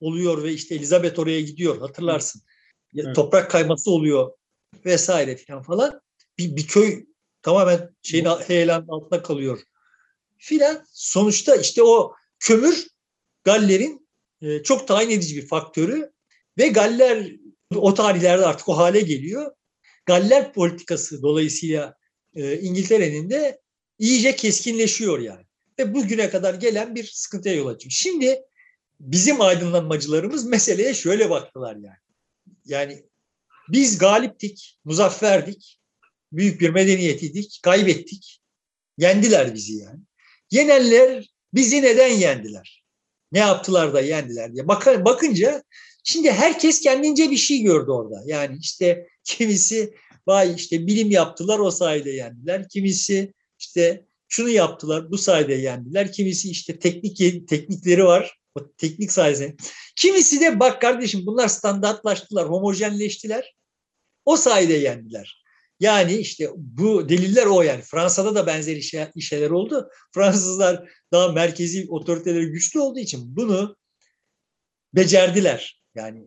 oluyor 0.00 0.42
ve 0.42 0.52
işte 0.52 0.74
Elizabeth 0.74 1.18
oraya 1.18 1.40
gidiyor 1.40 1.78
hatırlarsın. 1.80 2.42
Evet. 2.96 3.14
Toprak 3.16 3.50
kayması 3.50 3.90
oluyor 3.90 4.32
vesaire 4.84 5.36
filan 5.36 5.62
falan. 5.62 6.00
Bir, 6.38 6.56
bir 6.56 6.66
köy 6.66 7.04
tamamen 7.42 7.96
şeyin 8.02 8.24
heyelan 8.24 8.86
altında 8.88 9.22
kalıyor 9.22 9.62
filan. 10.38 10.84
Sonuçta 10.92 11.56
işte 11.56 11.82
o 11.82 12.14
kömür 12.40 12.86
Galler'in 13.44 14.08
e, 14.42 14.62
çok 14.62 14.88
tayin 14.88 15.10
edici 15.10 15.36
bir 15.36 15.46
faktörü 15.46 16.12
ve 16.58 16.68
Galler 16.68 17.32
o 17.76 17.94
tarihlerde 17.94 18.46
artık 18.46 18.68
o 18.68 18.76
hale 18.76 19.00
geliyor. 19.00 19.52
Galler 20.06 20.52
politikası 20.52 21.22
dolayısıyla 21.22 21.94
e, 22.34 22.60
İngiltere'nin 22.60 23.30
de 23.30 23.60
iyice 23.98 24.36
keskinleşiyor 24.36 25.18
yani. 25.18 25.44
Ve 25.78 25.94
bugüne 25.94 26.30
kadar 26.30 26.54
gelen 26.54 26.94
bir 26.94 27.04
sıkıntıya 27.04 27.54
yol 27.54 27.66
açıyor. 27.66 27.90
Şimdi 27.92 28.42
bizim 29.00 29.40
aydınlanmacılarımız 29.40 30.46
meseleye 30.46 30.94
şöyle 30.94 31.30
baktılar 31.30 31.76
yani. 31.76 32.07
Yani 32.68 33.04
biz 33.68 33.98
galiptik, 33.98 34.78
muzafferdik, 34.84 35.78
büyük 36.32 36.60
bir 36.60 36.70
medeniyetiydik, 36.70 37.60
kaybettik. 37.62 38.40
Yendiler 38.98 39.54
bizi 39.54 39.72
yani. 39.72 40.00
Yenenler 40.50 41.30
bizi 41.54 41.82
neden 41.82 42.12
yendiler? 42.12 42.84
Ne 43.32 43.38
yaptılar 43.38 43.94
da 43.94 44.00
yendiler 44.00 44.54
diye. 44.54 44.68
Bak, 44.68 45.04
bakınca 45.04 45.62
şimdi 46.04 46.32
herkes 46.32 46.80
kendince 46.80 47.30
bir 47.30 47.36
şey 47.36 47.62
gördü 47.62 47.90
orada. 47.90 48.22
Yani 48.26 48.58
işte 48.60 49.08
kimisi 49.24 49.94
vay 50.26 50.54
işte 50.56 50.86
bilim 50.86 51.10
yaptılar 51.10 51.58
o 51.58 51.70
sayede 51.70 52.10
yendiler. 52.10 52.68
Kimisi 52.68 53.32
işte 53.58 54.04
şunu 54.28 54.48
yaptılar 54.48 55.10
bu 55.10 55.18
sayede 55.18 55.54
yendiler. 55.54 56.12
Kimisi 56.12 56.50
işte 56.50 56.78
teknik 56.78 57.48
teknikleri 57.48 58.04
var. 58.04 58.37
Teknik 58.76 59.12
sayesinde. 59.12 59.56
Kimisi 59.96 60.40
de 60.40 60.60
bak 60.60 60.80
kardeşim 60.80 61.26
bunlar 61.26 61.48
standartlaştılar, 61.48 62.48
homojenleştiler. 62.48 63.54
O 64.24 64.36
sayede 64.36 64.74
yendiler. 64.74 65.44
Yani 65.80 66.16
işte 66.16 66.50
bu 66.56 67.08
deliller 67.08 67.46
o 67.46 67.62
yani. 67.62 67.82
Fransa'da 67.82 68.34
da 68.34 68.46
benzer 68.46 68.76
işe, 68.76 69.12
işler 69.14 69.50
oldu. 69.50 69.90
Fransızlar 70.14 70.88
daha 71.12 71.28
merkezi 71.28 71.86
otoriteleri 71.88 72.46
güçlü 72.46 72.80
olduğu 72.80 72.98
için 72.98 73.36
bunu 73.36 73.76
becerdiler. 74.94 75.82
Yani 75.94 76.24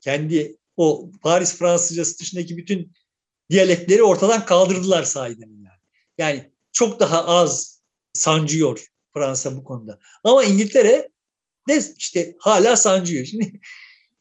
kendi 0.00 0.56
o 0.76 1.10
Paris 1.22 1.56
Fransızcası 1.56 2.18
dışındaki 2.18 2.56
bütün 2.56 2.92
diyalekleri 3.50 4.02
ortadan 4.02 4.44
kaldırdılar 4.44 5.02
sahiden 5.02 5.48
yani. 5.48 5.80
Yani 6.18 6.52
çok 6.72 7.00
daha 7.00 7.24
az 7.24 7.80
sancıyor 8.12 8.86
Fransa 9.14 9.56
bu 9.56 9.64
konuda. 9.64 9.98
Ama 10.24 10.44
İngiltere 10.44 11.08
de 11.68 11.82
işte 11.98 12.36
hala 12.38 12.76
sancıyor. 12.76 13.24
Şimdi 13.24 13.60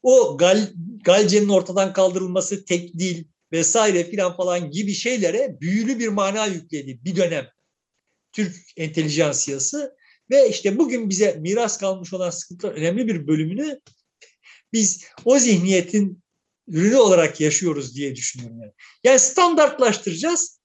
o 0.03 0.37
Gal, 0.37 0.67
Galce'nin 1.03 1.49
ortadan 1.49 1.93
kaldırılması, 1.93 2.65
tek 2.65 2.99
dil, 2.99 3.23
vesaire 3.51 4.03
filan 4.03 4.37
falan 4.37 4.71
gibi 4.71 4.93
şeylere 4.93 5.57
büyülü 5.61 5.99
bir 5.99 6.07
mana 6.07 6.45
yükledi 6.45 6.99
bir 7.05 7.15
dönem 7.15 7.47
Türk 8.31 8.55
entelijansiyası 8.77 9.95
Ve 10.29 10.49
işte 10.49 10.77
bugün 10.77 11.09
bize 11.09 11.37
miras 11.39 11.77
kalmış 11.77 12.13
olan 12.13 12.29
sıkıntılar 12.29 12.71
önemli 12.71 13.07
bir 13.07 13.27
bölümünü 13.27 13.81
biz 14.73 15.05
o 15.25 15.39
zihniyetin 15.39 16.23
ürünü 16.67 16.95
olarak 16.95 17.41
yaşıyoruz 17.41 17.95
diye 17.95 18.15
düşünüyorum. 18.15 18.59
Yani, 18.61 18.71
yani 19.03 19.19
standartlaştıracağız. 19.19 20.59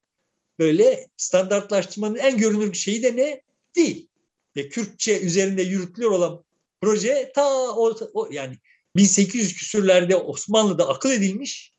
Böyle 0.59 1.09
standartlaştırmanın 1.17 2.17
en 2.17 2.39
görünür 2.39 2.75
şeyi 2.75 3.03
de 3.03 3.17
ne? 3.17 3.43
Değil. 3.77 4.09
Ve 4.57 4.69
Kürtçe 4.69 5.21
üzerinde 5.21 5.63
yürütülüyor 5.63 6.11
olan 6.11 6.45
proje 6.81 7.33
ta 7.35 7.71
o, 7.77 7.95
o 8.15 8.29
yani 8.31 8.59
1800 8.97 9.55
küsürlerde 9.55 10.17
Osmanlı'da 10.17 10.89
akıl 10.89 11.11
edilmiş 11.11 11.73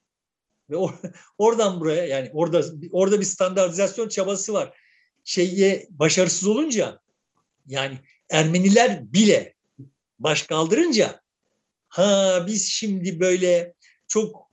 ve 0.69 0.75
or, 0.75 0.93
oradan 1.37 1.79
buraya 1.79 2.05
yani 2.05 2.29
orada 2.33 2.65
orada 2.91 3.19
bir 3.19 3.25
standartizasyon 3.25 4.09
çabası 4.09 4.53
var. 4.53 4.77
Şeye 5.23 5.87
başarısız 5.89 6.47
olunca 6.47 6.99
yani 7.67 7.99
Ermeniler 8.29 9.13
bile 9.13 9.53
baş 10.19 10.43
kaldırınca 10.43 11.21
ha 11.87 12.43
biz 12.47 12.67
şimdi 12.69 13.19
böyle 13.19 13.73
çok 14.07 14.49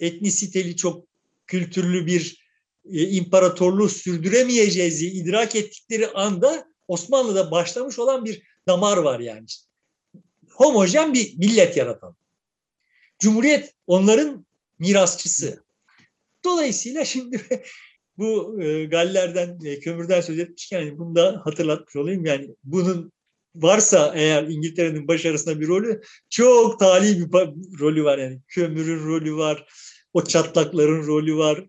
etnisiteli, 0.00 0.76
çok 0.76 1.04
kültürlü 1.46 2.06
bir 2.06 2.46
e, 2.84 3.08
imparatorluğu 3.08 3.88
sürdüremeyeceğiz 3.88 5.00
diye 5.00 5.10
idrak 5.10 5.56
ettikleri 5.56 6.08
anda 6.08 6.66
Osmanlı'da 6.88 7.50
başlamış 7.50 7.98
olan 7.98 8.24
bir 8.24 8.42
damar 8.68 8.96
var 8.96 9.20
yani. 9.20 9.46
Homojen 10.60 11.14
bir 11.14 11.38
millet 11.38 11.76
yaratan. 11.76 12.16
Cumhuriyet 13.18 13.74
onların 13.86 14.46
mirasçısı. 14.78 15.64
Dolayısıyla 16.44 17.04
şimdi 17.04 17.40
bu 18.18 18.62
e, 18.62 18.84
Galler'den, 18.84 19.58
e, 19.64 19.80
kömürden 19.80 20.20
söz 20.20 20.38
etmişken 20.38 20.80
yani 20.80 20.98
bunu 20.98 21.14
da 21.14 21.40
hatırlatmış 21.44 21.96
olayım. 21.96 22.24
Yani 22.24 22.54
bunun 22.64 23.12
varsa 23.54 24.12
eğer 24.16 24.42
İngiltere'nin 24.42 25.08
başarısına 25.08 25.60
bir 25.60 25.68
rolü 25.68 26.00
çok 26.30 26.78
tali 26.78 27.20
bir 27.20 27.32
rolü 27.80 28.04
var 28.04 28.18
yani. 28.18 28.40
Kömürün 28.48 29.06
rolü 29.06 29.36
var, 29.36 29.66
o 30.12 30.24
çatlakların 30.24 31.06
rolü 31.06 31.36
var. 31.36 31.66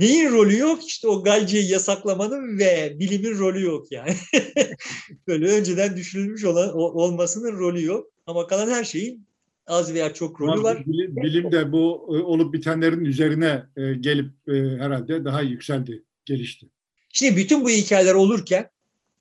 Neyin 0.00 0.30
rolü 0.30 0.58
yok? 0.58 0.86
İşte 0.86 1.08
o 1.08 1.22
Galce'yi 1.22 1.70
yasaklamanın 1.70 2.58
ve 2.58 2.96
bilimin 2.98 3.38
rolü 3.38 3.64
yok 3.64 3.92
yani. 3.92 4.16
Böyle 5.26 5.48
önceden 5.48 5.96
düşünülmüş 5.96 6.44
olan 6.44 6.74
olmasının 6.74 7.58
rolü 7.58 7.84
yok. 7.84 8.06
Ama 8.26 8.46
kalan 8.46 8.70
her 8.70 8.84
şeyin 8.84 9.26
az 9.66 9.94
veya 9.94 10.14
çok 10.14 10.40
rolü 10.40 10.62
var. 10.62 10.86
Bilim, 10.86 11.16
bilim 11.16 11.52
de 11.52 11.72
bu 11.72 12.08
e, 12.08 12.22
olup 12.22 12.54
bitenlerin 12.54 13.04
üzerine 13.04 13.62
e, 13.76 13.94
gelip 13.94 14.30
e, 14.48 14.52
herhalde 14.52 15.24
daha 15.24 15.42
yükseldi, 15.42 16.02
gelişti. 16.24 16.66
Şimdi 17.12 17.36
bütün 17.36 17.64
bu 17.64 17.70
hikayeler 17.70 18.14
olurken 18.14 18.70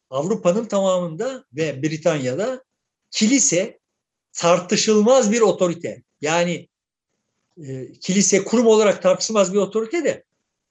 Avrupa'nın 0.09 0.65
tamamında 0.65 1.43
ve 1.53 1.84
Britanya'da 1.84 2.63
kilise 3.11 3.80
tartışılmaz 4.34 5.32
bir 5.32 5.41
otorite. 5.41 6.03
Yani 6.21 6.67
e, 7.67 7.91
kilise 7.91 8.43
kurum 8.43 8.67
olarak 8.67 9.01
tartışılmaz 9.01 9.53
bir 9.53 9.57
otorite 9.57 10.03
de 10.03 10.28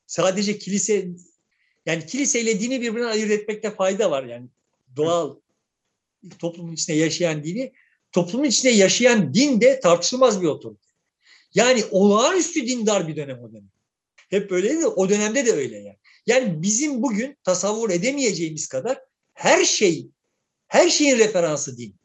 sadece 0.09 0.59
kilise 0.59 1.09
yani 1.86 2.06
kiliseyle 2.06 2.61
dini 2.61 2.80
birbirinden 2.80 3.09
ayırt 3.09 3.30
etmekte 3.30 3.70
fayda 3.70 4.11
var 4.11 4.24
yani 4.24 4.48
doğal 4.96 5.36
toplumun 6.38 6.72
içinde 6.72 6.96
yaşayan 6.96 7.44
dini 7.44 7.72
toplumun 8.12 8.44
içinde 8.44 8.72
yaşayan 8.72 9.34
din 9.34 9.61
de 9.61 9.80
tartışılmaz 9.80 10.42
bir 10.42 10.46
otorite. 10.46 10.88
Yani 11.54 11.84
olağanüstü 11.90 12.66
dindar 12.66 13.09
bir 13.09 13.16
dönem 13.16 13.42
o 13.42 13.52
dönem. 13.52 13.70
Hep 14.30 14.52
öyleydi 14.52 14.86
o 14.86 15.09
dönemde 15.09 15.46
de 15.46 15.52
öyle 15.52 15.76
yani. 15.76 15.98
Yani 16.26 16.62
bizim 16.62 17.02
bugün 17.02 17.36
tasavvur 17.44 17.90
edemeyeceğimiz 17.90 18.68
kadar 18.68 18.98
her 19.34 19.64
şey, 19.64 20.11
her 20.66 20.88
şeyin 20.88 21.18
referansı 21.18 21.78
din. 21.78 21.96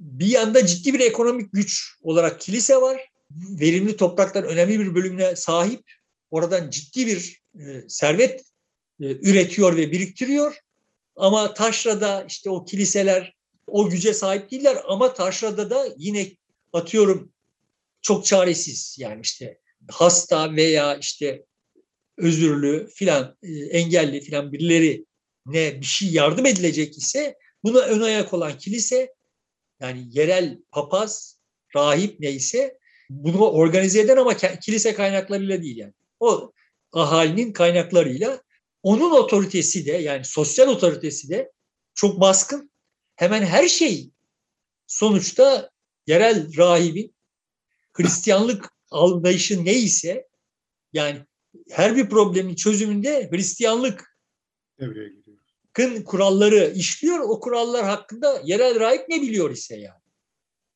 Bir 0.00 0.26
yanda 0.26 0.66
ciddi 0.66 0.94
bir 0.94 1.00
ekonomik 1.00 1.52
güç 1.52 1.94
olarak 2.02 2.40
kilise 2.40 2.76
var. 2.76 3.08
Verimli 3.30 3.96
topraklar 3.96 4.42
önemli 4.44 4.80
bir 4.80 4.94
bölümüne 4.94 5.36
sahip. 5.36 5.80
Oradan 6.30 6.70
ciddi 6.70 7.06
bir 7.06 7.42
servet 7.88 8.40
e, 9.00 9.06
üretiyor 9.30 9.76
ve 9.76 9.92
biriktiriyor. 9.92 10.58
Ama 11.16 11.54
taşrada 11.54 12.24
işte 12.28 12.50
o 12.50 12.64
kiliseler 12.64 13.34
o 13.66 13.90
güce 13.90 14.14
sahip 14.14 14.50
değiller 14.50 14.76
ama 14.88 15.14
taşrada 15.14 15.70
da 15.70 15.88
yine 15.96 16.26
atıyorum 16.72 17.32
çok 18.02 18.24
çaresiz 18.24 18.96
yani 18.98 19.20
işte 19.20 19.58
hasta 19.90 20.56
veya 20.56 20.96
işte 20.96 21.44
özürlü 22.16 22.88
filan 22.94 23.36
e, 23.42 23.52
engelli 23.52 24.20
filan 24.20 24.52
birileri 24.52 25.04
ne 25.46 25.80
bir 25.80 25.86
şey 25.86 26.08
yardım 26.08 26.46
edilecek 26.46 26.98
ise 26.98 27.36
buna 27.64 27.78
ön 27.78 28.00
ayak 28.00 28.34
olan 28.34 28.58
kilise 28.58 29.14
yani 29.80 30.06
yerel 30.10 30.58
papaz, 30.70 31.38
rahip 31.76 32.20
neyse 32.20 32.78
bunu 33.10 33.50
organize 33.50 34.00
eden 34.00 34.16
ama 34.16 34.36
kilise 34.36 34.94
kaynaklarıyla 34.94 35.62
değil 35.62 35.76
yani. 35.76 35.92
O 36.20 36.52
ahalinin 36.92 37.52
kaynaklarıyla 37.52 38.42
onun 38.82 39.10
otoritesi 39.10 39.86
de 39.86 39.92
yani 39.92 40.24
sosyal 40.24 40.68
otoritesi 40.68 41.28
de 41.28 41.52
çok 41.94 42.20
baskın. 42.20 42.70
Hemen 43.16 43.42
her 43.42 43.68
şey 43.68 44.10
sonuçta 44.86 45.70
yerel 46.06 46.56
rahibin 46.56 47.14
Hristiyanlık 47.92 48.72
anlayışı 48.90 49.64
neyse 49.64 50.28
yani 50.92 51.20
her 51.70 51.96
bir 51.96 52.08
problemin 52.08 52.54
çözümünde 52.54 53.28
Hristiyanlık 53.32 54.18
devreye 54.80 55.08
giriyor 55.08 55.38
hakkın 55.78 56.02
kuralları 56.02 56.72
işliyor. 56.76 57.18
O 57.18 57.40
kurallar 57.40 57.84
hakkında 57.84 58.42
yerel 58.44 58.80
rahip 58.80 59.08
ne 59.08 59.22
biliyor 59.22 59.50
ise 59.50 59.76
yani. 59.76 60.00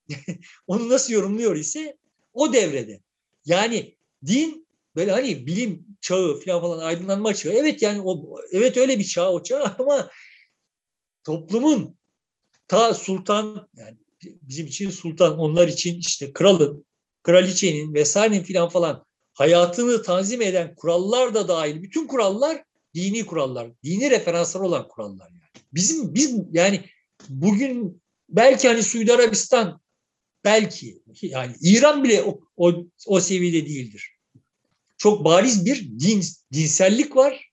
Onu 0.67 0.89
nasıl 0.89 1.13
yorumluyor 1.13 1.57
ise 1.57 1.97
o 2.33 2.53
devrede. 2.53 3.01
Yani 3.45 3.97
din 4.27 4.67
böyle 4.97 5.12
hani 5.12 5.47
bilim 5.47 5.86
çağı 6.01 6.40
falan 6.40 6.61
falan 6.61 6.78
aydınlanma 6.78 7.34
çağı. 7.34 7.53
Evet 7.53 7.82
yani 7.82 8.01
o 8.05 8.38
evet 8.53 8.76
öyle 8.76 8.99
bir 8.99 9.05
çağ 9.05 9.32
o 9.32 9.43
çağ 9.43 9.76
ama 9.78 10.11
toplumun 11.24 11.97
ta 12.68 12.95
sultan 12.95 13.68
yani 13.76 13.97
bizim 14.22 14.66
için 14.66 14.90
sultan 14.90 15.38
onlar 15.38 15.68
için 15.68 15.99
işte 16.01 16.32
kralın, 16.32 16.86
kraliçenin 17.22 17.95
vesairenin 17.95 18.43
filan 18.43 18.68
falan 18.68 19.05
hayatını 19.34 20.03
tanzim 20.03 20.43
eden 20.43 20.74
kurallar 20.74 21.34
da 21.34 21.49
dahil 21.49 21.82
bütün 21.82 22.07
kurallar 22.07 22.64
dini 22.95 23.26
kurallar, 23.26 23.70
dini 23.84 24.11
referanslar 24.11 24.61
olan 24.61 24.88
kurallar 24.88 25.30
yani. 25.30 25.64
Bizim 25.72 26.14
biz 26.14 26.36
yani 26.53 26.80
bugün 27.28 28.03
belki 28.28 28.68
hani 28.68 28.83
Suudi 28.83 29.12
Arabistan 29.12 29.80
belki 30.45 31.03
yani 31.22 31.54
İran 31.61 32.04
bile 32.04 32.22
o, 32.22 32.41
o, 32.57 32.84
o 33.07 33.21
seviyede 33.21 33.67
değildir. 33.67 34.12
Çok 35.03 35.24
bariz 35.24 35.66
bir 35.66 35.99
din 35.99 36.22
dinsellik 36.53 37.16
var. 37.16 37.50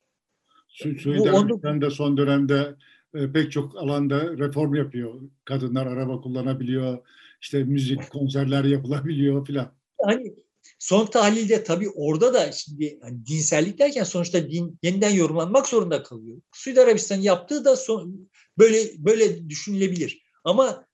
Su, 0.67 0.95
Suudi 0.99 1.31
Arabistan'da 1.31 1.89
son 1.89 2.17
dönemde 2.17 2.76
e, 3.15 3.31
pek 3.31 3.51
çok 3.51 3.77
alanda 3.77 4.38
reform 4.38 4.76
yapıyor. 4.76 5.21
Kadınlar 5.45 5.88
araba 5.88 6.21
kullanabiliyor. 6.21 6.97
işte 7.41 7.63
müzik 7.63 8.09
konserler 8.09 8.63
yapılabiliyor 8.63 9.47
filan. 9.47 9.73
Hani 10.01 10.34
Son 10.80 11.05
tahlilde 11.05 11.63
tabii 11.63 11.89
orada 11.89 12.34
da 12.34 12.51
şimdi 12.51 12.99
hani 13.01 13.26
dinsellik 13.26 13.80
derken 13.80 14.03
sonuçta 14.03 14.49
din 14.49 14.80
yeniden 14.84 15.11
yorumlanmak 15.11 15.67
zorunda 15.67 16.03
kalıyor. 16.03 16.41
Suudi 16.51 16.81
Arabistan 16.81 17.17
yaptığı 17.17 17.65
da 17.65 17.76
son, 17.76 18.30
böyle 18.57 18.77
böyle 18.97 19.49
düşünülebilir. 19.49 20.21
Ama 20.43 20.85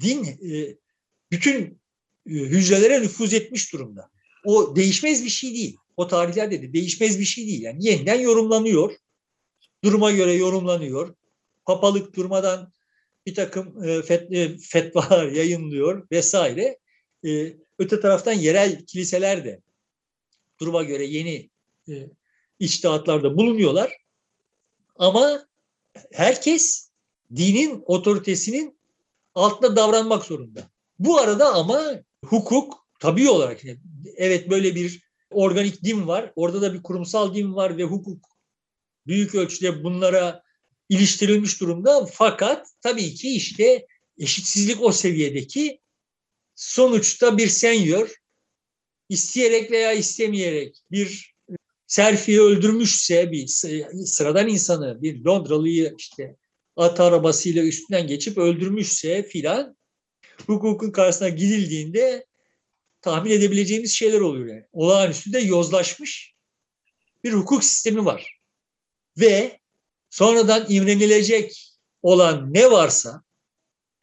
din 0.00 0.24
e, 0.24 0.76
bütün 1.32 1.80
e, 2.26 2.32
hücrelere 2.32 3.02
nüfuz 3.02 3.34
etmiş 3.34 3.72
durumda. 3.72 4.10
O 4.44 4.76
değişmez 4.76 5.24
bir 5.24 5.30
şey 5.30 5.54
değil. 5.54 5.76
O 5.96 6.08
tarihlerde 6.08 6.62
de 6.62 6.72
değişmez 6.72 7.18
bir 7.18 7.24
şey 7.24 7.46
değil. 7.46 7.62
Yani 7.62 7.86
yeniden 7.86 8.20
yorumlanıyor. 8.20 8.96
Duruma 9.84 10.10
göre 10.10 10.32
yorumlanıyor. 10.32 11.14
Papalık 11.64 12.16
durmadan 12.16 12.72
bir 13.26 13.34
takım 13.34 13.84
e, 13.84 14.02
fet, 14.02 14.32
e, 14.32 14.58
fetvalar 14.58 15.26
yayınlıyor 15.32 16.06
vesaire. 16.10 16.78
E, 17.26 17.56
Öte 17.78 18.00
taraftan 18.00 18.32
yerel 18.32 18.86
kiliseler 18.86 19.44
de 19.44 19.60
duruma 20.60 20.82
göre 20.82 21.04
yeni 21.04 21.50
e, 21.88 21.92
içtihatlarda 22.58 23.36
bulunuyorlar. 23.36 23.96
Ama 24.96 25.46
herkes 26.12 26.90
dinin 27.36 27.82
otoritesinin 27.86 28.78
altında 29.34 29.76
davranmak 29.76 30.24
zorunda. 30.24 30.70
Bu 30.98 31.18
arada 31.18 31.54
ama 31.54 32.02
hukuk 32.24 32.86
tabii 33.00 33.30
olarak 33.30 33.60
evet 34.16 34.50
böyle 34.50 34.74
bir 34.74 35.03
organik 35.34 35.84
din 35.84 36.06
var. 36.06 36.32
Orada 36.36 36.62
da 36.62 36.74
bir 36.74 36.82
kurumsal 36.82 37.34
din 37.34 37.54
var 37.54 37.78
ve 37.78 37.84
hukuk 37.84 38.26
büyük 39.06 39.34
ölçüde 39.34 39.84
bunlara 39.84 40.42
iliştirilmiş 40.88 41.60
durumda. 41.60 42.06
Fakat 42.06 42.66
tabii 42.80 43.14
ki 43.14 43.34
işte 43.34 43.86
eşitsizlik 44.18 44.82
o 44.82 44.92
seviyedeki 44.92 45.80
sonuçta 46.54 47.38
bir 47.38 47.48
senyör 47.48 48.14
isteyerek 49.08 49.70
veya 49.70 49.92
istemeyerek 49.92 50.76
bir 50.90 51.34
Serfi'yi 51.86 52.40
öldürmüşse 52.40 53.32
bir 53.32 53.46
sıradan 54.06 54.48
insanı, 54.48 55.02
bir 55.02 55.24
Londralıyı 55.24 55.94
işte 55.98 56.36
at 56.76 57.00
arabasıyla 57.00 57.62
üstünden 57.62 58.06
geçip 58.06 58.38
öldürmüşse 58.38 59.22
filan 59.22 59.76
hukukun 60.46 60.90
karşısına 60.90 61.28
gidildiğinde 61.28 62.26
tahmin 63.04 63.30
edebileceğimiz 63.30 63.92
şeyler 63.92 64.20
oluyor 64.20 64.46
yani. 64.46 64.64
Olağanüstü 64.72 65.32
de 65.32 65.38
yozlaşmış 65.38 66.34
bir 67.24 67.32
hukuk 67.32 67.64
sistemi 67.64 68.04
var. 68.04 68.40
Ve 69.18 69.60
sonradan 70.10 70.66
imrenilecek 70.68 71.76
olan 72.02 72.54
ne 72.54 72.70
varsa 72.70 73.22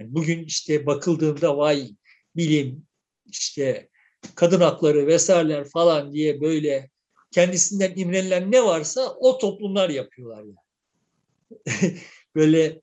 bugün 0.02 0.44
işte 0.44 0.86
bakıldığında 0.86 1.57
vay 1.57 1.90
bilim 2.36 2.88
işte 3.26 3.90
kadın 4.36 4.61
hakları 4.61 5.07
vesaireler 5.07 5.69
falan 5.69 6.14
diye 6.14 6.41
böyle 6.41 6.90
kendisinden 7.32 7.94
imrenilen 7.95 8.52
ne 8.52 8.64
varsa 8.64 9.15
o 9.19 9.38
toplumlar 9.38 9.90
yapıyorlar 9.90 10.44
yani. 10.44 11.98
böyle 12.36 12.82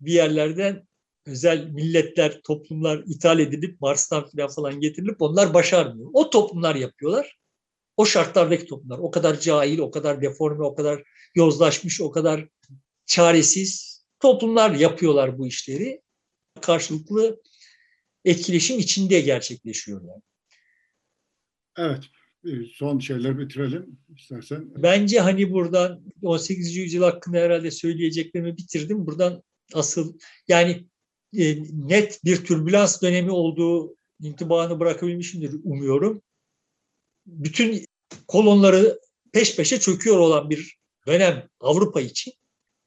bir 0.00 0.12
yerlerden 0.12 0.87
özel 1.28 1.66
milletler, 1.70 2.40
toplumlar 2.42 3.02
ithal 3.06 3.38
edilip 3.38 3.80
Mars'tan 3.80 4.28
falan 4.28 4.48
falan 4.48 4.80
getirilip 4.80 5.22
onlar 5.22 5.54
başarmıyor. 5.54 6.10
O 6.12 6.30
toplumlar 6.30 6.74
yapıyorlar. 6.74 7.38
O 7.96 8.06
şartlardaki 8.06 8.66
toplumlar. 8.66 8.98
O 8.98 9.10
kadar 9.10 9.40
cahil, 9.40 9.78
o 9.78 9.90
kadar 9.90 10.22
deforme, 10.22 10.64
o 10.64 10.74
kadar 10.74 11.02
yozlaşmış, 11.34 12.00
o 12.00 12.10
kadar 12.10 12.48
çaresiz 13.06 14.04
toplumlar 14.20 14.70
yapıyorlar 14.70 15.38
bu 15.38 15.46
işleri. 15.46 16.02
Karşılıklı 16.60 17.42
etkileşim 18.24 18.78
içinde 18.78 19.20
gerçekleşiyor 19.20 20.02
yani. 20.02 20.22
Evet. 21.78 22.04
Son 22.74 22.98
şeyler 22.98 23.38
bitirelim 23.38 23.98
istersen. 24.16 24.82
Bence 24.82 25.20
hani 25.20 25.52
buradan 25.52 26.02
18. 26.22 26.76
yüzyıl 26.76 27.02
hakkında 27.02 27.38
herhalde 27.38 27.70
söyleyeceklerimi 27.70 28.56
bitirdim. 28.56 29.06
Buradan 29.06 29.42
asıl 29.74 30.18
yani 30.48 30.86
net 31.32 32.24
bir 32.24 32.44
türbülans 32.44 33.02
dönemi 33.02 33.30
olduğu 33.30 33.96
intibanı 34.20 34.80
bırakabilmişimdir 34.80 35.54
umuyorum. 35.64 36.22
Bütün 37.26 37.84
kolonları 38.28 39.00
peş 39.32 39.56
peşe 39.56 39.80
çöküyor 39.80 40.18
olan 40.18 40.50
bir 40.50 40.76
dönem 41.06 41.48
Avrupa 41.60 42.00
için 42.00 42.32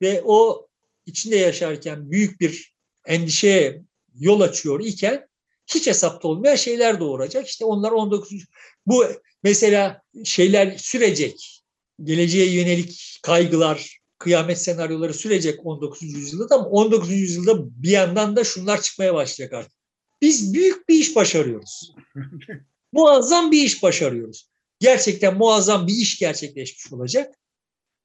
ve 0.02 0.22
o 0.26 0.68
içinde 1.06 1.36
yaşarken 1.36 2.12
büyük 2.12 2.42
bir 2.42 2.74
endişeye 3.06 3.82
yol 4.20 4.42
açıyor 4.42 4.80
iken 4.80 5.28
hiç 5.68 5.88
hesapta 5.88 6.28
olmayan 6.28 6.56
şeyler 6.56 7.00
doğuracak. 7.00 7.48
İşte 7.48 7.66
onlar 7.66 7.92
19. 7.92 8.46
Bu 8.86 9.06
mesela 9.44 10.02
şeyler 10.24 10.78
sürecek. 10.78 11.64
Geleceğe 12.04 12.54
yönelik 12.54 13.20
kaygılar, 13.24 14.01
kıyamet 14.22 14.62
senaryoları 14.62 15.14
sürecek 15.14 15.60
19. 15.66 16.04
yüzyılda 16.04 16.56
ama 16.56 16.66
19. 16.66 17.12
yüzyılda 17.12 17.82
bir 17.84 17.90
yandan 17.90 18.36
da 18.36 18.44
şunlar 18.44 18.82
çıkmaya 18.82 19.14
başlayacak 19.14 19.54
artık. 19.54 19.74
Biz 20.22 20.54
büyük 20.54 20.90
bir 20.90 20.96
iş 20.96 21.16
başarıyoruz. 21.16 21.96
muazzam 22.92 23.52
bir 23.52 23.64
iş 23.64 23.84
başarıyoruz. 23.84 24.50
Gerçekten 24.80 25.38
muazzam 25.38 25.88
bir 25.88 25.94
iş 25.94 26.20
gerçekleşmiş 26.20 26.94
olacak. 26.94 27.36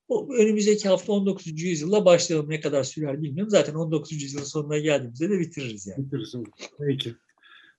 O 0.08 0.34
önümüzdeki 0.34 0.88
hafta 0.88 1.12
19. 1.12 1.62
yüzyılla 1.62 2.04
başlayalım. 2.04 2.50
Ne 2.50 2.60
kadar 2.60 2.84
sürer 2.84 3.22
bilmiyorum. 3.22 3.50
Zaten 3.50 3.74
19. 3.74 4.22
yüzyılın 4.22 4.44
sonuna 4.44 4.78
geldiğimizde 4.78 5.30
de 5.30 5.40
bitiririz 5.40 5.86
yani. 5.86 6.04
Bitiririz. 6.04 6.34
Peki. 6.78 7.14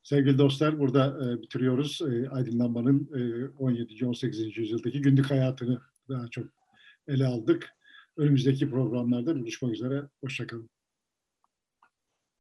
Sevgili 0.04 0.38
dostlar 0.38 0.80
burada 0.80 1.18
e, 1.26 1.42
bitiriyoruz. 1.42 2.02
E, 2.02 2.30
aydınlanmanın 2.30 3.10
e, 3.16 3.50
17. 3.60 4.06
18. 4.06 4.58
yüzyıldaki 4.58 5.02
günlük 5.02 5.32
hayatını 5.32 5.82
daha 6.10 6.28
çok 6.28 6.46
ele 7.08 7.26
aldık. 7.26 7.77
Önümüzdeki 8.18 8.70
programlarda 8.70 9.40
buluşmak 9.40 9.74
üzere. 9.74 10.10
Hoşçakalın. 10.24 10.70